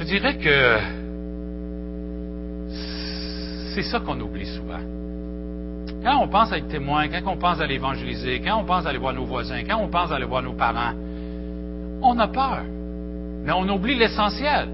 Je 0.02 0.06
dirais 0.08 0.36
que 0.36 0.80
c'est 3.76 3.84
ça 3.84 4.00
qu'on 4.00 4.20
oublie 4.20 4.48
souvent. 4.48 4.80
Quand 6.04 6.24
on 6.24 6.28
pense 6.28 6.52
à 6.52 6.58
être 6.58 6.70
témoin, 6.70 7.08
quand 7.08 7.22
on 7.32 7.38
pense 7.38 7.62
à 7.62 7.68
l'évangéliser, 7.68 8.42
quand 8.44 8.60
on 8.60 8.66
pense 8.66 8.88
à 8.88 8.90
aller 8.90 8.98
voir 8.98 9.14
nos 9.14 9.26
voisins, 9.26 9.62
quand 9.64 9.78
on 9.78 9.90
pense 9.90 10.12
à 10.12 10.16
aller 10.16 10.26
voir 10.26 10.42
nos 10.42 10.54
parents, 10.54 10.94
on 12.02 12.18
a 12.18 12.28
peur. 12.28 12.64
Mais 13.44 13.52
on 13.52 13.70
oublie 13.70 13.96
l'essentiel. 13.96 14.70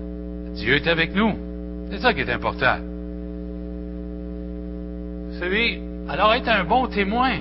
Dieu 0.54 0.76
est 0.76 0.88
avec 0.88 1.14
nous. 1.14 1.36
C'est 1.92 2.00
ça 2.00 2.14
qui 2.14 2.22
est 2.22 2.32
important. 2.32 2.78
Alors 6.08 6.34
être 6.36 6.48
un 6.48 6.64
bon 6.64 6.88
témoin, 6.88 7.34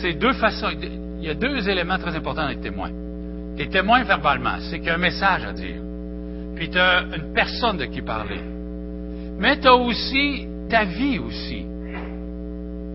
c'est 0.00 0.14
deux 0.14 0.32
façons. 0.32 0.70
Il 1.20 1.26
y 1.26 1.28
a 1.28 1.34
deux 1.34 1.68
éléments 1.68 1.98
très 1.98 2.16
importants 2.16 2.48
d'être 2.48 2.62
témoin. 2.62 2.88
Tu 3.58 3.64
es 3.64 3.66
témoin 3.66 4.04
verbalement, 4.04 4.60
c'est 4.70 4.78
qu'il 4.78 4.86
y 4.86 4.90
a 4.90 4.94
un 4.94 4.98
message 4.98 5.44
à 5.44 5.52
dire. 5.52 5.82
Puis 6.54 6.70
tu 6.70 6.78
as 6.78 7.02
une 7.02 7.34
personne 7.34 7.76
de 7.76 7.86
qui 7.86 8.02
parler. 8.02 8.40
Mais 9.36 9.58
tu 9.58 9.66
as 9.66 9.74
aussi 9.74 10.46
ta 10.70 10.84
vie 10.84 11.18
aussi. 11.18 11.66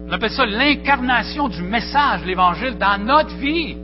On 0.08 0.12
appelle 0.12 0.32
ça 0.32 0.46
l'incarnation 0.46 1.50
du 1.50 1.62
message, 1.64 2.24
l'Évangile, 2.26 2.78
dans 2.78 2.98
notre 2.98 3.36
vie. 3.36 3.76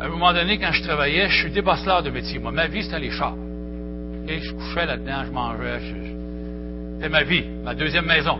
à 0.00 0.06
un 0.06 0.08
moment 0.08 0.32
donné, 0.32 0.58
quand 0.58 0.72
je 0.72 0.82
travaillais, 0.82 1.28
je 1.28 1.42
suis 1.42 1.50
débosseleur 1.50 2.02
de 2.02 2.08
métier. 2.08 2.38
Moi, 2.38 2.52
ma 2.52 2.66
vie, 2.68 2.82
c'était 2.82 2.98
les 2.98 3.10
chars. 3.10 3.36
Je 4.26 4.52
couchais 4.52 4.86
là-dedans, 4.86 5.24
je 5.26 5.30
mangeais. 5.30 5.80
C'était 6.94 7.10
ma 7.10 7.22
vie, 7.22 7.44
ma 7.62 7.74
deuxième 7.74 8.06
maison. 8.06 8.38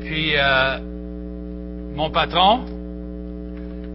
Puis, 0.00 0.36
euh, 0.36 0.78
mon 1.94 2.10
patron 2.10 2.64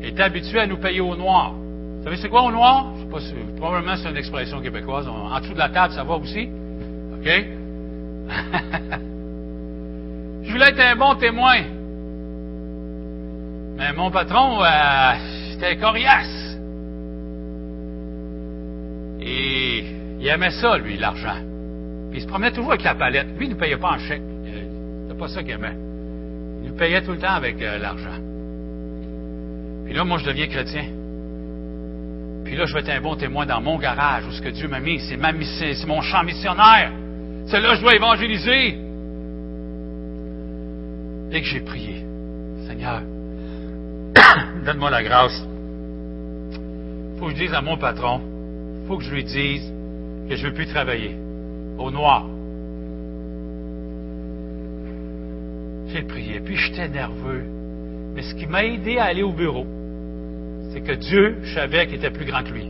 était 0.02 0.24
habitué 0.24 0.60
à 0.60 0.68
nous 0.68 0.78
payer 0.78 1.02
au 1.02 1.16
noir. 1.16 1.54
Vous 1.54 2.04
savez 2.04 2.18
c'est 2.18 2.30
quoi 2.30 2.44
au 2.44 2.52
noir? 2.52 2.94
Je 2.96 3.02
sais 3.04 3.10
pas 3.10 3.20
si, 3.20 3.34
probablement 3.58 3.96
c'est 3.98 4.10
une 4.10 4.18
expression 4.18 4.62
québécoise. 4.62 5.08
En 5.08 5.40
dessous 5.40 5.54
de 5.54 5.60
la 5.60 5.70
table, 5.70 5.94
ça 5.94 6.04
va 6.04 6.16
aussi? 6.16 6.50
OK? 7.14 7.26
je 10.44 10.52
voulais 10.52 10.70
être 10.70 10.80
un 10.80 10.96
bon 10.96 11.16
témoin. 11.16 11.58
Mais 13.78 13.92
mon 13.94 14.12
patron, 14.12 14.64
euh, 14.64 15.14
c'était 15.52 15.78
coriace. 15.78 16.58
Et 19.22 19.86
il 20.20 20.28
aimait 20.28 20.52
ça, 20.52 20.78
lui, 20.78 20.98
l'argent. 20.98 21.38
Puis 22.10 22.20
il 22.20 22.22
se 22.22 22.28
promenait 22.28 22.52
toujours 22.52 22.72
avec 22.72 22.84
la 22.84 22.96
palette. 22.96 23.28
Lui, 23.38 23.48
il 23.48 23.50
ne 23.50 23.56
payait 23.56 23.78
pas 23.78 23.94
en 23.94 23.98
chèque. 23.98 24.22
C'était 25.04 25.20
pas 25.20 25.28
ça 25.28 25.44
qu'il 25.44 25.52
aimait. 25.52 25.85
Payait 26.78 27.02
tout 27.02 27.12
le 27.12 27.20
temps 27.20 27.34
avec 27.34 27.62
euh, 27.62 27.78
l'argent. 27.78 28.20
Puis 29.86 29.94
là, 29.94 30.04
moi, 30.04 30.18
je 30.18 30.26
deviens 30.26 30.48
chrétien. 30.48 30.86
Puis 32.44 32.56
là, 32.56 32.66
je 32.66 32.74
vais 32.74 32.82
être 32.82 32.90
un 32.90 33.02
bon 33.02 33.16
témoin 33.16 33.46
dans 33.46 33.62
mon 33.62 33.78
garage, 33.78 34.26
où 34.28 34.32
ce 34.32 34.42
que 34.42 34.50
Dieu 34.50 34.68
m'a 34.68 34.80
mis. 34.80 35.00
C'est, 35.00 35.88
mon 35.88 36.02
champ 36.02 36.24
missionnaire. 36.24 36.92
C'est 37.48 37.60
là 37.60 37.72
que 37.72 37.76
je 37.78 37.82
dois 37.82 37.96
évangéliser. 37.96 38.78
Dès 41.32 41.42
que 41.42 41.48
j'ai 41.48 41.62
prié, 41.62 42.06
Seigneur, 42.68 43.02
donne-moi 44.66 44.90
la 44.90 45.04
grâce. 45.04 45.48
faut 47.20 47.28
que 47.28 47.32
je 47.32 47.38
dise 47.38 47.54
à 47.54 47.62
mon 47.62 47.78
patron, 47.78 48.22
faut 48.88 48.98
que 48.98 49.04
je 49.04 49.12
lui 49.12 49.24
dise 49.24 49.72
que 50.30 50.36
je 50.36 50.44
ne 50.44 50.50
veux 50.50 50.54
plus 50.54 50.68
travailler 50.68 51.16
au 51.78 51.90
noir. 51.90 52.26
J'ai 55.96 56.04
prié, 56.04 56.42
puis 56.42 56.58
j'étais 56.58 56.90
nerveux. 56.90 57.46
Mais 58.14 58.22
ce 58.22 58.36
qui 58.36 58.48
m'a 58.48 58.66
aidé 58.66 58.98
à 58.98 59.06
aller 59.06 59.24
au 59.24 59.32
bureau, 59.32 59.66
c'est 60.74 60.82
que 60.82 60.92
Dieu, 60.92 61.38
je 61.42 61.54
savais 61.54 61.88
qu'il 61.88 61.96
était 61.96 62.10
plus 62.10 62.26
grand 62.26 62.44
que 62.44 62.50
lui. 62.50 62.70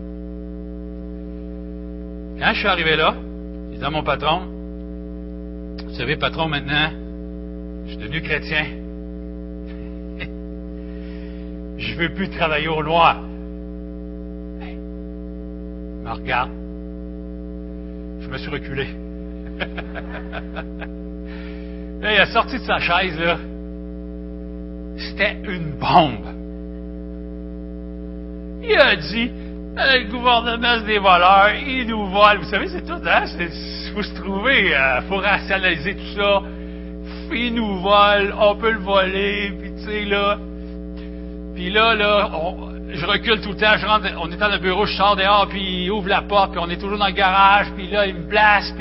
Quand 2.40 2.54
je 2.54 2.60
suis 2.60 2.68
arrivé 2.68 2.96
là, 2.96 3.16
j'ai 3.72 3.80
dit 3.80 3.84
à 3.84 3.90
mon 3.90 4.04
patron, 4.04 4.42
vous 5.88 5.96
savez, 5.96 6.18
patron, 6.18 6.48
maintenant, 6.48 6.92
je 7.86 7.94
suis 7.94 7.98
devenu 7.98 8.22
chrétien. 8.22 8.66
je 11.80 11.96
ne 11.96 12.00
veux 12.00 12.14
plus 12.14 12.30
travailler 12.30 12.68
au 12.68 12.84
noir. 12.84 13.24
il 14.62 14.78
me 16.04 16.12
regarde. 16.12 16.52
Je 18.22 18.28
me 18.28 18.38
suis 18.38 18.52
reculé. 18.52 18.86
là, 22.01 22.13
il 22.13 22.19
a 22.19 22.25
sorti 22.27 22.60
de 22.60 22.63
sa 22.63 22.79
chaise, 22.79 23.19
là. 23.19 23.38
C'était 24.97 25.38
une 25.43 25.73
bombe. 25.79 26.25
Il 28.63 28.77
a 28.77 28.95
dit, 28.95 29.31
le 29.75 30.10
gouvernement, 30.10 30.77
c'est 30.79 30.88
des 30.88 30.99
voleurs, 30.99 31.53
ils 31.53 31.86
nous 31.88 32.05
volent. 32.08 32.39
Vous 32.39 32.49
savez, 32.49 32.67
c'est 32.67 32.86
tout, 32.86 33.01
hein? 33.05 33.25
Il 33.39 33.93
faut 33.93 34.03
se 34.03 34.15
trouver, 34.15 34.67
il 34.67 34.73
euh, 34.73 35.01
faut 35.03 35.17
rationaliser 35.17 35.95
tout 35.95 36.15
ça. 36.15 36.41
Ils 37.31 37.53
nous 37.53 37.79
volent, 37.81 38.36
on 38.39 38.55
peut 38.55 38.71
le 38.71 38.79
voler, 38.79 39.53
puis 39.60 39.71
tu 39.75 39.84
sais, 39.84 40.05
là, 40.05 40.38
Puis 41.55 41.69
là, 41.69 41.95
là, 41.95 42.29
je 42.89 43.05
recule 43.05 43.41
tout 43.41 43.49
le 43.49 43.58
temps, 43.58 43.77
je 43.77 43.86
rentre, 43.86 44.08
on 44.21 44.31
est 44.31 44.38
dans 44.38 44.47
le 44.47 44.60
bureau, 44.60 44.86
je 44.86 44.95
sors 44.95 45.15
dehors, 45.15 45.47
puis 45.49 45.84
il 45.84 45.91
ouvre 45.91 46.08
la 46.08 46.21
porte, 46.21 46.51
puis 46.51 46.60
on 46.63 46.69
est 46.69 46.77
toujours 46.77 46.97
dans 46.97 47.08
le 47.08 47.13
garage, 47.13 47.67
puis 47.75 47.88
là, 47.88 48.05
il 48.05 48.15
me 48.15 48.27
place, 48.29 48.73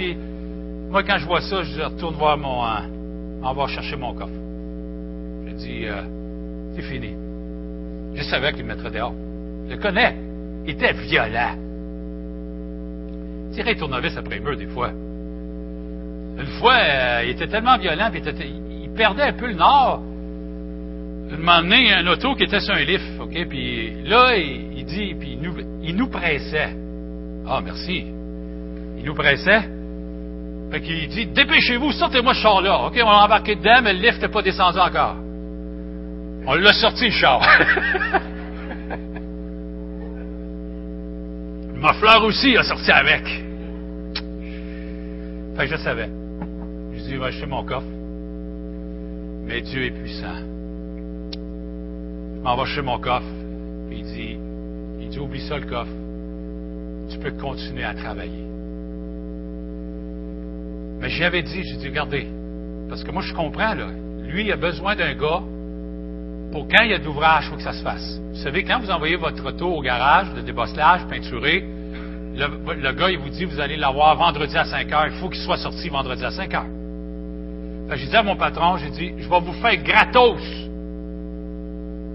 moi, 0.91 1.03
quand 1.03 1.19
je 1.19 1.27
vois 1.27 1.41
ça, 1.41 1.63
je 1.65 1.83
retourne 1.83 2.15
voir 2.15 2.39
mon... 2.39 2.65
Hein, 2.65 2.85
on 3.45 3.53
va 3.53 3.67
chercher 3.67 3.97
mon 3.97 4.15
coffre. 4.15 4.33
Je 5.47 5.53
dis, 5.53 5.87
euh, 5.87 6.03
c'est 6.75 6.83
fini. 6.83 7.15
Je 8.15 8.23
savais 8.23 8.53
qu'il 8.53 8.65
me 8.65 8.75
mettrait 8.75 8.91
dehors. 8.91 9.15
Je 9.69 9.75
le 9.75 9.81
connais. 9.81 10.17
Il 10.67 10.71
était 10.71 10.93
violent. 10.93 11.57
Tirait 13.53 13.77
tournevis 13.77 14.17
après 14.17 14.41
mur 14.41 14.57
des 14.57 14.67
fois. 14.67 14.91
Une 16.39 16.47
fois, 16.59 16.75
euh, 16.75 17.23
il 17.25 17.31
était 17.31 17.47
tellement 17.47 17.79
violent, 17.79 18.11
puis 18.11 18.21
il, 18.21 18.91
perdait 18.91 19.23
un 19.23 19.33
peu 19.33 19.47
le 19.47 19.55
nord. 19.55 20.03
Il 21.31 21.39
m'a 21.39 21.57
amené 21.57 21.93
un 21.93 22.07
auto 22.07 22.35
qui 22.35 22.45
était 22.45 22.61
sur 22.61 22.75
un 22.75 22.85
lift, 22.85 23.05
OK? 23.21 23.49
Puis 23.49 24.03
là, 24.05 24.37
il, 24.37 24.85
dit, 24.85 25.15
puis 25.19 25.37
nous, 25.37 25.55
il 25.83 25.97
nous 25.97 26.09
pressait. 26.09 26.75
Ah, 27.47 27.61
merci. 27.65 28.07
Il 28.99 29.05
nous 29.05 29.15
pressait. 29.15 29.69
Fait 30.75 30.81
qu'il 30.81 31.07
dit, 31.07 31.27
dépêchez-vous, 31.27 31.93
sortez-moi 31.93 32.35
ce 32.35 32.41
char-là. 32.41 32.87
OK? 32.87 32.95
On 33.01 33.09
l'a 33.09 33.27
embarqué 33.27 33.55
dedans, 33.55 33.81
mais 33.85 33.93
le 33.93 34.01
lift 34.01 34.21
n'est 34.21 34.27
pas 34.27 34.43
descendu 34.43 34.81
encore. 34.81 35.15
On 36.49 36.55
l'a 36.57 36.73
sorti, 36.73 37.05
le 37.05 37.11
char. 37.13 37.41
Ma 41.77 41.93
fleur 41.93 42.25
aussi 42.25 42.57
a 42.57 42.65
sorti 42.65 42.91
avec. 42.91 43.23
Fait 45.57 45.69
que 45.69 45.77
je 45.77 45.77
savais. 45.77 46.09
Je 46.93 47.03
dis, 47.05 47.15
va 47.15 47.27
acheter 47.27 47.47
mon 47.47 47.63
coffre. 47.63 47.87
Mais 49.47 49.61
Dieu 49.61 49.85
est 49.85 49.93
puissant. 49.93 50.41
Je 51.35 52.41
m'en 52.43 52.57
vais 52.57 52.63
acheter 52.63 52.83
mon 52.83 52.99
coffre. 52.99 53.31
Puis 53.89 53.99
il 54.01 54.05
dit, 54.07 54.37
il 55.03 55.09
dit, 55.09 55.21
oublie 55.21 55.47
ça 55.47 55.57
le 55.57 55.67
coffre. 55.67 55.93
Tu 57.11 57.19
peux 57.19 57.31
continuer 57.31 57.85
à 57.85 57.95
travailler. 57.95 58.54
Mais 61.05 61.11
j'avais 61.11 61.43
dit, 61.43 61.63
j'ai 61.65 61.77
dit, 61.77 61.89
regardez, 61.89 62.27
parce 62.89 63.05
que 63.05 63.11
moi 63.11 63.21
je 63.21 63.35
comprends, 63.35 63.75
là. 63.75 63.89
Lui, 64.23 64.47
il 64.47 64.51
a 64.51 64.57
besoin 64.57 64.97
d'un 64.97 65.13
gars 65.13 65.43
pour 66.51 66.67
quand 66.67 66.83
il 66.83 66.93
y 66.93 66.95
a 66.95 66.99
d'ouvrage, 66.99 67.45
il 67.45 67.51
faut 67.51 67.57
que 67.57 67.63
ça 67.63 67.75
se 67.75 67.83
fasse. 67.83 68.19
Vous 68.31 68.41
savez, 68.41 68.65
quand 68.65 68.81
vous 68.81 68.91
envoyez 68.91 69.17
votre 69.17 69.47
auto 69.47 69.67
au 69.67 69.83
garage, 69.83 70.33
de 70.33 70.41
débosselage, 70.41 71.07
peinturé, 71.11 71.63
le, 72.35 72.93
gars, 72.93 73.11
il 73.11 73.19
vous 73.19 73.29
dit, 73.29 73.45
vous 73.45 73.61
allez 73.61 73.77
l'avoir 73.77 74.17
vendredi 74.17 74.57
à 74.57 74.65
5 74.65 74.91
heures, 74.93 75.07
il 75.09 75.19
faut 75.19 75.29
qu'il 75.29 75.43
soit 75.43 75.59
sorti 75.59 75.91
vendredi 75.91 76.25
à 76.25 76.31
5 76.31 76.55
heures. 76.55 76.67
j'ai 77.97 78.07
dit 78.07 78.17
à 78.17 78.23
mon 78.23 78.37
patron, 78.37 78.79
j'ai 78.79 78.89
dit, 78.89 79.13
je 79.19 79.29
vais 79.29 79.41
vous 79.41 79.53
faire 79.61 79.77
gratos. 79.83 80.41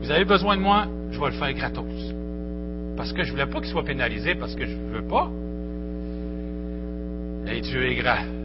Vous 0.01 0.09
avez 0.09 0.25
besoin 0.25 0.57
de 0.57 0.63
moi, 0.63 0.87
je 1.11 1.19
vais 1.19 1.27
le 1.27 1.33
faire 1.33 1.53
gratos. 1.53 1.85
Parce 2.97 3.13
que 3.13 3.21
je 3.21 3.27
ne 3.27 3.33
voulais 3.33 3.45
pas 3.45 3.59
qu'il 3.59 3.69
soit 3.69 3.85
pénalisé, 3.85 4.33
parce 4.33 4.55
que 4.55 4.65
je 4.65 4.75
ne 4.75 4.93
veux 4.95 5.07
pas. 5.07 5.29
Et 7.53 7.61
Dieu 7.61 7.85
est 7.85 7.93
grand. 7.93 8.38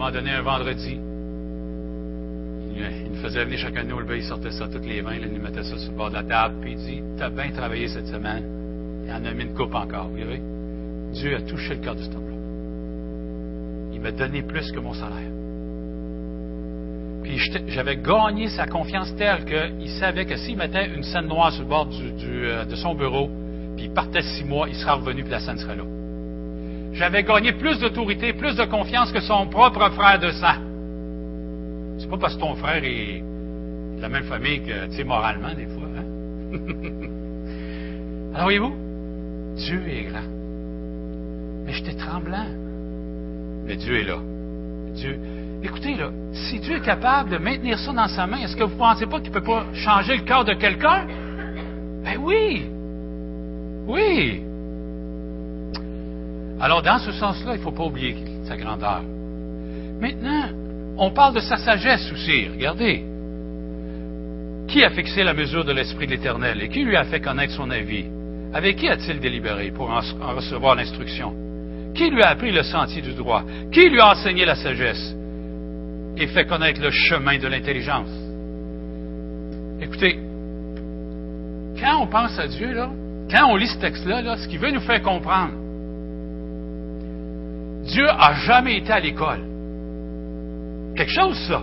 Moment 0.00 0.12
donné, 0.12 0.30
un 0.30 0.40
vendredi, 0.40 0.98
il 2.74 3.10
nous 3.10 3.20
faisait 3.20 3.44
venir 3.44 3.58
chacun 3.58 3.84
de 3.84 3.90
nous, 3.90 3.98
le 3.98 4.06
gars, 4.06 4.16
il 4.16 4.22
sortait 4.22 4.50
ça 4.50 4.66
toutes 4.66 4.86
les 4.86 5.02
mains, 5.02 5.16
il 5.20 5.30
nous 5.30 5.42
mettait 5.42 5.62
ça 5.62 5.76
sur 5.76 5.90
le 5.90 5.96
bord 5.98 6.08
de 6.08 6.14
la 6.14 6.22
table, 6.22 6.54
puis 6.62 6.72
il 6.72 6.78
dit, 6.78 7.02
t'as 7.18 7.28
bien 7.28 7.50
travaillé 7.50 7.86
cette 7.86 8.06
semaine, 8.06 8.42
il 9.04 9.12
en 9.12 9.22
a 9.22 9.34
mis 9.34 9.42
une 9.42 9.52
coupe 9.52 9.74
encore, 9.74 10.08
vous 10.08 10.16
voyez? 10.16 10.40
Dieu 11.12 11.36
a 11.36 11.42
touché 11.42 11.74
le 11.74 11.82
cœur 11.82 11.96
de 11.96 12.00
cet 12.00 12.14
homme-là. 12.14 13.92
Il 13.92 14.00
m'a 14.00 14.10
donné 14.10 14.40
plus 14.40 14.72
que 14.72 14.80
mon 14.80 14.94
salaire. 14.94 15.30
Puis 17.22 17.38
j'avais 17.68 17.98
gagné 17.98 18.48
sa 18.48 18.66
confiance 18.66 19.14
telle 19.16 19.44
qu'il 19.44 19.90
savait 19.90 20.24
que 20.24 20.38
s'il 20.38 20.56
mettait 20.56 20.86
une 20.86 21.02
scène 21.02 21.26
noire 21.26 21.52
sur 21.52 21.64
le 21.64 21.68
bord 21.68 21.86
euh, 21.92 22.64
de 22.64 22.74
son 22.74 22.94
bureau, 22.94 23.28
puis 23.76 23.84
il 23.84 23.92
partait 23.92 24.22
six 24.22 24.44
mois, 24.44 24.66
il 24.66 24.76
sera 24.76 24.94
revenu, 24.94 25.24
puis 25.24 25.30
la 25.30 25.40
scène 25.40 25.58
serait 25.58 25.76
là. 25.76 25.84
J'avais 26.92 27.22
gagné 27.22 27.52
plus 27.52 27.78
d'autorité, 27.78 28.32
plus 28.32 28.56
de 28.56 28.64
confiance 28.64 29.12
que 29.12 29.20
son 29.20 29.46
propre 29.46 29.90
frère 29.90 30.18
de 30.18 30.30
sang. 30.32 30.56
C'est 31.98 32.08
pas 32.08 32.18
parce 32.18 32.34
que 32.34 32.40
ton 32.40 32.54
frère 32.56 32.82
est 32.82 33.22
de 33.96 34.02
la 34.02 34.08
même 34.08 34.24
famille 34.24 34.62
que, 34.62 34.86
tu 34.86 34.96
sais, 34.96 35.04
moralement, 35.04 35.54
des 35.54 35.66
fois. 35.66 35.88
Hein? 35.96 36.04
Alors, 38.34 38.44
voyez-vous, 38.44 38.74
Dieu 39.56 39.82
est 39.88 40.04
grand. 40.04 40.26
Mais 41.66 41.72
j'étais 41.72 41.94
tremblant. 41.94 42.46
Mais 43.66 43.76
Dieu 43.76 44.00
est 44.00 44.04
là. 44.04 44.18
Dieu. 44.94 45.18
Écoutez, 45.62 45.94
là, 45.94 46.10
si 46.32 46.58
Dieu 46.58 46.76
est 46.76 46.84
capable 46.84 47.30
de 47.30 47.38
maintenir 47.38 47.78
ça 47.78 47.92
dans 47.92 48.08
sa 48.08 48.26
main, 48.26 48.38
est-ce 48.38 48.56
que 48.56 48.64
vous 48.64 48.74
ne 48.74 48.78
pensez 48.78 49.06
pas 49.06 49.20
qu'il 49.20 49.28
ne 49.28 49.34
peut 49.34 49.44
pas 49.44 49.66
changer 49.74 50.16
le 50.16 50.22
cœur 50.22 50.44
de 50.44 50.54
quelqu'un? 50.54 51.06
Ben 52.02 52.16
oui! 52.18 52.64
Oui! 53.86 54.42
Alors, 56.60 56.82
dans 56.82 56.98
ce 56.98 57.12
sens-là, 57.12 57.54
il 57.54 57.58
ne 57.58 57.62
faut 57.62 57.72
pas 57.72 57.84
oublier 57.84 58.16
sa 58.44 58.56
grandeur. 58.56 59.02
Maintenant, 60.00 60.48
on 60.98 61.10
parle 61.10 61.34
de 61.34 61.40
sa 61.40 61.56
sagesse 61.56 62.12
aussi. 62.12 62.48
Regardez. 62.48 63.04
Qui 64.68 64.84
a 64.84 64.90
fixé 64.90 65.24
la 65.24 65.32
mesure 65.32 65.64
de 65.64 65.72
l'Esprit 65.72 66.06
de 66.06 66.12
l'Éternel 66.12 66.62
et 66.62 66.68
qui 66.68 66.84
lui 66.84 66.96
a 66.96 67.04
fait 67.04 67.20
connaître 67.20 67.54
son 67.54 67.70
avis? 67.70 68.04
Avec 68.52 68.76
qui 68.76 68.88
a-t-il 68.88 69.20
délibéré 69.20 69.70
pour 69.70 69.90
en, 69.90 70.00
recevoir 70.34 70.74
l'instruction? 70.74 71.34
Qui 71.94 72.10
lui 72.10 72.22
a 72.22 72.28
appris 72.28 72.52
le 72.52 72.62
sentier 72.62 73.00
du 73.00 73.14
droit? 73.14 73.42
Qui 73.72 73.88
lui 73.88 74.00
a 74.00 74.10
enseigné 74.10 74.44
la 74.44 74.54
sagesse 74.54 75.14
et 76.16 76.26
fait 76.26 76.44
connaître 76.44 76.80
le 76.82 76.90
chemin 76.90 77.38
de 77.38 77.48
l'intelligence? 77.48 78.10
Écoutez, 79.80 80.18
quand 81.80 82.02
on 82.02 82.06
pense 82.06 82.38
à 82.38 82.46
Dieu, 82.46 82.72
là, 82.74 82.90
quand 83.30 83.50
on 83.50 83.56
lit 83.56 83.68
ce 83.68 83.78
texte-là, 83.78 84.20
là, 84.20 84.36
ce 84.36 84.46
qui 84.46 84.58
veut 84.58 84.70
nous 84.70 84.80
faire 84.80 85.02
comprendre, 85.02 85.54
Dieu 87.84 88.04
n'a 88.04 88.34
jamais 88.34 88.78
été 88.78 88.92
à 88.92 89.00
l'école 89.00 89.50
quelque 91.00 91.12
chose, 91.12 91.38
ça. 91.48 91.62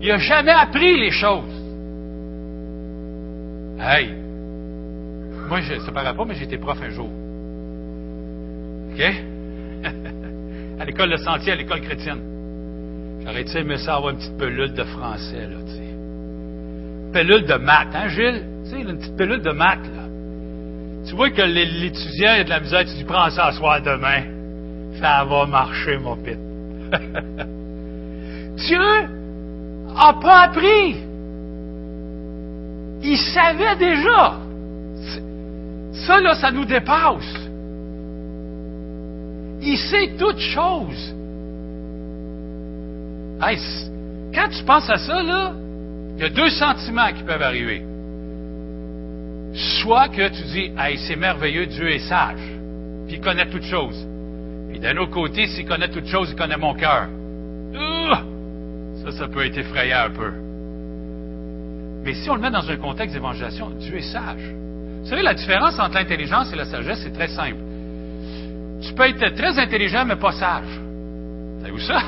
Il 0.00 0.08
n'a 0.08 0.18
jamais 0.18 0.50
appris 0.50 0.98
les 0.98 1.10
choses. 1.10 1.62
Hey! 3.78 4.14
Moi, 5.48 5.60
je, 5.60 5.78
ça 5.78 5.86
ne 5.86 5.90
paraît 5.90 6.14
pas, 6.14 6.24
mais 6.24 6.34
j'étais 6.34 6.58
prof 6.58 6.78
un 6.82 6.90
jour. 6.90 7.10
OK? 8.92 9.00
à 10.80 10.84
l'école 10.84 11.10
de 11.10 11.16
Sentier, 11.16 11.52
à 11.52 11.56
l'école 11.56 11.80
chrétienne. 11.82 12.20
J'aurais 13.24 13.44
aimé 13.56 13.76
ça 13.78 13.96
avoir 13.96 14.10
une 14.10 14.18
petite 14.18 14.36
pelule 14.36 14.74
de 14.74 14.84
français, 14.84 15.46
là, 15.46 15.56
tu 15.66 15.72
sais. 15.72 15.94
Pelule 17.12 17.46
de 17.46 17.54
maths, 17.54 17.94
hein, 17.94 18.08
Gilles? 18.08 18.44
Tu 18.64 18.70
sais, 18.70 18.80
une 18.80 18.98
petite 18.98 19.16
pelule 19.16 19.40
de 19.40 19.52
maths, 19.52 19.86
là. 19.94 20.03
Tu 21.06 21.14
vois 21.14 21.30
que 21.30 21.42
l'étudiant 21.42 22.30
a 22.30 22.44
de 22.44 22.48
la 22.48 22.60
misère, 22.60 22.84
tu 22.84 22.94
dis, 22.94 23.04
prends 23.04 23.28
ça 23.30 23.46
à 23.46 23.52
soir 23.52 23.82
demain. 23.82 24.22
Ça 25.00 25.24
va 25.24 25.46
marcher, 25.46 25.98
mon 25.98 26.16
pit. 26.16 26.38
Dieu 28.56 28.78
n'a 28.78 30.12
pas 30.20 30.42
appris. 30.42 30.96
Il 33.02 33.18
savait 33.18 33.76
déjà. 33.76 34.34
Ça, 36.06 36.20
là, 36.20 36.34
ça 36.34 36.50
nous 36.50 36.64
dépasse. 36.64 37.34
Il 39.62 39.78
sait 39.78 40.12
toutes 40.18 40.38
choses. 40.38 41.14
quand 44.34 44.48
tu 44.48 44.64
penses 44.64 44.88
à 44.88 44.96
ça, 44.96 45.22
là, 45.22 45.52
il 46.16 46.22
y 46.22 46.26
a 46.26 46.30
deux 46.30 46.48
sentiments 46.50 47.12
qui 47.12 47.22
peuvent 47.24 47.42
arriver. 47.42 47.84
Soit 49.54 50.08
que 50.08 50.28
tu 50.28 50.42
dis, 50.52 50.72
hey, 50.76 50.98
c'est 50.98 51.16
merveilleux, 51.16 51.66
Dieu 51.66 51.88
est 51.88 52.00
sage, 52.00 52.40
puis 53.06 53.16
il 53.16 53.20
connaît 53.20 53.48
toutes 53.48 53.64
choses. 53.64 54.06
Et 54.74 54.78
d'un 54.78 54.96
autre 54.96 55.12
côté, 55.12 55.46
s'il 55.46 55.64
connaît 55.64 55.88
toutes 55.88 56.08
choses, 56.08 56.30
il 56.30 56.36
connaît 56.36 56.56
mon 56.56 56.74
cœur. 56.74 57.06
Ça, 59.04 59.12
ça 59.12 59.28
peut 59.28 59.44
être 59.44 59.58
effrayant 59.58 60.06
un 60.06 60.10
peu. 60.10 60.32
Mais 62.04 62.14
si 62.14 62.28
on 62.30 62.34
le 62.34 62.40
met 62.40 62.50
dans 62.50 62.68
un 62.68 62.76
contexte 62.76 63.14
d'évangélisation, 63.14 63.70
Dieu 63.78 63.96
est 63.96 64.12
sage. 64.12 64.42
Vous 65.02 65.08
savez, 65.08 65.22
la 65.22 65.34
différence 65.34 65.78
entre 65.78 65.94
l'intelligence 65.94 66.52
et 66.52 66.56
la 66.56 66.64
sagesse, 66.64 67.00
c'est 67.02 67.12
très 67.12 67.28
simple. 67.28 67.58
Tu 68.82 68.92
peux 68.92 69.04
être 69.04 69.34
très 69.34 69.58
intelligent, 69.58 70.04
mais 70.04 70.16
pas 70.16 70.32
sage. 70.32 70.80
Savez-vous 71.60 71.80
ça? 71.80 72.00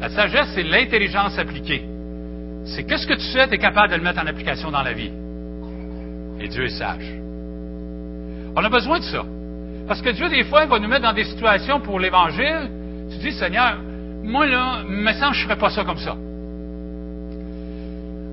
La 0.00 0.08
sagesse, 0.08 0.48
c'est 0.54 0.62
l'intelligence 0.62 1.38
appliquée. 1.38 1.84
C'est 2.64 2.84
qu'est-ce 2.84 3.06
que 3.06 3.14
tu 3.14 3.20
sais, 3.20 3.46
tu 3.48 3.54
es 3.54 3.58
capable 3.58 3.92
de 3.92 3.96
le 3.96 4.02
mettre 4.02 4.20
en 4.20 4.26
application 4.26 4.70
dans 4.70 4.82
la 4.82 4.92
vie. 4.92 5.10
Et 6.40 6.48
Dieu 6.48 6.64
est 6.64 6.78
sage. 6.78 7.12
On 8.56 8.64
a 8.64 8.68
besoin 8.68 8.98
de 8.98 9.04
ça. 9.04 9.24
Parce 9.86 10.00
que 10.00 10.10
Dieu, 10.10 10.28
des 10.28 10.44
fois, 10.44 10.64
il 10.64 10.70
va 10.70 10.78
nous 10.78 10.88
mettre 10.88 11.02
dans 11.02 11.12
des 11.12 11.24
situations 11.24 11.80
pour 11.80 12.00
l'Évangile. 12.00 12.70
Tu 13.10 13.18
dis, 13.18 13.32
Seigneur, 13.32 13.78
moi, 14.22 14.46
là, 14.46 14.82
me 14.88 15.12
semble 15.12 15.34
je 15.34 15.40
ne 15.40 15.44
ferais 15.44 15.58
pas 15.58 15.70
ça 15.70 15.84
comme 15.84 15.98
ça. 15.98 16.16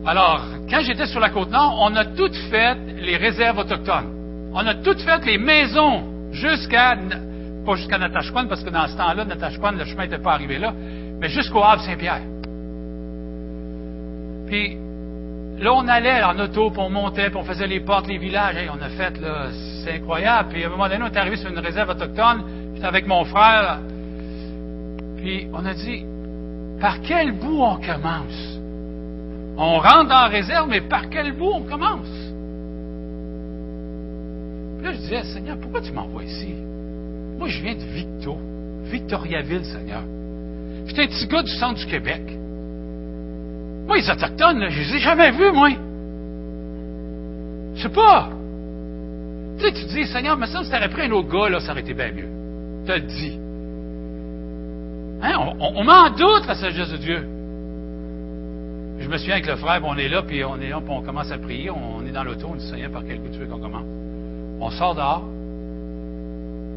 Alors, 0.06 0.42
quand 0.70 0.80
j'étais 0.82 1.06
sur 1.06 1.20
la 1.20 1.30
Côte-Nord, 1.30 1.78
on 1.80 1.96
a 1.96 2.06
toutes 2.06 2.36
fait 2.50 2.78
les 3.02 3.18
réserves 3.18 3.60
autochtones. 3.60 4.50
On 4.54 4.66
a 4.66 4.76
toutes 4.76 5.02
fait 5.02 5.24
les 5.26 5.38
maisons 5.38 6.04
jusqu'à, 6.32 6.98
pas 7.66 7.76
jusqu'à 7.76 7.98
Natashquan, 7.98 8.48
parce 8.48 8.64
que 8.64 8.70
dans 8.70 8.88
ce 8.88 8.98
temps-là, 8.98 9.26
Natashquan, 9.26 9.74
le 9.74 9.86
chemin 9.86 10.04
n'était 10.04 10.18
pas 10.18 10.34
arrivé 10.34 10.58
là, 10.58 10.74
mais 11.20 11.30
jusqu'au 11.30 11.62
Havre 11.64 11.84
Saint-Pierre. 11.84 12.22
Puis, 14.48 14.78
là, 15.62 15.74
on 15.74 15.88
allait 15.88 16.24
en 16.24 16.38
auto, 16.40 16.72
puis 16.72 16.80
on 16.82 16.90
montait, 16.90 17.30
puis 17.30 17.38
on 17.38 17.44
faisait 17.44 17.68
les 17.68 17.80
portes, 17.80 18.08
les 18.08 18.18
villages. 18.18 18.56
On 18.74 18.82
a 18.82 18.90
fait, 18.90 19.20
là, 19.22 19.50
c'est 19.84 19.94
incroyable. 19.96 20.50
Puis 20.50 20.64
à 20.64 20.68
un 20.68 20.70
moment 20.70 20.90
donné, 20.90 21.04
on 21.04 21.08
est 21.08 21.18
arrivé 21.18 21.38
sur 21.38 21.50
une 21.50 21.60
réserve 21.60 21.90
autochtone. 21.90 22.44
J'étais 22.74 22.88
avec 22.88 23.08
mon 23.08 23.24
frère. 23.26 23.80
Puis 25.18 25.48
on 25.54 25.66
a 25.66 25.74
dit, 25.74 26.04
par 26.80 27.00
quel 27.02 27.34
bout 27.34 27.62
on 27.62 27.76
commence? 27.78 28.58
On 29.58 29.78
rentre 29.78 30.10
dans 30.10 30.22
la 30.22 30.28
réserve, 30.28 30.68
mais 30.70 30.82
par 30.82 31.10
quel 31.10 31.34
bout 31.34 31.52
on 31.54 31.62
commence? 31.62 32.10
Puis 34.78 34.86
là, 34.86 34.94
je 34.94 34.98
disais, 34.98 35.24
Seigneur, 35.26 35.58
pourquoi 35.62 35.82
tu 35.82 35.92
m'envoies 35.92 36.24
ici? 36.24 36.56
Moi, 37.38 37.48
je 37.50 37.62
viens 37.62 37.76
de 37.76 37.82
Victo, 37.82 38.38
Victoriaville, 38.86 39.66
Seigneur. 39.66 40.02
J'étais 40.88 41.04
un 41.04 41.08
petit 41.08 41.28
gars 41.28 41.44
du 41.44 41.52
centre 41.52 41.80
du 41.80 41.86
Québec. 41.86 42.24
Moi, 43.88 43.98
les 43.98 44.10
Autochtones, 44.10 44.60
là, 44.60 44.70
je 44.70 44.80
les 44.80 44.96
ai 44.96 45.00
jamais 45.00 45.32
vus, 45.32 45.52
moi. 45.52 45.70
Je 47.76 47.82
sais 47.82 47.90
pas. 47.90 48.30
Tu 49.58 49.66
sais, 49.66 49.74
tu 49.74 49.86
dis, 49.86 50.06
Seigneur, 50.08 50.38
mais 50.38 50.48
ça, 50.48 50.64
si 50.64 50.70
t'aurais 50.70 50.90
pris 50.90 51.04
un 51.04 51.12
autre 51.12 51.30
gars, 51.30 51.50
là, 51.50 51.60
ça 51.60 51.72
aurait 51.72 51.82
été 51.82 51.94
bien 51.94 52.12
mieux. 52.12 52.30
Tu 52.86 52.92
le 52.92 53.00
dis. 53.02 53.40
Hein? 55.22 55.34
On, 55.60 55.74
on, 55.76 55.84
met 55.84 55.92
en 55.92 56.10
doute 56.10 56.48
la 56.48 56.56
sagesse 56.56 56.92
de 56.92 56.98
Dieu. 56.98 57.28
Je 59.00 59.08
me 59.08 59.18
souviens 59.18 59.36
avec 59.36 59.48
le 59.48 59.56
frère, 59.56 59.82
on 59.84 59.96
est 59.96 60.08
là, 60.08 60.22
puis 60.22 60.44
on 60.44 60.60
est 60.60 60.70
là, 60.70 60.80
puis 60.80 60.92
on 60.92 61.02
commence 61.02 61.32
à 61.32 61.38
prier. 61.38 61.70
On, 61.70 62.06
est 62.06 62.12
dans 62.12 62.24
l'auto, 62.24 62.48
on 62.52 62.56
dit, 62.56 62.68
Seigneur, 62.68 62.92
par 62.92 63.04
quel 63.08 63.20
bout 63.20 63.30
tu 63.32 63.40
veux 63.40 63.48
qu'on 63.48 63.60
commence? 63.60 63.86
On 64.60 64.70
sort 64.72 64.96
dehors. 64.96 65.24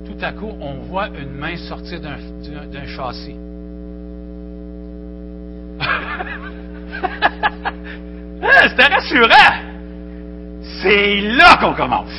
Tout 0.07 0.19
à 0.21 0.33
coup, 0.33 0.53
on 0.61 0.75
voit 0.85 1.09
une 1.09 1.33
main 1.33 1.57
sortir 1.57 2.01
d'un 2.01 2.87
châssis. 2.87 3.37
Hein, 8.45 8.69
c'était 8.69 8.93
rassurant. 8.93 9.55
C'est 10.83 11.21
là 11.21 11.57
qu'on 11.57 11.73
commence. 11.73 12.13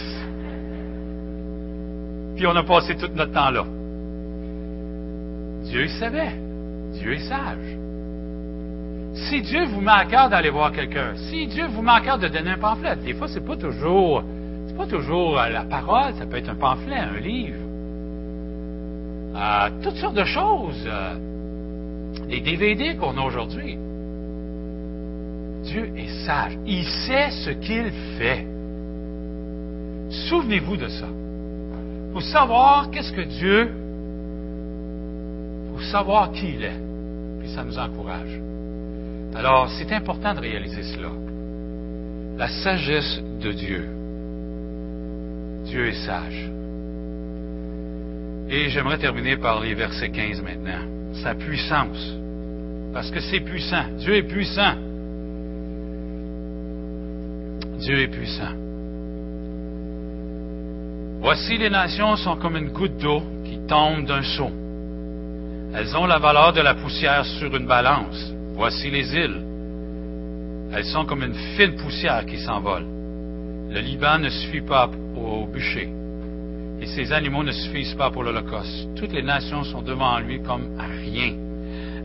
Puis 2.36 2.48
on 2.48 2.56
a 2.56 2.64
passé 2.64 2.96
tout 2.96 3.10
notre 3.14 3.32
temps 3.32 3.52
là. 3.52 3.64
Dieu 5.64 5.88
savait. 5.88 6.34
Dieu 6.94 7.14
est 7.14 7.30
sage. 7.30 7.78
Si 9.30 9.42
Dieu 9.42 9.66
vous 9.66 9.82
met 9.82 9.92
à 9.92 10.06
cœur 10.06 10.30
d'aller 10.30 10.50
voir 10.50 10.72
quelqu'un, 10.72 11.16
si 11.16 11.48
Dieu 11.48 11.68
vous 11.68 11.82
met 11.82 11.92
à 11.92 12.02
cœur 12.02 12.18
de 12.18 12.28
donner 12.28 12.52
un 12.52 12.58
pamphlet, 12.58 12.96
des 12.98 13.14
fois 13.14 13.28
c'est 13.28 13.46
pas 13.46 13.56
toujours, 13.56 14.24
c'est 14.68 14.76
pas 14.76 14.88
toujours 14.88 15.40
euh, 15.40 15.50
la 15.50 15.64
parole, 15.64 16.14
ça 16.16 16.26
peut 16.26 16.38
être 16.38 16.50
un 16.50 16.56
pamphlet, 16.56 16.98
un 16.98 17.20
livre, 17.20 17.56
euh, 19.36 19.70
toutes 19.84 19.96
sortes 19.96 20.16
de 20.16 20.26
choses, 20.26 20.86
euh, 20.86 21.14
les 22.28 22.42
DVD 22.42 22.96
qu'on 22.98 23.18
a 23.18 23.22
aujourd'hui. 23.22 23.78
Dieu 25.76 25.92
est 25.98 26.26
sage. 26.26 26.58
Il 26.66 26.86
sait 26.86 27.32
ce 27.32 27.50
qu'il 27.50 27.92
fait. 28.18 28.46
Souvenez-vous 30.30 30.78
de 30.78 30.88
ça. 30.88 31.08
Faut 32.14 32.22
savoir 32.22 32.90
qu'est-ce 32.92 33.12
que 33.12 33.22
Dieu. 33.22 33.72
Faut 35.74 35.84
savoir 35.92 36.32
qui 36.32 36.54
il 36.54 36.64
est. 36.64 36.80
Puis 37.42 37.50
ça 37.50 37.66
nous 37.66 37.78
encourage. 37.78 38.40
Alors, 39.36 39.70
c'est 39.72 39.92
important 39.92 40.34
de 40.34 40.40
réaliser 40.40 40.82
cela. 40.84 41.10
La 42.38 42.48
sagesse 42.48 43.20
de 43.42 43.52
Dieu. 43.52 43.90
Dieu 45.66 45.88
est 45.88 46.06
sage. 46.06 46.50
Et 48.50 48.70
j'aimerais 48.70 48.98
terminer 48.98 49.36
par 49.36 49.60
les 49.60 49.74
versets 49.74 50.10
15 50.10 50.42
maintenant. 50.42 50.86
Sa 51.22 51.36
puissance. 51.36 52.14
Parce 52.94 53.12
que 53.12 53.20
c'est 53.20 53.42
puissant. 53.42 53.84
Dieu 53.98 54.16
est 54.16 54.24
puissant. 54.24 54.85
Dieu 57.86 58.02
est 58.02 58.08
puissant. 58.08 58.56
Voici 61.22 61.56
les 61.60 61.70
nations 61.70 62.16
sont 62.16 62.36
comme 62.38 62.58
une 62.58 62.70
goutte 62.70 62.98
d'eau 62.98 63.22
qui 63.46 63.60
tombe 63.68 64.06
d'un 64.06 64.24
seau. 64.24 64.50
Elles 65.72 65.96
ont 65.96 66.08
la 66.08 66.18
valeur 66.18 66.52
de 66.52 66.62
la 66.62 66.74
poussière 66.74 67.24
sur 67.24 67.56
une 67.56 67.68
balance. 67.68 68.34
Voici 68.56 68.90
les 68.90 69.16
îles. 69.16 69.40
Elles 70.74 70.86
sont 70.86 71.06
comme 71.06 71.22
une 71.22 71.36
fine 71.56 71.76
poussière 71.76 72.26
qui 72.26 72.40
s'envole. 72.40 72.86
Le 73.70 73.80
Liban 73.82 74.18
ne 74.18 74.30
suffit 74.30 74.62
pas 74.62 74.90
au 75.16 75.46
bûcher, 75.46 75.88
et 76.82 76.88
ses 76.88 77.12
animaux 77.12 77.44
ne 77.44 77.52
suffisent 77.52 77.94
pas 77.94 78.10
pour 78.10 78.24
l'Holocauste. 78.24 78.96
Toutes 78.96 79.14
les 79.14 79.22
nations 79.22 79.64
sont 79.64 79.84
devant 79.84 80.18
lui 80.18 80.42
comme 80.42 80.76
rien. 80.80 81.34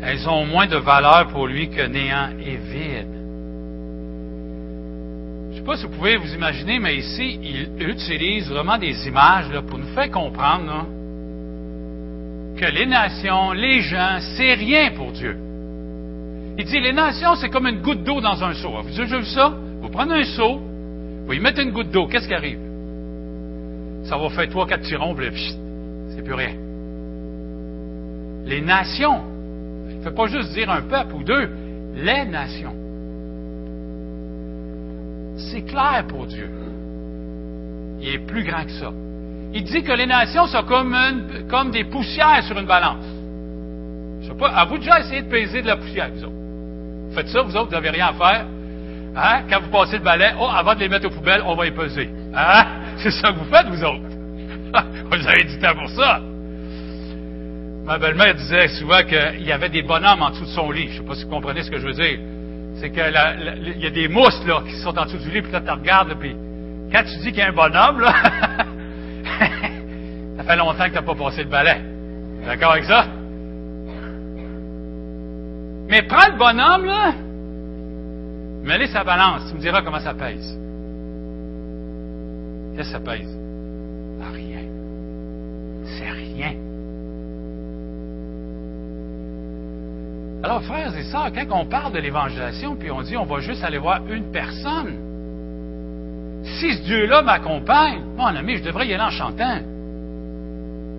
Elles 0.02 0.28
ont 0.28 0.44
moins 0.44 0.66
de 0.66 0.76
valeur 0.76 1.28
pour 1.28 1.46
lui 1.46 1.70
que 1.70 1.86
néant 1.86 2.28
et 2.38 2.56
vide. 2.56 3.19
Je 5.60 5.62
ne 5.62 5.66
sais 5.66 5.72
pas 5.72 5.76
si 5.76 5.86
vous 5.92 5.98
pouvez 5.98 6.16
vous 6.16 6.34
imaginer, 6.34 6.78
mais 6.78 6.96
ici, 6.96 7.38
il 7.42 7.86
utilise 7.86 8.48
vraiment 8.48 8.78
des 8.78 9.06
images 9.06 9.50
pour 9.68 9.78
nous 9.78 9.88
faire 9.88 10.10
comprendre 10.10 10.86
que 12.56 12.64
les 12.64 12.86
nations, 12.86 13.52
les 13.52 13.82
gens, 13.82 14.20
c'est 14.38 14.54
rien 14.54 14.92
pour 14.92 15.12
Dieu. 15.12 15.36
Il 16.56 16.64
dit, 16.64 16.80
les 16.80 16.94
nations, 16.94 17.34
c'est 17.34 17.50
comme 17.50 17.66
une 17.66 17.82
goutte 17.82 18.02
d'eau 18.04 18.22
dans 18.22 18.42
un 18.42 18.54
seau. 18.54 18.70
Vous 18.82 19.00
avez 19.00 19.18
vu 19.18 19.26
ça? 19.26 19.52
Vous 19.82 19.90
prenez 19.90 20.14
un 20.14 20.24
seau, 20.24 20.62
vous 21.26 21.32
y 21.34 21.40
mettez 21.40 21.62
une 21.62 21.72
goutte 21.72 21.90
d'eau, 21.90 22.06
qu'est-ce 22.06 22.26
qui 22.26 22.34
arrive? 22.34 22.60
Ça 24.04 24.16
va 24.16 24.30
faire 24.30 24.48
trois, 24.48 24.66
quatre 24.66 24.84
tirons, 24.84 25.14
puis 25.14 25.58
c'est 26.16 26.22
plus 26.22 26.34
rien. 26.34 26.54
Les 28.46 28.62
nations, 28.62 29.24
il 29.90 29.98
ne 29.98 30.02
fait 30.02 30.14
pas 30.14 30.26
juste 30.26 30.54
dire 30.54 30.70
un 30.70 30.80
peuple 30.80 31.16
ou 31.16 31.22
deux, 31.22 31.50
les 31.96 32.24
nations. 32.24 32.79
C'est 35.50 35.62
clair 35.62 36.04
pour 36.08 36.26
Dieu. 36.26 36.50
Il 38.00 38.08
est 38.08 38.26
plus 38.26 38.44
grand 38.44 38.64
que 38.64 38.72
ça. 38.72 38.92
Il 39.52 39.64
dit 39.64 39.82
que 39.82 39.92
les 39.92 40.06
nations 40.06 40.46
sont 40.46 40.62
comme, 40.62 41.70
des 41.70 41.84
poussières 41.84 42.42
sur 42.44 42.58
une 42.58 42.66
balance. 42.66 43.04
Je 44.22 44.28
sais 44.28 44.38
pas, 44.38 44.50
à 44.50 44.64
vous 44.64 44.78
déjà 44.78 45.00
essayé 45.00 45.22
de 45.22 45.28
peser 45.28 45.62
de 45.62 45.66
la 45.66 45.76
poussière, 45.76 46.10
vous 46.14 46.24
autres. 46.24 46.32
Vous 46.32 47.14
faites 47.14 47.28
ça, 47.28 47.42
vous 47.42 47.56
autres, 47.56 47.66
vous 47.66 47.74
n'avez 47.74 47.90
rien 47.90 48.08
à 48.08 48.12
faire. 48.12 48.46
Hein? 49.16 49.42
Quand 49.50 49.60
vous 49.60 49.70
passez 49.70 49.98
le 49.98 50.04
balai, 50.04 50.32
oh, 50.38 50.46
avant 50.46 50.74
de 50.74 50.80
les 50.80 50.88
mettre 50.88 51.06
aux 51.06 51.10
poubelles, 51.10 51.42
on 51.44 51.56
va 51.56 51.64
les 51.64 51.72
peser. 51.72 52.08
Hein? 52.34 52.66
C'est 52.98 53.10
ça 53.10 53.32
que 53.32 53.38
vous 53.38 53.50
faites, 53.50 53.66
vous 53.66 53.82
autres. 53.82 54.00
vous 55.10 55.28
avez 55.28 55.44
du 55.44 55.58
temps 55.58 55.74
pour 55.74 55.88
ça. 55.90 56.20
Ma 57.84 57.98
belle-mère 57.98 58.34
disait 58.34 58.68
souvent 58.68 59.02
qu'il 59.02 59.42
y 59.42 59.50
avait 59.50 59.70
des 59.70 59.82
bonhommes 59.82 60.22
en 60.22 60.30
dessous 60.30 60.44
de 60.44 60.50
son 60.50 60.70
lit. 60.70 60.88
Je 60.88 60.92
ne 60.92 60.98
sais 60.98 61.08
pas 61.08 61.14
si 61.16 61.24
vous 61.24 61.30
comprenez 61.30 61.62
ce 61.62 61.70
que 61.70 61.78
je 61.78 61.86
veux 61.86 61.94
dire 61.94 62.18
c'est 62.80 62.90
qu'il 62.90 63.82
y 63.82 63.86
a 63.86 63.90
des 63.90 64.08
mousses 64.08 64.44
là, 64.46 64.62
qui 64.66 64.74
sont 64.76 64.98
en 64.98 65.04
dessous 65.04 65.18
du 65.18 65.30
lit, 65.30 65.42
puis 65.42 65.52
là, 65.52 65.60
tu 65.60 65.70
regardes, 65.70 66.14
puis 66.18 66.34
quand 66.90 67.02
tu 67.04 67.18
dis 67.18 67.30
qu'il 67.30 67.38
y 67.38 67.42
a 67.42 67.48
un 67.48 67.52
bonhomme, 67.52 68.00
là, 68.00 68.12
ça 70.38 70.42
fait 70.42 70.56
longtemps 70.56 70.84
que 70.84 70.88
tu 70.88 70.94
n'as 70.94 71.02
pas 71.02 71.14
passé 71.14 71.44
le 71.44 71.50
balai. 71.50 71.80
D'accord 72.44 72.72
avec 72.72 72.84
ça? 72.84 73.04
Mais 75.88 76.02
prends 76.02 76.28
le 76.28 76.38
bonhomme, 76.38 76.86
là, 76.86 77.12
mets-le 78.62 78.86
sa 78.86 79.04
balance, 79.04 79.42
tu 79.50 79.56
me 79.56 79.60
diras 79.60 79.82
comment 79.82 80.00
ça 80.00 80.14
pèse. 80.14 80.58
Qu'est-ce 82.76 82.92
que 82.92 82.92
ça 82.92 83.00
pèse? 83.00 83.36
rien. 84.32 84.60
C'est 85.98 86.10
rien. 86.10 86.54
Alors, 90.42 90.62
frères 90.62 90.96
et 90.96 91.02
sœurs, 91.04 91.30
quand 91.34 91.60
on 91.60 91.66
parle 91.66 91.92
de 91.92 91.98
l'évangélisation, 91.98 92.76
puis 92.76 92.90
on 92.90 93.02
dit 93.02 93.16
on 93.16 93.26
va 93.26 93.40
juste 93.40 93.62
aller 93.62 93.78
voir 93.78 94.00
une 94.06 94.30
personne, 94.32 94.96
si 96.44 96.74
ce 96.74 96.82
Dieu-là 96.82 97.22
m'accompagne, 97.22 98.02
mon 98.16 98.24
ami, 98.24 98.56
je 98.56 98.64
devrais 98.64 98.88
y 98.88 98.94
aller 98.94 99.02
en 99.02 99.10
chantant. 99.10 99.58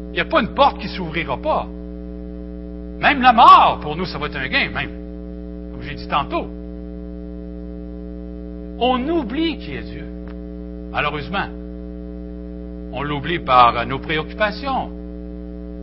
Il 0.10 0.14
n'y 0.14 0.20
a 0.20 0.26
pas 0.26 0.42
une 0.42 0.54
porte 0.54 0.78
qui 0.80 0.88
ne 0.88 0.92
s'ouvrira 0.92 1.38
pas. 1.38 1.68
Même 3.00 3.22
la 3.22 3.34
mort, 3.34 3.80
pour 3.82 3.96
nous, 3.96 4.06
ça 4.06 4.20
va 4.20 4.28
être 4.28 4.36
un 4.36 4.48
gain, 4.48 4.70
même. 4.70 5.72
Comme 5.72 5.82
j'ai 5.82 5.96
dit 5.96 6.08
tantôt. 6.08 6.48
On 8.80 9.08
oublie 9.10 9.58
qui 9.58 9.76
est 9.76 9.82
Dieu. 9.82 10.06
Malheureusement. 10.92 11.48
On 12.94 13.02
l'oublie 13.02 13.40
par 13.40 13.86
nos 13.88 14.00
préoccupations. 14.00 14.92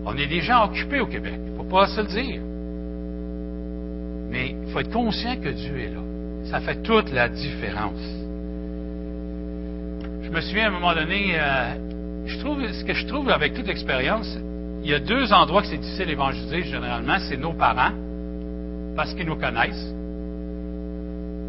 On 0.04 0.16
est 0.16 0.26
des 0.26 0.42
gens 0.42 0.66
occupés 0.66 1.00
au 1.00 1.06
Québec. 1.06 1.34
Il 1.46 1.52
ne 1.52 1.56
faut 1.56 1.64
pas 1.64 1.86
se 1.88 2.00
le 2.02 2.06
dire. 2.06 2.40
Mais 4.30 4.54
il 4.66 4.72
faut 4.72 4.80
être 4.80 4.92
conscient 4.92 5.36
que 5.36 5.48
Dieu 5.48 5.78
est 5.78 5.90
là. 5.90 6.00
Ça 6.50 6.60
fait 6.60 6.82
toute 6.82 7.12
la 7.12 7.28
différence. 7.28 8.00
Je 10.22 10.30
me 10.30 10.40
souviens 10.40 10.64
à 10.64 10.68
un 10.68 10.72
moment 10.72 10.94
donné, 10.94 11.32
euh, 11.34 11.74
je 12.26 12.38
trouve, 12.38 12.70
ce 12.70 12.84
que 12.84 12.92
je 12.92 13.06
trouve 13.06 13.30
avec 13.30 13.54
toute 13.54 13.66
l'expérience, 13.66 14.38
il 14.82 14.90
y 14.90 14.94
a 14.94 14.98
deux 14.98 15.32
endroits 15.32 15.62
que 15.62 15.68
c'est 15.68 15.78
difficile 15.78 16.06
d'évangéliser 16.06 16.62
généralement, 16.64 17.16
c'est 17.20 17.36
nos 17.36 17.54
parents, 17.54 17.92
parce 18.94 19.14
qu'ils 19.14 19.26
nous 19.26 19.36
connaissent. 19.36 19.94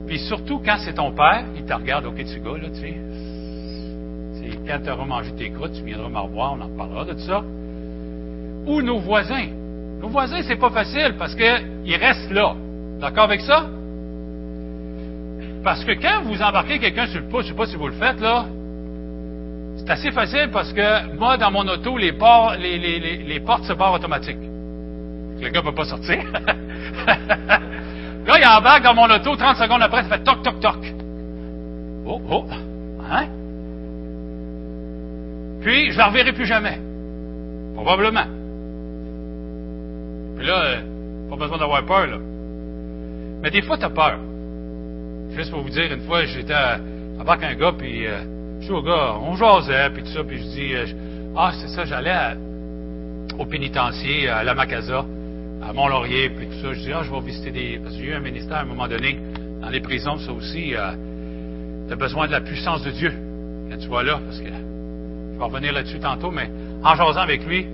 Puis 0.07 0.19
surtout 0.19 0.59
quand 0.65 0.77
c'est 0.80 0.93
ton 0.93 1.11
père, 1.11 1.43
il 1.55 1.63
te 1.65 1.73
regarde, 1.73 2.05
ok, 2.05 2.15
tu 2.15 2.39
gars, 2.39 2.57
là, 2.57 2.69
tu 2.73 2.80
sais. 2.80 2.97
Quand 4.65 4.80
tu 4.84 4.91
auras 4.91 5.05
mangé 5.05 5.32
tes 5.34 5.49
croûtes, 5.51 5.73
tu 5.73 5.84
viendras 5.84 6.09
me 6.09 6.19
revoir, 6.19 6.53
on 6.53 6.61
en 6.61 6.69
parlera 6.69 7.05
de 7.05 7.17
ça. 7.17 7.43
Ou 8.65 8.82
nos 8.82 8.99
voisins. 8.99 9.47
Nos 10.01 10.09
voisins, 10.09 10.41
c'est 10.47 10.55
pas 10.57 10.69
facile 10.69 11.15
parce 11.17 11.36
qu'ils 11.36 11.95
restent 11.95 12.32
là. 12.32 12.55
D'accord 13.00 13.24
avec 13.24 13.41
ça? 13.41 13.66
Parce 15.64 15.84
que 15.84 15.91
quand 15.91 16.22
vous 16.24 16.41
embarquez 16.41 16.80
quelqu'un 16.80 17.08
sur 17.08 17.22
le 17.22 17.28
pouce, 17.28 17.45
je 17.45 17.52
ne 17.52 17.54
sais 17.54 17.58
pas 17.58 17.66
si 17.68 17.76
vous 17.76 17.88
le 17.88 17.93
faites, 17.93 18.20
là, 18.20 18.45
c'est 19.78 19.89
assez 19.89 20.12
facile 20.12 20.50
parce 20.52 20.72
que 20.74 21.16
moi, 21.16 21.38
dans 21.38 21.52
mon 21.52 21.68
auto, 21.68 21.97
les, 21.97 22.12
portes, 22.12 22.56
se 23.64 23.74
barrent 23.74 23.93
automatiques. 23.93 24.38
Le 25.41 25.50
gars 25.50 25.62
ne 25.62 25.66
peut 25.66 25.76
pas 25.76 25.86
sortir. 25.86 26.24
là, 27.08 28.38
il 28.38 28.47
embarque 28.47 28.84
dans 28.84 28.93
mon 28.93 29.10
auto, 29.10 29.36
30 29.36 29.58
secondes 29.58 29.82
après, 29.82 30.04
ça 30.04 30.10
fait 30.10 30.24
toc, 30.24 30.43
toc, 30.43 30.60
toc. 30.60 30.93
Oh, 32.06 32.22
oh, 32.30 32.45
hein? 33.10 33.26
Puis, 35.62 35.91
je 35.91 35.93
ne 35.93 35.97
la 35.97 36.08
reverrai 36.08 36.34
plus 36.34 36.45
jamais. 36.45 36.80
Probablement. 37.76 38.26
Puis 40.38 40.45
là, 40.45 40.54
euh, 40.54 40.76
pas 41.30 41.36
besoin 41.36 41.58
d'avoir 41.58 41.86
peur, 41.86 42.08
là. 42.08 42.18
Mais 43.42 43.52
des 43.52 43.62
fois, 43.62 43.78
tu 43.78 43.86
as 43.86 43.90
peur. 43.90 44.20
Juste 45.32 45.52
pour 45.52 45.62
vous 45.62 45.70
dire, 45.70 45.92
une 45.92 46.02
fois, 46.02 46.26
j'étais 46.26 46.54
avec 46.54 47.44
un 47.44 47.56
gars, 47.56 47.74
puis 47.78 48.08
euh, 48.08 48.20
je 48.60 48.66
suis 48.66 48.74
au 48.74 48.82
gars, 48.82 49.16
on 49.22 49.36
jasait, 49.36 49.90
puis 49.92 50.04
tout 50.04 50.10
ça, 50.10 50.24
puis 50.24 50.38
je 50.38 50.44
dis, 50.44 50.74
euh, 50.76 50.86
ah, 51.38 51.52
c'est 51.54 51.70
ça, 51.70 51.86
j'allais 51.86 52.36
au 53.38 53.46
pénitencier, 53.46 54.28
à 54.28 54.44
la 54.44 54.54
Macasa, 54.54 55.06
à 55.62 55.74
Mont-Laurier, 55.74 56.30
puis 56.30 56.48
tout 56.48 56.62
ça. 56.62 56.74
Je 56.74 56.80
dis, 56.80 56.92
ah, 56.94 57.02
je 57.04 57.12
vais 57.12 57.22
visiter 57.22 57.52
des... 57.52 57.80
Parce 57.82 57.96
que 57.96 58.02
j'ai 58.02 58.08
eu 58.10 58.14
un 58.14 58.20
ministère 58.20 58.58
à 58.58 58.62
un 58.62 58.66
moment 58.66 58.88
donné, 58.88 59.18
dans 59.62 59.70
les 59.70 59.80
prisons, 59.80 60.18
ça 60.18 60.32
aussi, 60.32 60.76
euh, 60.76 60.92
tu 61.88 61.94
as 61.94 61.96
besoin 61.96 62.28
de 62.28 62.32
la 62.32 62.42
puissance 62.42 62.84
de 62.84 62.92
Dieu 62.92 63.14
quand 63.70 63.78
tu 63.78 63.88
vas 63.88 64.04
là, 64.04 64.20
parce 64.26 64.40
que 64.40 64.48
je 64.48 65.38
vais 65.38 65.44
revenir 65.44 65.72
là-dessus 65.72 66.00
tantôt, 66.00 66.32
mais 66.32 66.50
en 66.84 66.96
jasant 66.96 67.22
avec 67.22 67.46
lui, 67.46 67.66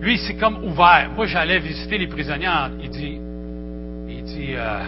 lui, 0.00 0.18
c'est 0.18 0.34
comme 0.34 0.62
ouvert. 0.64 1.10
Moi, 1.14 1.26
j'allais 1.26 1.58
visiter 1.58 1.96
les 1.96 2.06
prisonniers, 2.06 2.48
il 2.82 2.90
dit, 2.90 3.20
dit, 4.26 4.54
euh, 4.56 4.80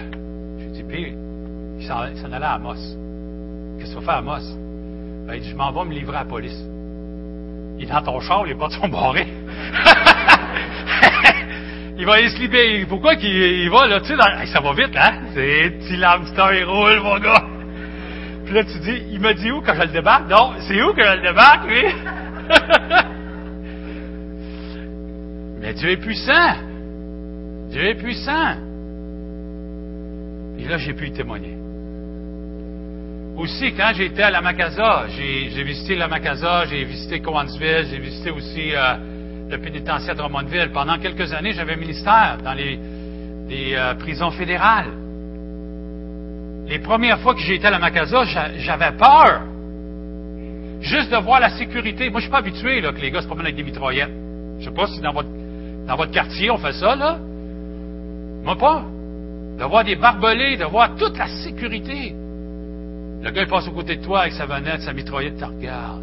je 0.59 0.65
dis, 0.67 0.83
puis, 0.83 1.15
il 1.79 1.87
s'en 1.87 2.33
allait 2.33 2.45
à 2.45 2.55
Amos. 2.55 2.75
Qu'est-ce 3.79 3.95
que 3.95 3.99
tu 3.99 4.05
vas 4.05 4.11
faire 4.13 4.15
à 4.15 4.19
Amos? 4.19 4.43
Ben, 5.27 5.35
il 5.35 5.41
dit, 5.41 5.51
je 5.51 5.57
m'en 5.57 5.73
vais 5.73 5.85
me 5.85 5.95
livrer 5.95 6.17
à 6.17 6.21
la 6.21 6.27
police. 6.27 6.59
Il 7.79 7.85
est 7.85 7.87
dans 7.87 8.03
ton 8.03 8.21
char, 8.21 8.45
les 8.45 8.55
portes 8.55 8.73
sont 8.73 8.89
barrées. 8.89 9.29
il 11.99 12.05
va 12.05 12.21
y 12.21 12.29
se 12.29 12.39
libérer. 12.39 12.85
Pourquoi 12.89 13.17
qu'il 13.17 13.71
va, 13.71 13.87
là, 13.87 14.01
tu 14.01 14.09
sais, 14.09 14.17
ça 14.47 14.61
va 14.61 14.73
vite, 14.73 14.97
hein? 14.97 15.21
C'est 15.35 15.71
petit 15.79 15.97
l'hamster, 15.97 16.59
il 16.59 16.65
roule, 16.65 17.01
mon 17.01 17.19
gars. 17.19 17.45
Puis 18.45 18.55
là, 18.55 18.65
tu 18.65 18.79
dis, 18.81 19.03
il 19.13 19.21
m'a 19.21 19.35
dit 19.35 19.51
où 19.51 19.61
quand 19.61 19.75
je 19.75 19.83
le 19.83 19.89
débarque? 19.89 20.27
Non, 20.29 20.55
c'est 20.61 20.81
où 20.83 20.95
que 20.95 21.05
je 21.05 21.17
le 21.17 21.23
débarque, 21.23 21.69
lui? 21.69 21.85
Mais 25.61 25.75
Dieu 25.75 25.91
est 25.91 25.99
puissant. 25.99 26.55
Dieu 27.71 27.91
est 27.91 27.97
puissant. 27.97 28.55
Là, 30.69 30.77
j'ai 30.77 30.93
pu 30.93 31.07
y 31.07 31.13
témoigner. 31.13 31.57
Aussi, 33.39 33.73
quand 33.73 33.93
j'étais 33.95 34.23
à 34.23 34.31
la 34.31 34.43
Macasa, 34.43 35.07
j'ai 35.09 35.63
visité 35.63 35.95
la 35.95 36.09
Macasa, 36.09 36.67
j'ai 36.67 36.85
visité 36.85 37.21
Cowansville, 37.21 37.87
j'ai 37.91 37.99
visité 37.99 38.31
aussi 38.31 38.75
euh, 38.75 38.97
le 39.49 39.59
pénitentiaire 39.59 40.15
de 40.15 40.21
Drummondville. 40.21 40.71
Pendant 40.75 40.99
quelques 40.99 41.33
années, 41.33 41.53
j'avais 41.53 41.77
ministère 41.77 42.39
dans 42.45 42.53
les, 42.53 42.79
euh, 43.75 43.95
prisons 43.95 44.31
fédérales. 44.33 44.93
Les 46.67 46.81
premières 46.81 47.21
fois 47.21 47.33
que 47.33 47.41
j'étais 47.41 47.69
à 47.69 47.71
la 47.71 47.79
Macasa, 47.79 48.25
j'avais 48.59 48.93
peur. 48.93 49.41
Juste 50.81 51.11
de 51.11 51.17
voir 51.17 51.41
la 51.41 51.51
sécurité. 51.51 52.11
Moi, 52.11 52.21
je 52.21 52.25
suis 52.25 52.31
pas 52.31 52.39
habitué 52.39 52.83
que 52.83 53.01
les 53.01 53.11
gars 53.11 53.23
se 53.23 53.27
promènent 53.27 53.47
avec 53.47 53.57
des 53.57 53.63
mitraillettes. 53.63 54.13
Je 54.59 54.65
sais 54.67 54.75
pas 54.75 54.87
si 54.87 55.01
dans 55.01 55.13
votre, 55.13 55.31
dans 55.87 55.97
votre 55.97 56.13
quartier 56.13 56.51
on 56.51 56.59
fait 56.59 56.73
ça, 56.73 56.95
là. 56.95 57.17
Moi, 58.43 58.57
pas. 58.57 58.85
De 59.59 59.65
voir 59.65 59.85
des 59.85 59.97
barbelés, 59.97 60.57
de 60.57 60.65
voir 60.65 60.95
toute 60.97 61.19
la 61.19 61.29
sécurité. 61.29 62.15
Le 63.23 63.31
gars, 63.31 63.43
il 63.43 63.49
passe 63.49 63.67
au 63.67 63.73
côté 63.73 63.97
de 63.97 64.05
toi 64.05 64.21
avec 64.21 64.33
sa 64.33 64.47
vanette, 64.47 64.83
sa 64.83 64.93
mitraillette, 64.93 65.37
tu 65.37 65.45
regardes. 65.45 66.03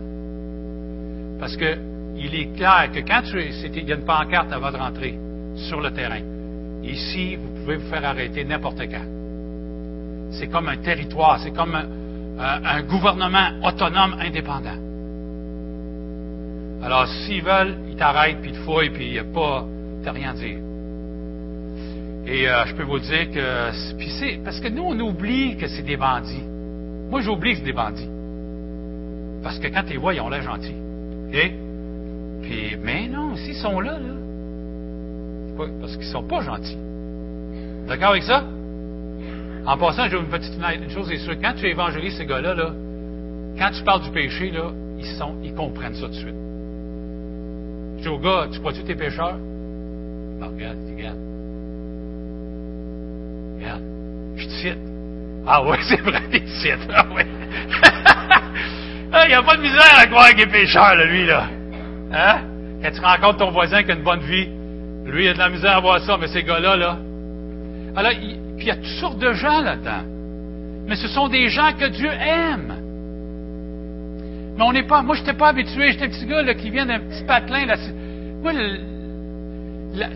Parce 1.40 1.56
que 1.56 1.78
il 2.18 2.34
est 2.34 2.56
clair 2.56 2.90
que 2.94 3.00
quand 3.00 3.22
tu 3.24 3.40
es, 3.40 3.50
il 3.50 3.88
y 3.88 3.92
a 3.92 3.96
une 3.96 4.06
pancarte 4.06 4.52
avant 4.52 4.72
de 4.72 4.78
rentrer 4.78 5.18
sur 5.56 5.82
le 5.82 5.92
terrain. 5.92 6.22
Ici, 6.84 7.36
vous 7.36 7.50
pouvez 7.62 7.78
vous 7.78 7.90
faire 7.90 8.06
arrêter 8.06 8.44
n'importe 8.46 8.80
quand. 8.80 9.06
C'est 10.32 10.48
comme 10.48 10.68
un 10.70 10.78
territoire, 10.78 11.40
c'est 11.40 11.52
comme 11.52 11.76
un, 11.76 12.82
gouvernement 12.84 13.52
autonome, 13.64 14.18
indépendant. 14.20 14.78
Alors, 16.84 17.08
s'ils 17.08 17.42
veulent, 17.42 17.78
ils 17.90 17.96
t'arrêtent, 17.96 18.42
puis 18.42 18.52
ils 18.52 18.58
te 18.58 18.64
fouillent, 18.64 18.90
puis 18.92 19.08
il 19.08 19.12
n'y 19.14 19.20
a 19.20 19.24
pas, 19.24 19.66
t'as 20.04 20.12
rien 20.12 20.32
à 20.32 20.34
dire. 20.34 20.58
Et 22.28 22.50
euh, 22.50 22.66
je 22.66 22.74
peux 22.74 22.84
vous 22.84 23.00
dire 23.00 23.30
que, 23.32 23.98
puis 23.98 24.10
c'est, 24.20 24.40
parce 24.44 24.60
que 24.60 24.68
nous, 24.68 24.84
on 24.84 25.00
oublie 25.00 25.58
que 25.58 25.68
c'est 25.68 25.84
des 25.84 25.98
bandits. 25.98 26.44
Moi, 27.10 27.22
j'oublie 27.22 27.52
que 27.52 27.60
c'est 27.60 27.66
des 27.66 27.74
bandits. 27.74 28.10
Parce 29.44 29.60
que 29.60 29.68
quand 29.68 29.84
les 29.88 29.98
vois, 29.98 30.16
ils 30.16 30.22
ont 30.22 30.30
l'air 30.30 30.42
gentils. 30.42 30.76
OK? 31.28 31.52
Puis, 32.42 32.78
mais 32.84 33.08
non, 33.08 33.36
s'ils 33.36 33.56
sont 33.56 33.80
là, 33.80 34.00
là, 34.00 35.66
parce 35.80 35.96
qu'ils 35.98 36.08
sont 36.08 36.24
pas 36.24 36.42
gentils. 36.42 36.78
D'accord 37.88 38.10
avec 38.10 38.24
ça? 38.24 38.44
En 39.68 39.78
passant, 39.78 40.10
j'ai 40.10 40.18
une 40.18 40.28
petite 40.28 40.54
une 40.56 40.90
chose 40.90 41.12
est 41.12 41.18
sûre. 41.18 41.36
Quand 41.42 41.54
tu 41.56 41.68
évangélises 41.68 42.18
ces 42.18 42.26
gars-là, 42.26 42.56
là, 42.56 42.72
quand 43.58 43.72
tu 43.72 43.84
parles 43.84 44.02
du 44.02 44.10
péché, 44.10 44.52
là, 44.52 44.72
ils, 44.98 45.06
sont, 45.18 45.36
ils 45.44 45.54
comprennent 45.54 45.96
ça 45.96 46.08
tout 46.08 46.12
de 46.12 46.16
suite. 46.16 46.36
Je 47.98 48.02
dis 48.02 48.08
au 48.08 48.20
gars, 48.20 48.48
tu 48.52 48.60
crois-tu 48.60 48.84
t'es 48.84 48.96
pécheur? 48.96 49.38
Ben, 50.40 50.48
regarde, 50.48 50.78
regarde. 50.96 51.25
Je 54.36 54.46
te 54.46 54.52
cite. 54.52 54.78
Ah 55.48 55.62
oui, 55.64 55.78
c'est 55.88 56.02
vrai, 56.02 56.22
il 56.34 56.48
cite. 56.48 56.90
Ah 56.94 57.06
oui. 57.16 57.24
Il 59.24 59.30
n'y 59.30 59.34
a 59.34 59.44
pas 59.44 59.56
de 59.56 59.62
misère 59.62 59.98
à 59.98 60.06
croire 60.08 60.30
qu'il 60.30 60.42
est 60.42 60.48
pécheur, 60.48 60.96
lui, 61.08 61.26
là. 61.26 61.48
Hein? 62.12 62.42
Quand 62.84 62.92
tu 62.92 63.00
rencontres 63.00 63.38
ton 63.38 63.52
voisin 63.52 63.84
qui 63.84 63.92
a 63.92 63.96
une 63.96 64.04
bonne 64.04 64.20
vie, 64.20 64.50
lui, 65.06 65.26
il 65.26 65.30
a 65.30 65.34
de 65.34 65.40
la 65.40 65.50
misère 65.50 65.78
à 65.78 65.80
voir 65.80 66.00
ça, 66.02 66.18
mais 66.20 66.28
ces 66.28 66.44
gars-là, 66.44 66.76
là. 66.76 66.98
Alors, 67.96 68.12
il, 68.12 68.38
puis 68.56 68.66
il 68.66 68.68
y 68.68 68.72
a 68.72 68.76
toutes 68.76 69.00
sortes 69.00 69.20
de 69.20 69.34
gens 69.34 69.62
là-dedans. 69.62 70.04
Mais 70.88 70.96
ce 70.96 71.08
sont 71.08 71.28
des 71.28 71.50
gens 71.50 71.72
que 71.74 71.86
Dieu 71.86 72.10
aime. 72.10 72.76
Mais 74.58 74.64
on 74.64 74.72
n'est 74.72 74.84
pas. 74.84 75.02
Moi, 75.02 75.16
je 75.16 75.22
n'étais 75.22 75.34
pas 75.34 75.50
habitué. 75.50 75.92
J'étais 75.92 76.06
un 76.06 76.10
petit 76.10 76.26
gars 76.26 76.42
là, 76.42 76.54
qui 76.54 76.70
vient 76.70 76.86
d'un 76.86 77.00
petit 77.00 77.24
patelin. 77.26 77.66
Là. 77.66 77.76
Moi, 78.42 78.54
le, 78.54 78.78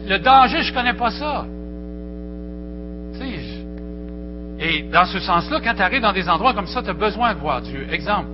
le, 0.08 0.20
danger, 0.20 0.62
je 0.62 0.72
ne 0.72 0.76
connais 0.76 0.94
pas 0.94 1.12
ça. 1.12 1.46
Tu 3.14 3.20
sais, 3.20 3.60
et 4.60 4.84
dans 4.84 5.06
ce 5.06 5.20
sens-là, 5.20 5.62
quand 5.64 5.74
tu 5.74 5.82
arrives 5.82 6.02
dans 6.02 6.12
des 6.12 6.28
endroits 6.28 6.54
comme 6.54 6.68
ça, 6.68 6.84
tu 6.84 6.90
as 6.90 6.94
besoin 6.94 7.34
de 7.34 7.40
voir 7.40 7.62
Dieu. 7.62 7.88
Exemple. 7.92 8.28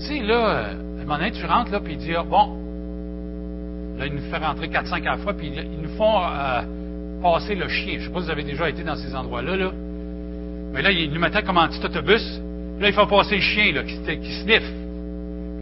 Tu 0.00 0.06
sais, 0.06 0.22
là, 0.22 0.38
à 0.38 0.70
un 0.70 1.04
moment 1.04 1.18
donné, 1.18 1.30
tu 1.30 1.44
rentres, 1.44 1.70
là, 1.70 1.80
puis 1.80 1.92
ils 1.92 1.98
disent, 1.98 2.16
bon, 2.26 2.56
là, 3.98 4.06
ils 4.06 4.14
nous 4.14 4.30
font 4.30 4.38
rentrer 4.38 4.68
4-5 4.68 5.06
à 5.06 5.16
la 5.16 5.18
fois, 5.18 5.34
puis 5.34 5.52
ils 5.54 5.82
nous 5.82 5.94
font 5.96 6.22
euh, 6.22 6.62
passer 7.20 7.54
le 7.54 7.68
chien. 7.68 7.98
Je 7.98 7.98
ne 7.98 8.04
sais 8.04 8.10
pas 8.10 8.20
si 8.20 8.24
vous 8.26 8.30
avez 8.30 8.44
déjà 8.44 8.70
été 8.70 8.82
dans 8.82 8.96
ces 8.96 9.14
endroits-là, 9.14 9.56
là. 9.56 9.72
Mais 10.72 10.80
là, 10.80 10.90
ils 10.90 11.12
nous 11.12 11.20
mettaient 11.20 11.42
comme 11.42 11.58
un 11.58 11.68
petit 11.68 11.84
autobus. 11.84 12.40
Là, 12.78 12.88
il 12.88 12.94
faut 12.94 13.06
passer 13.06 13.34
le 13.36 13.42
chien, 13.42 13.72
là, 13.72 13.82
qui, 13.82 13.98
qui 13.98 14.34
sniffe. 14.42 14.72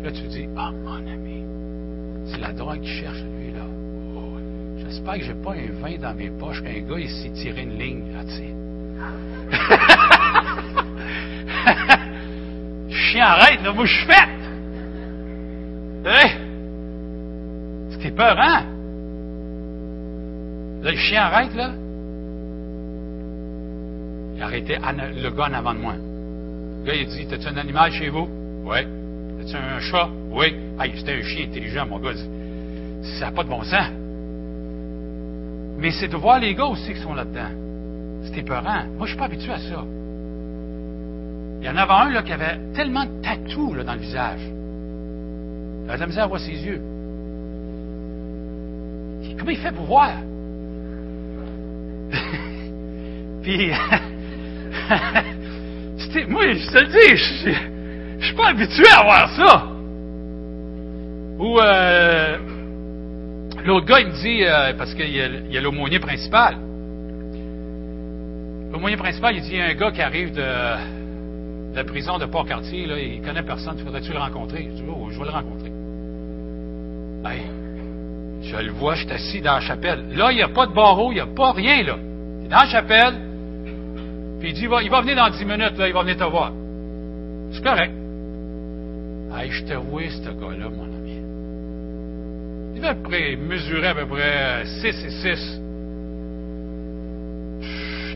Là, 0.05 0.13
tu 0.13 0.23
dis, 0.29 0.47
ah, 0.57 0.71
mon 0.71 0.99
ami, 0.99 1.43
c'est 2.27 2.39
la 2.39 2.53
drogue 2.53 2.81
qui 2.81 3.01
cherche, 3.01 3.19
lui, 3.19 3.53
là. 3.53 3.65
Oh, 4.17 4.39
j'espère 4.85 5.15
que 5.15 5.25
j'ai 5.25 5.35
pas 5.35 5.55
un 5.55 5.81
vin 5.83 5.99
dans 5.99 6.15
mes 6.15 6.31
poches, 6.31 6.63
qu'un 6.63 6.81
gars, 6.89 7.01
il 7.01 7.11
s'est 7.11 7.31
tiré 7.31 7.63
une 7.63 7.77
ligne, 7.77 8.13
là, 8.15 8.23
tu 8.23 8.35
sais. 8.35 8.68
chien, 12.91 13.25
arrête, 13.25 13.63
là, 13.63 13.73
moi, 13.73 13.87
je 13.87 13.95
suis 13.95 14.07
faite. 14.07 14.29
C'était 17.91 18.11
peur, 18.11 18.37
hein? 18.39 18.65
Là, 20.83 20.91
le 20.93 20.97
chien 20.97 21.23
arrête, 21.23 21.55
là. 21.55 21.71
Il 24.37 24.43
a 24.43 24.45
arrêté 24.45 24.77
le 24.77 25.31
gars 25.31 25.49
en 25.49 25.53
avant 25.53 25.75
de 25.75 25.81
moi. 25.81 25.95
Le 25.95 26.87
gars, 26.87 26.95
il 26.95 27.09
dit 27.09 27.27
T'as-tu 27.27 27.49
un 27.49 27.57
animal 27.57 27.91
chez 27.93 28.09
vous? 28.09 28.29
Oui. 28.65 28.79
T'as-tu 29.41 29.57
un 29.57 29.81
chat? 29.81 30.09
Oui. 30.31 30.55
Hey, 30.81 30.93
c'était 30.97 31.15
un 31.15 31.23
chien 31.23 31.47
intelligent, 31.47 31.87
mon 31.87 31.99
gars. 31.99 32.13
Ça 33.19 33.27
n'a 33.27 33.33
pas 33.33 33.43
de 33.43 33.49
bon 33.49 33.65
sens. 33.65 33.91
Mais 35.79 35.91
c'est 35.91 36.09
de 36.09 36.17
voir 36.17 36.39
les 36.39 36.55
gars 36.55 36.67
aussi 36.67 36.95
qui 36.95 37.01
sont 37.01 37.15
là-dedans. 37.15 37.51
C'était 38.25 38.43
peurant. 38.43 38.85
Moi, 38.97 39.07
je 39.07 39.13
suis 39.13 39.19
pas 39.19 39.27
habitué 39.27 39.53
à 39.53 39.59
ça. 39.59 39.85
Il 41.61 41.67
y 41.67 41.69
en 41.69 41.77
avait 41.77 41.93
un 41.93 42.11
là, 42.11 42.23
qui 42.23 42.33
avait 42.33 42.59
tellement 42.75 43.05
de 43.05 43.11
tatous 43.23 43.85
dans 43.85 43.95
le 43.95 44.01
visage. 44.01 44.41
Il 45.85 45.89
avait 45.89 45.97
de 45.97 46.01
la 46.01 46.07
misère 46.07 46.25
à 46.25 46.29
voir 46.29 46.41
ses 46.41 46.53
yeux. 46.53 46.81
Comment 49.39 49.51
il 49.51 49.59
fait 49.59 49.73
pour 49.73 49.85
voir? 49.87 50.11
Puis, 53.43 53.71
moi, 56.29 56.53
je 56.53 56.71
te 56.71 56.79
le 56.79 56.87
dis, 56.87 57.17
je, 57.17 57.49
ne 58.19 58.23
suis 58.23 58.35
pas 58.35 58.49
habitué 58.49 58.85
à 58.95 59.03
voir 59.05 59.31
ça. 59.37 59.65
Ou, 61.39 61.61
euh, 61.61 62.39
l'autre 63.65 63.87
gars, 63.87 64.01
il 64.01 64.09
me 64.09 64.23
dit, 64.23 64.45
euh, 64.45 64.73
parce 64.77 64.93
qu'il 64.95 65.11
y 65.11 65.57
a, 65.57 65.61
l'aumônier 65.61 66.01
principal. 66.01 66.57
L'aumônier 68.79 68.97
principal, 68.97 69.35
il 69.35 69.43
dit, 69.43 69.49
il 69.55 69.59
y 69.59 69.61
a 69.61 69.65
un 69.65 69.75
gars 69.75 69.91
qui 69.91 70.01
arrive 70.01 70.33
de, 70.33 71.75
la 71.75 71.83
prison 71.83 72.17
de 72.17 72.27
Port-Cartier, 72.27 72.87
là, 72.87 72.97
il 72.97 73.21
connaît 73.23 73.43
personne, 73.43 73.77
faudrait-tu 73.79 74.13
le 74.13 74.21
rencontrer? 74.21 74.69
Je 74.71 74.77
dis, 74.77 74.85
oh, 74.89 75.09
je 75.11 75.19
vais 75.19 75.25
le 75.25 75.31
rencontrer. 75.33 75.73
Hey, 77.27 77.43
je 78.41 78.57
le 78.57 78.71
vois, 78.71 78.95
je 78.95 79.03
suis 79.03 79.13
assis 79.13 79.41
dans 79.41 79.55
la 79.55 79.61
chapelle. 79.61 80.05
Là, 80.15 80.31
il 80.31 80.37
n'y 80.37 80.43
a 80.43 80.49
pas 80.49 80.69
de 80.69 80.73
barreau, 80.75 81.11
il 81.11 81.17
n'y 81.17 81.21
a 81.21 81.27
pas 81.27 81.51
rien, 81.51 81.83
là. 81.83 81.97
Il 82.39 82.47
est 82.47 82.49
dans 82.49 82.61
la 82.61 82.67
chapelle, 82.67 83.15
puis 84.39 84.51
il 84.51 84.55
dit, 84.55 84.63
il 84.63 84.69
va, 84.69 85.01
venir 85.01 85.17
dans 85.17 85.29
dix 85.29 85.45
minutes, 85.45 85.77
là, 85.77 85.89
il 85.89 85.93
va 85.93 86.03
venir 86.03 86.17
te 86.17 86.31
voir. 86.31 86.53
C'est 87.51 87.65
correct. 87.65 87.93
Hey, 89.37 89.51
je 89.51 89.65
te 89.65 89.75
vois, 89.75 90.09
ce 90.09 90.31
gars-là, 90.31 90.69
mon 90.69 90.85
ami. 90.85 91.19
Il 92.77 92.81
devait 92.81 93.35
mesurer 93.35 93.89
à 93.89 93.95
peu 93.97 94.07
près 94.07 94.65
6 94.67 94.87
et 94.87 95.35
6. 95.35 95.68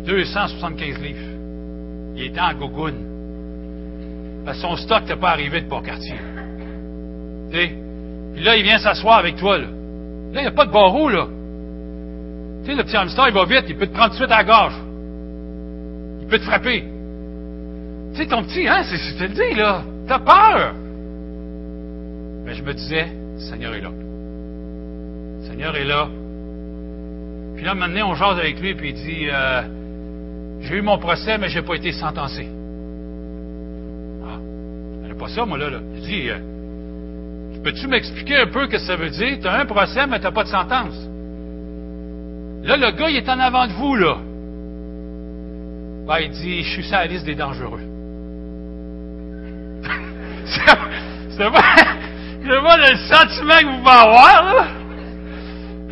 275 0.05 0.99
livres. 1.01 1.19
Il 2.17 2.25
était 2.25 2.41
en 2.41 2.55
gogoune. 2.55 3.13
Parce 4.45 4.59
son 4.59 4.77
stock 4.77 5.03
n'était 5.03 5.17
pas 5.17 5.31
arrivé 5.31 5.61
de 5.61 5.69
Port-Cartier. 5.69 6.17
Tu? 7.53 7.69
Puis 8.35 8.43
là, 8.43 8.57
il 8.57 8.63
vient 8.63 8.79
s'asseoir 8.79 9.19
avec 9.19 9.37
toi, 9.37 9.59
là. 9.59 9.67
Là, 9.67 10.41
il 10.41 10.43
n'y 10.43 10.49
a 10.49 10.53
pas 10.53 10.65
de 10.65 10.73
barreau, 10.73 11.09
là. 11.09 11.27
Tu 12.65 12.71
sais, 12.71 12.77
le 12.77 12.83
petit 12.85 12.97
hamster, 12.97 13.29
il 13.29 13.35
va 13.35 13.45
vite, 13.45 13.65
il 13.69 13.77
peut 13.77 13.87
te 13.87 13.93
prendre 13.93 14.11
tout 14.11 14.19
de 14.19 14.25
suite 14.25 14.31
à 14.31 14.39
la 14.39 14.45
gorge. 14.45 14.75
Il 16.23 16.27
peut 16.27 16.39
te 16.39 16.45
frapper. 16.45 16.85
Tu 18.15 18.19
sais, 18.19 18.27
ton 18.27 18.43
petit, 18.45 18.67
hein, 18.67 18.83
c'est 18.85 18.97
ce 18.97 19.13
que 19.15 19.19
te 19.19 19.25
le 19.25 19.51
dis, 19.51 19.59
là. 19.59 19.83
T'as 20.09 20.19
peur. 20.19 20.75
Mais 22.45 22.55
je 22.55 22.63
me 22.63 22.73
disais, 22.73 23.07
le 23.35 23.41
Seigneur 23.41 23.75
est 23.75 23.81
là. 23.81 23.91
Le 23.91 25.47
Seigneur 25.49 25.77
est 25.77 25.85
là. 25.85 26.09
Puis 27.57 27.65
là, 27.65 27.75
maintenant, 27.75 28.11
on 28.11 28.15
jase 28.15 28.39
avec 28.39 28.61
lui, 28.61 28.75
puis 28.75 28.91
il 28.91 28.95
dit, 28.95 29.29
euh, 29.31 29.63
j'ai 30.63 30.77
eu 30.77 30.83
mon 30.83 30.99
procès, 30.99 31.39
mais 31.39 31.49
je 31.49 31.59
n'ai 31.59 31.67
pas 31.67 31.75
été 31.75 31.93
sentencé. 31.93 32.49
Ah, 34.25 34.39
je 35.09 35.15
pas 35.15 35.29
ça, 35.29 35.45
moi, 35.45 35.59
là. 35.59 35.71
là. 35.71 35.79
Je 35.97 36.01
dis, 36.01 36.31
euh, 36.31 36.39
peux-tu 37.65 37.89
m'expliquer 37.89 38.37
un 38.37 38.47
peu 38.47 38.67
ce 38.67 38.71
que 38.71 38.79
ça 38.79 38.97
veut 38.97 39.11
dire? 39.11 39.39
Tu 39.41 39.49
as 39.49 39.55
un 39.55 39.67
procès, 39.67 40.07
mais 40.07 40.19
tu 40.19 40.25
n'as 40.25 40.31
pas 40.31 40.45
de 40.45 40.49
sentence. 40.49 40.95
Là, 42.65 42.77
le 42.77 42.93
gars, 42.93 43.11
il 43.11 43.17
est 43.17 43.29
en 43.29 43.41
avant 43.41 43.67
de 43.67 43.73
vous, 43.73 43.97
là. 43.97 44.19
Ben, 46.07 46.19
il 46.21 46.31
dit, 46.31 46.63
je 46.63 46.71
suis 46.71 46.85
sur 46.85 46.97
la 46.97 47.07
liste 47.07 47.25
des 47.25 47.35
dangereux. 47.35 47.81
c'est 50.45 50.65
pas, 50.65 50.79
c'est 52.45 52.63
pas 52.63 52.77
le 52.77 52.97
sentiment 53.09 53.59
que 53.59 53.67
vous 53.67 53.79
pouvez 53.79 53.91
avoir, 53.91 54.45
là. 54.45 54.67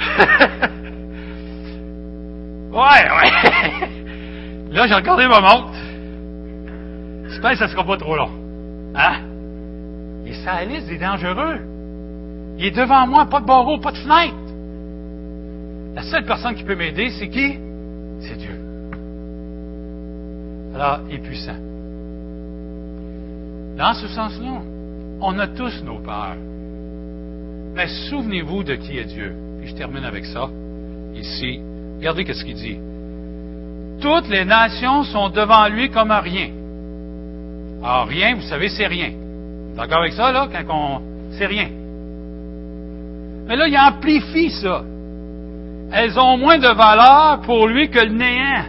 ouais, 2.73 3.05
ouais. 3.16 3.89
Là, 4.71 4.87
j'ai 4.87 4.95
regardé 4.95 5.27
ma 5.27 5.41
montre. 5.41 5.75
J'espère 7.29 7.53
que 7.53 7.59
ça 7.59 7.66
ne 7.66 7.71
sera 7.71 7.85
pas 7.85 7.97
trop 7.97 8.16
long. 8.16 8.31
Hein? 8.95 9.21
Et 10.27 10.33
ça 10.45 10.64
liste 10.64 10.87
des 10.89 10.99
dangereux. 10.99 11.59
Il 12.59 12.66
est 12.66 12.71
devant 12.71 13.07
moi, 13.07 13.27
pas 13.27 13.41
de 13.41 13.47
barreau, 13.47 13.79
pas 13.79 13.93
de 13.93 13.99
fenêtre. 13.99 14.35
La 15.95 16.03
seule 16.03 16.25
personne 16.25 16.55
qui 16.55 16.62
peut 16.62 16.77
m'aider, 16.77 17.11
c'est 17.18 17.29
qui? 17.29 17.59
C'est 18.21 18.37
Dieu. 18.37 18.61
Alors, 20.75 21.01
il 21.09 21.16
est 21.16 21.18
puissant. 21.18 21.57
Dans 23.77 23.95
ce 23.95 24.07
sens-là, 24.09 24.62
on 25.21 25.39
a 25.39 25.49
tous 25.49 25.83
nos 25.85 25.99
peurs. 25.99 26.37
Mais 27.75 27.89
souvenez-vous 28.09 28.62
de 28.62 28.75
qui 28.75 28.99
est 28.99 29.05
Dieu. 29.05 29.35
Puis 29.61 29.71
je 29.71 29.75
termine 29.75 30.05
avec 30.05 30.27
ça. 30.27 30.49
Ici, 31.14 31.61
regardez 31.99 32.25
ce 32.33 32.45
qu'il 32.45 32.55
dit. 32.55 32.79
Toutes 34.01 34.29
les 34.29 34.45
nations 34.45 35.05
sont 35.05 35.29
devant 35.29 35.69
lui 35.69 35.91
comme 35.91 36.11
rien. 36.11 36.49
Alors, 37.83 38.07
rien, 38.07 38.35
vous 38.35 38.43
savez, 38.43 38.69
c'est 38.69 38.87
rien. 38.87 39.11
D'accord 39.77 40.01
avec 40.01 40.13
ça, 40.13 40.33
là, 40.33 40.49
quand 40.51 40.75
on. 40.75 41.01
C'est 41.33 41.47
rien? 41.47 41.69
Mais 43.47 43.57
là, 43.57 43.69
il 43.69 43.77
amplifie 43.77 44.51
ça. 44.51 44.83
Elles 45.93 46.19
ont 46.19 46.37
moins 46.37 46.59
de 46.59 46.69
valeur 46.69 47.41
pour 47.43 47.67
lui 47.67 47.89
que 47.91 47.99
le 47.99 48.13
néant, 48.13 48.65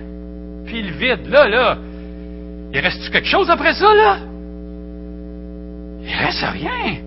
puis 0.66 0.82
le 0.82 0.92
vide. 0.92 1.28
Là, 1.30 1.48
là, 1.48 1.78
il 2.74 2.80
reste 2.80 3.10
quelque 3.10 3.28
chose 3.28 3.50
après 3.50 3.74
ça, 3.74 3.94
là? 3.94 4.18
Il 6.04 6.16
reste 6.16 6.44
rien. 6.44 6.98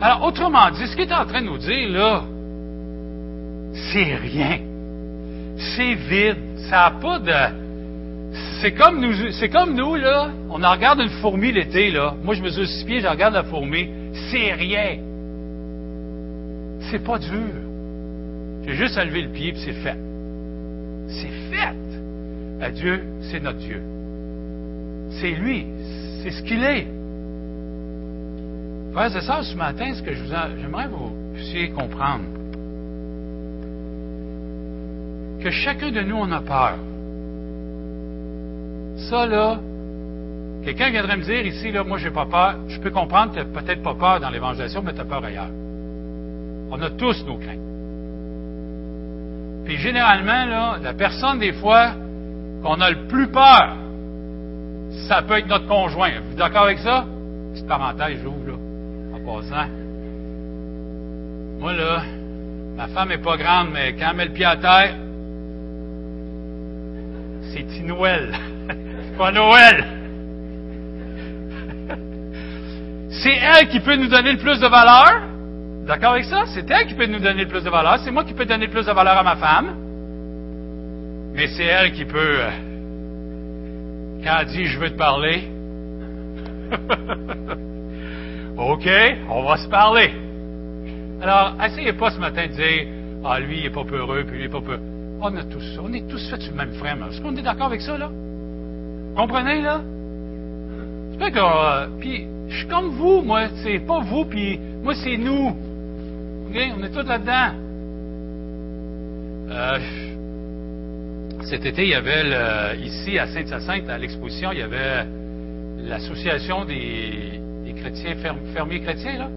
Alors, 0.00 0.24
autrement 0.24 0.70
dit, 0.70 0.86
ce 0.86 0.96
qu'il 0.96 1.08
est 1.08 1.14
en 1.14 1.26
train 1.26 1.42
de 1.42 1.46
nous 1.46 1.58
dire, 1.58 1.90
là, 1.90 2.22
c'est 3.92 4.14
rien. 4.14 4.58
C'est 5.58 5.94
vide. 5.94 6.36
Ça 6.68 6.76
n'a 6.76 6.90
pas 7.00 7.18
de 7.18 7.66
c'est 8.60 8.72
comme 8.72 9.00
nous, 9.00 9.30
c'est 9.32 9.48
comme 9.48 9.74
nous, 9.74 9.94
là. 9.96 10.30
On 10.50 10.62
en 10.62 10.70
regarde 10.72 11.00
une 11.00 11.10
fourmi 11.20 11.52
l'été, 11.52 11.90
là. 11.90 12.14
Moi, 12.22 12.34
je 12.34 12.42
mesure 12.42 12.66
six 12.66 12.84
pieds, 12.84 13.00
je 13.00 13.06
regarde 13.06 13.34
la 13.34 13.44
fourmi. 13.44 13.88
C'est 14.30 14.52
rien. 14.52 14.98
C'est 16.90 17.04
pas 17.04 17.18
dur. 17.18 17.52
J'ai 18.66 18.74
juste 18.74 18.96
à 18.96 19.04
lever 19.04 19.22
le 19.22 19.28
pied, 19.28 19.52
puis 19.52 19.60
c'est 19.64 19.72
fait. 19.72 19.96
C'est 21.08 21.54
fait. 21.54 22.64
À 22.64 22.70
Dieu, 22.70 23.02
c'est 23.22 23.42
notre 23.42 23.58
Dieu. 23.58 23.80
C'est 25.20 25.30
lui. 25.30 25.66
C'est 26.22 26.30
ce 26.30 26.42
qu'il 26.42 26.62
est. 26.64 26.86
Frères 28.92 29.10
c'est 29.12 29.20
ça, 29.20 29.42
ce 29.42 29.54
matin, 29.54 29.92
ce 29.94 30.02
que 30.02 30.14
je 30.14 30.22
vous 30.22 30.30
j'aimerais 30.60 30.84
que 30.84 30.90
vous 30.90 31.12
puissiez 31.34 31.68
comprendre. 31.70 32.24
Que 35.46 35.52
chacun 35.52 35.92
de 35.92 36.00
nous, 36.00 36.16
on 36.16 36.32
a 36.32 36.40
peur. 36.40 36.74
Ça, 39.08 39.26
là, 39.26 39.60
quelqu'un 40.64 40.90
viendrait 40.90 41.18
me 41.18 41.22
dire 41.22 41.46
ici, 41.46 41.70
là, 41.70 41.84
moi, 41.84 41.98
j'ai 41.98 42.10
pas 42.10 42.26
peur. 42.26 42.56
Je 42.66 42.80
peux 42.80 42.90
comprendre 42.90 43.32
que 43.32 43.38
tu 43.38 43.46
n'as 43.46 43.60
peut-être 43.60 43.80
pas 43.80 43.94
peur 43.94 44.18
dans 44.18 44.30
l'évangélisation, 44.30 44.82
mais 44.82 44.92
tu 44.92 45.02
as 45.02 45.04
peur 45.04 45.24
ailleurs. 45.24 45.52
On 46.72 46.82
a 46.82 46.90
tous 46.90 47.24
nos 47.24 47.36
craintes. 47.36 47.60
Puis 49.66 49.76
généralement, 49.76 50.46
là, 50.46 50.78
la 50.82 50.94
personne, 50.94 51.38
des 51.38 51.52
fois, 51.52 51.92
qu'on 52.64 52.80
a 52.80 52.90
le 52.90 53.06
plus 53.06 53.28
peur, 53.28 53.76
ça 55.06 55.22
peut 55.22 55.38
être 55.38 55.46
notre 55.46 55.68
conjoint. 55.68 56.10
Vous 56.28 56.34
d'accord 56.34 56.64
avec 56.64 56.80
ça? 56.80 57.04
Petite 57.52 57.68
parenthèse, 57.68 58.18
j'ouvre, 58.20 58.48
là, 58.48 58.54
en 59.14 59.20
passant. 59.24 59.68
Moi, 61.60 61.72
là, 61.72 62.02
ma 62.76 62.88
femme 62.88 63.12
est 63.12 63.22
pas 63.22 63.36
grande, 63.36 63.68
mais 63.72 63.92
quand 63.92 64.08
elle 64.10 64.16
met 64.16 64.24
le 64.24 64.32
pied 64.32 64.44
à 64.44 64.56
terre, 64.56 65.05
c'est 67.68 67.84
Noël? 67.84 68.34
Pas 69.16 69.32
Noël. 69.32 69.84
C'est 73.10 73.36
elle 73.36 73.68
qui 73.68 73.80
peut 73.80 73.96
nous 73.96 74.08
donner 74.08 74.32
le 74.32 74.38
plus 74.38 74.60
de 74.60 74.66
valeur? 74.66 75.22
D'accord 75.86 76.12
avec 76.12 76.24
ça? 76.24 76.44
C'est 76.46 76.70
elle 76.70 76.86
qui 76.86 76.94
peut 76.94 77.06
nous 77.06 77.18
donner 77.18 77.44
le 77.44 77.48
plus 77.48 77.64
de 77.64 77.70
valeur. 77.70 77.98
C'est 78.00 78.10
moi 78.10 78.24
qui 78.24 78.34
peux 78.34 78.44
donner 78.44 78.66
le 78.66 78.72
plus 78.72 78.84
de 78.84 78.92
valeur 78.92 79.16
à 79.16 79.22
ma 79.22 79.36
femme. 79.36 79.74
Mais 81.32 81.46
c'est 81.48 81.64
elle 81.64 81.92
qui 81.92 82.04
peut, 82.04 82.40
euh, 82.40 82.50
quand 84.24 84.36
elle 84.40 84.46
dit 84.48 84.66
je 84.66 84.78
veux 84.78 84.90
te 84.90 84.96
parler, 84.96 85.48
OK, 88.58 88.88
on 89.30 89.42
va 89.44 89.56
se 89.58 89.68
parler. 89.68 90.12
Alors, 91.22 91.54
essayez 91.64 91.92
pas 91.92 92.10
ce 92.10 92.18
matin 92.18 92.46
de 92.46 92.52
dire, 92.52 92.86
ah, 93.24 93.38
lui, 93.40 93.58
il 93.58 93.62
n'est 93.64 93.70
pas 93.70 93.84
peureux, 93.84 94.24
puis 94.24 94.36
lui, 94.36 94.44
il 94.44 94.46
n'est 94.46 94.52
pas 94.52 94.60
peureux. 94.60 94.95
On 95.20 95.34
a 95.34 95.42
tous 95.44 95.78
On 95.82 95.92
est 95.92 96.06
tous 96.08 96.28
faits 96.30 96.40
du 96.40 96.50
même 96.52 96.72
frère. 96.74 96.96
Est-ce 97.10 97.20
qu'on 97.20 97.36
est 97.36 97.42
d'accord 97.42 97.66
avec 97.66 97.80
ça, 97.80 97.96
là? 97.96 98.10
Comprenez, 99.16 99.62
là? 99.62 99.80
C'est 101.12 101.18
pas 101.18 101.30
que. 101.30 101.38
Euh, 101.38 101.86
puis, 102.00 102.26
je 102.48 102.56
suis 102.58 102.66
comme 102.66 102.90
vous, 102.90 103.22
moi. 103.22 103.48
C'est 103.62 103.80
pas 103.80 104.00
vous, 104.00 104.24
puis 104.26 104.58
moi, 104.82 104.94
c'est 104.94 105.16
nous. 105.16 105.56
On 106.54 106.82
est 106.82 106.90
tous 106.90 107.06
là-dedans. 107.06 107.66
Euh, 109.50 109.78
cet 111.44 111.64
été, 111.64 111.82
il 111.84 111.90
y 111.90 111.94
avait 111.94 112.76
ici 112.78 113.18
à 113.18 113.26
Sainte-Hyacinthe, 113.26 113.88
à 113.88 113.98
l'exposition, 113.98 114.50
il 114.52 114.58
y 114.58 114.62
avait 114.62 115.06
l'association 115.86 116.64
des, 116.64 117.40
chrétiens, 117.76 118.16
fermiers 118.52 118.80
chrétiens, 118.80 119.18
là. 119.18 119.28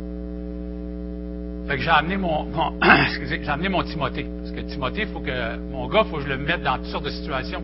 Fait 1.68 1.76
que 1.76 1.84
j'ai 1.84 1.90
amené 1.90 2.18
mon, 2.18 2.48
j'ai 3.30 3.48
amené 3.48 3.70
mon 3.70 3.84
Timothée. 3.84 4.26
Que 4.60 4.66
Timothée, 4.66 5.06
faut 5.06 5.22
que, 5.22 5.58
mon 5.72 5.88
gars, 5.88 6.02
il 6.06 6.10
faut 6.10 6.18
que 6.18 6.24
je 6.24 6.28
le 6.28 6.38
mette 6.38 6.62
dans 6.64 6.76
toutes 6.78 6.88
sortes 6.88 7.06
de 7.06 7.10
situations. 7.10 7.64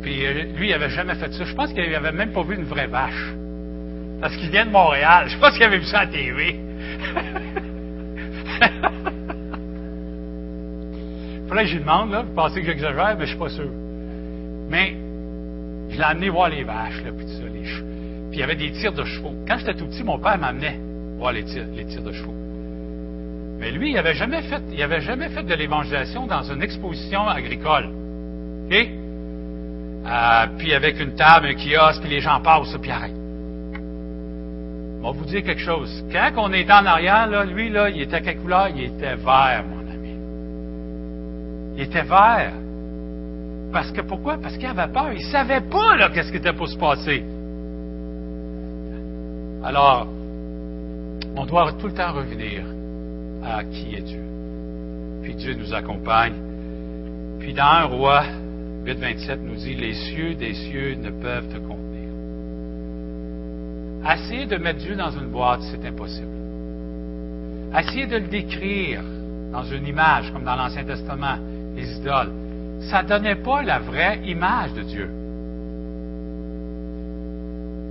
Puis 0.00 0.24
euh, 0.24 0.44
lui, 0.56 0.68
il 0.68 0.70
n'avait 0.70 0.88
jamais 0.88 1.14
fait 1.16 1.30
ça. 1.32 1.44
Je 1.44 1.54
pense 1.54 1.70
qu'il 1.72 1.90
n'avait 1.90 2.12
même 2.12 2.32
pas 2.32 2.42
vu 2.42 2.54
une 2.54 2.64
vraie 2.64 2.86
vache. 2.86 3.34
Parce 4.22 4.34
qu'il 4.36 4.48
vient 4.50 4.64
de 4.64 4.70
Montréal. 4.70 5.28
Je 5.28 5.36
pense 5.38 5.52
qu'il 5.52 5.64
avait 5.64 5.78
vu 5.78 5.84
ça 5.84 5.98
à 6.00 6.04
la 6.06 6.10
TV. 6.12 6.60
Faudrait 11.46 11.64
que 11.64 11.68
je 11.68 11.74
lui 11.74 11.80
demande, 11.80 12.10
là. 12.10 12.22
Vous 12.22 12.34
pensez 12.34 12.60
que 12.60 12.66
j'exagère, 12.66 13.16
mais 13.18 13.26
je 13.26 13.30
suis 13.30 13.38
pas 13.38 13.50
sûr. 13.50 13.68
Mais, 14.70 14.96
je 15.90 15.96
l'ai 15.98 16.04
amené 16.04 16.30
voir 16.30 16.48
les 16.48 16.64
vaches, 16.64 17.02
là, 17.04 17.10
puis 17.14 17.26
tout 17.26 17.32
ça, 17.32 17.42
les 17.44 17.60
Puis 17.60 17.82
il 18.32 18.38
y 18.38 18.42
avait 18.42 18.56
des 18.56 18.72
tirs 18.72 18.94
de 18.94 19.04
chevaux. 19.04 19.34
Quand 19.46 19.58
j'étais 19.58 19.74
tout 19.74 19.86
petit, 19.86 20.02
mon 20.02 20.18
père 20.18 20.38
m'amenait 20.38 20.80
voir 21.18 21.32
les 21.32 21.44
tirs, 21.44 21.66
les 21.74 21.84
tirs 21.84 22.02
de 22.02 22.12
chevaux. 22.12 22.34
Mais 23.58 23.70
lui, 23.70 23.90
il 23.90 23.94
n'avait 23.94 24.14
jamais 24.14 24.42
fait, 24.42 24.62
il 24.72 25.00
jamais 25.00 25.28
fait 25.28 25.42
de 25.42 25.54
l'évangélisation 25.54 26.26
dans 26.26 26.42
une 26.42 26.62
exposition 26.62 27.26
agricole. 27.26 27.88
OK? 28.66 28.88
euh, 30.06 30.46
puis 30.58 30.74
avec 30.74 31.00
une 31.00 31.14
table, 31.14 31.46
un 31.46 31.54
kiosque, 31.54 32.02
puis 32.02 32.10
les 32.10 32.20
gens 32.20 32.40
passent, 32.40 32.76
puis 32.80 32.90
arrêtent. 32.90 33.12
On 35.02 35.12
va 35.12 35.18
vous 35.18 35.24
dire 35.24 35.42
quelque 35.42 35.60
chose. 35.60 36.04
Quand 36.12 36.30
on 36.36 36.52
était 36.52 36.72
en 36.72 36.86
arrière, 36.86 37.28
lui, 37.46 37.68
là, 37.70 37.90
il 37.90 38.02
était 38.02 38.16
à 38.16 38.20
quelle 38.20 38.38
couleur? 38.38 38.68
Il 38.68 38.84
était 38.84 39.16
vert, 39.16 39.64
mon 39.68 39.90
ami. 39.90 40.16
Il 41.76 41.82
était 41.82 42.02
vert. 42.02 42.52
Parce 43.72 43.90
que 43.92 44.02
pourquoi? 44.02 44.38
Parce 44.40 44.56
qu'il 44.56 44.66
avait 44.66 44.92
peur. 44.92 45.12
Il 45.12 45.26
ne 45.26 45.30
savait 45.30 45.60
pas 45.60 45.96
là, 45.96 46.10
qu'est-ce 46.10 46.30
qui 46.30 46.38
était 46.38 46.52
pour 46.52 46.68
se 46.68 46.78
passer. 46.78 47.24
Alors, 49.64 50.06
on 51.36 51.46
doit 51.46 51.72
tout 51.72 51.88
le 51.88 51.94
temps 51.94 52.12
revenir 52.12 52.62
à 53.44 53.62
qui 53.64 53.94
est 53.94 54.00
Dieu. 54.00 54.24
Puis 55.22 55.34
Dieu 55.34 55.54
nous 55.54 55.74
accompagne. 55.74 56.34
Puis 57.40 57.52
dans 57.52 57.64
un 57.64 57.84
roi, 57.84 58.24
8, 58.84 58.98
27 58.98 59.40
nous 59.42 59.56
dit, 59.56 59.74
les 59.74 59.94
cieux 59.94 60.34
des 60.34 60.54
cieux 60.54 60.94
ne 60.94 61.10
peuvent 61.10 61.48
te 61.48 61.58
contenir. 61.58 62.10
Essayer 64.10 64.46
de 64.46 64.56
mettre 64.56 64.80
Dieu 64.80 64.94
dans 64.96 65.10
une 65.10 65.28
boîte, 65.30 65.60
c'est 65.62 65.86
impossible. 65.86 66.28
Essayer 67.76 68.06
de 68.06 68.16
le 68.16 68.28
décrire 68.28 69.02
dans 69.50 69.64
une 69.64 69.86
image, 69.86 70.32
comme 70.32 70.44
dans 70.44 70.56
l'Ancien 70.56 70.84
Testament, 70.84 71.38
les 71.74 71.90
idoles, 71.96 72.32
ça 72.90 73.02
ne 73.02 73.08
donnait 73.08 73.36
pas 73.36 73.62
la 73.62 73.78
vraie 73.78 74.20
image 74.24 74.74
de 74.74 74.82
Dieu. 74.82 75.10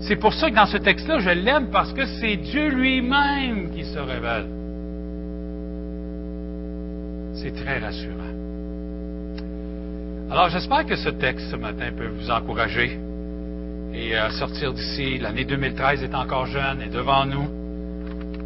C'est 0.07 0.17
pour 0.17 0.33
ça 0.33 0.49
que 0.49 0.55
dans 0.55 0.65
ce 0.65 0.77
texte-là, 0.77 1.19
je 1.19 1.29
l'aime 1.29 1.67
parce 1.71 1.93
que 1.93 2.05
c'est 2.05 2.35
Dieu 2.35 2.69
lui-même 2.69 3.71
qui 3.71 3.85
se 3.85 3.97
révèle. 3.97 4.62
C'est 7.43 7.51
très 7.51 7.77
rassurant. 7.79 8.31
Alors 10.31 10.47
j'espère 10.47 10.85
que 10.85 10.95
ce 10.95 11.09
texte 11.09 11.51
ce 11.51 11.57
matin 11.57 11.91
peut 11.91 12.07
vous 12.07 12.31
encourager 12.31 12.97
et 13.93 14.15
à 14.15 14.29
sortir 14.29 14.71
d'ici. 14.71 15.17
L'année 15.17 15.43
2013 15.43 16.03
est 16.03 16.15
encore 16.15 16.45
jeune 16.45 16.81
et 16.81 16.87
devant 16.87 17.25
nous. 17.25 17.49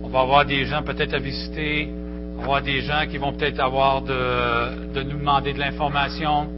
On 0.01 0.07
va 0.07 0.21
avoir 0.21 0.45
des 0.45 0.65
gens 0.65 0.81
peut-être 0.81 1.13
à 1.13 1.19
visiter, 1.19 1.87
on 2.33 2.37
va 2.37 2.43
avoir 2.43 2.61
des 2.63 2.81
gens 2.81 3.05
qui 3.07 3.19
vont 3.19 3.33
peut-être 3.33 3.59
avoir 3.59 4.01
de, 4.01 5.03
nous 5.03 5.19
demander 5.19 5.53
de 5.53 5.59
l'information. 5.59 6.49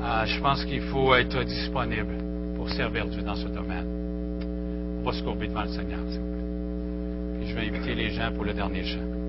Euh, 0.00 0.24
je 0.24 0.40
pense 0.40 0.64
qu'il 0.64 0.80
faut 0.80 1.14
être 1.14 1.42
disponible 1.44 2.14
pour 2.56 2.70
servir 2.70 3.04
Dieu 3.04 3.20
dans 3.20 3.36
ce 3.36 3.48
domaine. 3.48 5.02
On 5.02 5.04
va 5.04 5.12
se 5.12 5.22
courber 5.22 5.48
devant 5.48 5.64
le 5.64 5.68
Seigneur, 5.68 6.00
s'il 6.08 6.20
vous 6.20 6.32
plaît. 6.32 7.46
Je 7.48 7.54
vais 7.54 7.68
inviter 7.68 7.94
les 7.94 8.12
gens 8.12 8.32
pour 8.32 8.46
le 8.46 8.54
dernier 8.54 8.82
chant. 8.82 9.23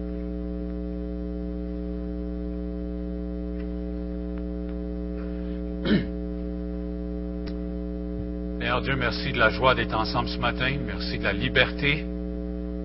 Seigneur 8.75 8.83
Dieu, 8.93 8.95
merci 8.97 9.31
de 9.31 9.39
la 9.39 9.49
joie 9.51 9.73
d'être 9.73 9.95
ensemble 9.95 10.27
ce 10.27 10.37
matin. 10.37 10.69
Merci 10.85 11.17
de 11.17 11.23
la 11.23 11.31
liberté. 11.31 12.03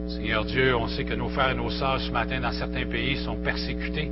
Seigneur 0.06 0.44
Dieu, 0.44 0.76
on 0.76 0.86
sait 0.86 1.02
que 1.02 1.14
nos 1.14 1.28
frères 1.28 1.50
et 1.50 1.54
nos 1.56 1.68
sœurs 1.68 2.00
ce 2.00 2.12
matin 2.12 2.38
dans 2.38 2.52
certains 2.52 2.86
pays 2.86 3.16
sont 3.16 3.34
persécutés. 3.34 4.08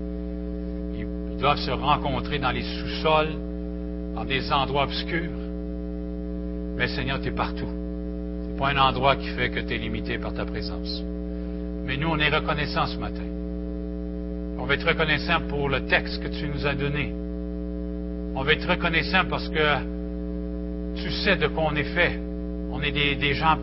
Ils 0.98 1.36
doivent 1.38 1.60
se 1.60 1.70
rencontrer 1.70 2.40
dans 2.40 2.50
les 2.50 2.64
sous-sols, 2.64 3.32
dans 4.16 4.24
des 4.24 4.52
endroits 4.52 4.82
obscurs. 4.82 5.30
Mais 6.76 6.88
Seigneur, 6.88 7.20
tu 7.20 7.28
es 7.28 7.30
partout. 7.30 7.68
Ce 7.68 8.50
n'est 8.50 8.58
pas 8.58 8.70
un 8.70 8.78
endroit 8.78 9.14
qui 9.14 9.28
fait 9.28 9.50
que 9.50 9.60
tu 9.60 9.74
es 9.74 9.78
limité 9.78 10.18
par 10.18 10.34
ta 10.34 10.44
présence. 10.44 11.00
Mais 11.84 11.96
nous, 11.96 12.08
on 12.08 12.18
est 12.18 12.28
reconnaissants 12.28 12.86
ce 12.86 12.98
matin. 12.98 13.22
On 14.58 14.64
va 14.64 14.74
être 14.74 14.88
reconnaissants 14.88 15.42
pour 15.48 15.68
le 15.68 15.86
texte 15.86 16.20
que 16.24 16.28
tu 16.28 16.48
nous 16.48 16.66
as 16.66 16.74
donné. 16.74 17.14
On 18.34 18.42
va 18.42 18.52
être 18.52 18.68
reconnaissants 18.68 19.26
parce 19.30 19.48
que 19.48 19.97
tu 21.02 21.10
sais 21.10 21.36
de 21.36 21.46
quoi 21.46 21.64
on 21.70 21.74
est 21.74 21.94
fait. 21.94 22.18
On 22.70 22.80
est 22.82 22.92
des, 22.92 23.34
gens 23.34 23.56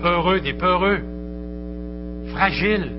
peureux, 0.00 0.40
des 0.40 0.54
peureux, 0.54 1.00
fragiles. 2.28 2.90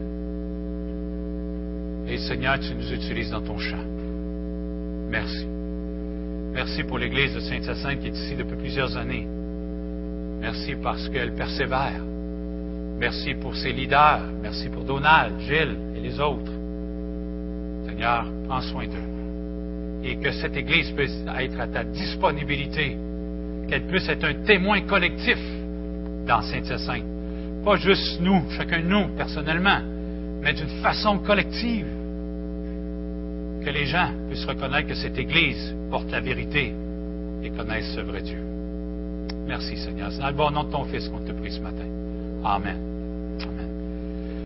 Et 2.07 2.17
Seigneur, 2.17 2.59
tu 2.59 2.73
nous 2.73 2.93
utilises 2.93 3.31
dans 3.31 3.41
ton 3.41 3.57
champ. 3.57 3.83
Merci. 5.09 5.45
Merci 6.53 6.83
pour 6.83 6.97
l'Église 6.97 7.33
de 7.33 7.39
Sainte-Sainte 7.39 7.99
qui 7.99 8.07
est 8.07 8.15
ici 8.15 8.35
depuis 8.35 8.55
plusieurs 8.55 8.95
années. 8.97 9.27
Merci 10.39 10.75
parce 10.81 11.09
qu'elle 11.09 11.33
persévère. 11.33 12.01
Merci 12.99 13.35
pour 13.35 13.55
ses 13.55 13.73
leaders. 13.73 14.21
Merci 14.41 14.69
pour 14.69 14.83
Donald, 14.83 15.39
Gilles 15.41 15.77
et 15.95 15.99
les 15.99 16.19
autres. 16.19 16.51
Seigneur, 17.87 18.25
prends 18.47 18.61
soin 18.61 18.85
d'eux. 18.85 20.07
Et 20.07 20.15
que 20.17 20.31
cette 20.31 20.55
Église 20.55 20.91
puisse 20.91 21.17
être 21.39 21.59
à 21.59 21.67
ta 21.67 21.83
disponibilité 21.83 22.97
qu'elle 23.67 23.83
puisse 23.83 24.07
être 24.09 24.23
un 24.23 24.33
témoin 24.45 24.81
collectif 24.81 25.37
dans 26.25 26.41
Saint-Hyacinthe. 26.41 27.03
Pas 27.63 27.75
juste 27.77 28.19
nous, 28.21 28.43
chacun 28.51 28.79
de 28.79 28.87
nous, 28.87 29.15
personnellement, 29.15 29.79
mais 30.41 30.53
d'une 30.53 30.81
façon 30.81 31.19
collective. 31.19 31.87
Que 33.63 33.69
les 33.69 33.85
gens 33.85 34.11
puissent 34.29 34.45
reconnaître 34.45 34.87
que 34.87 34.95
cette 34.95 35.17
Église 35.17 35.75
porte 35.89 36.09
la 36.11 36.21
vérité 36.21 36.73
et 37.43 37.49
connaisse 37.49 37.93
ce 37.95 38.01
vrai 38.01 38.21
Dieu. 38.21 38.41
Merci 39.45 39.77
Seigneur. 39.77 40.11
C'est 40.11 40.21
dans 40.21 40.29
le 40.29 40.33
bon 40.33 40.51
nom 40.51 40.63
de 40.63 40.71
ton 40.71 40.85
Fils 40.85 41.09
qu'on 41.09 41.19
te 41.19 41.31
prie 41.31 41.51
ce 41.51 41.59
matin. 41.59 41.85
Amen. 42.43 42.86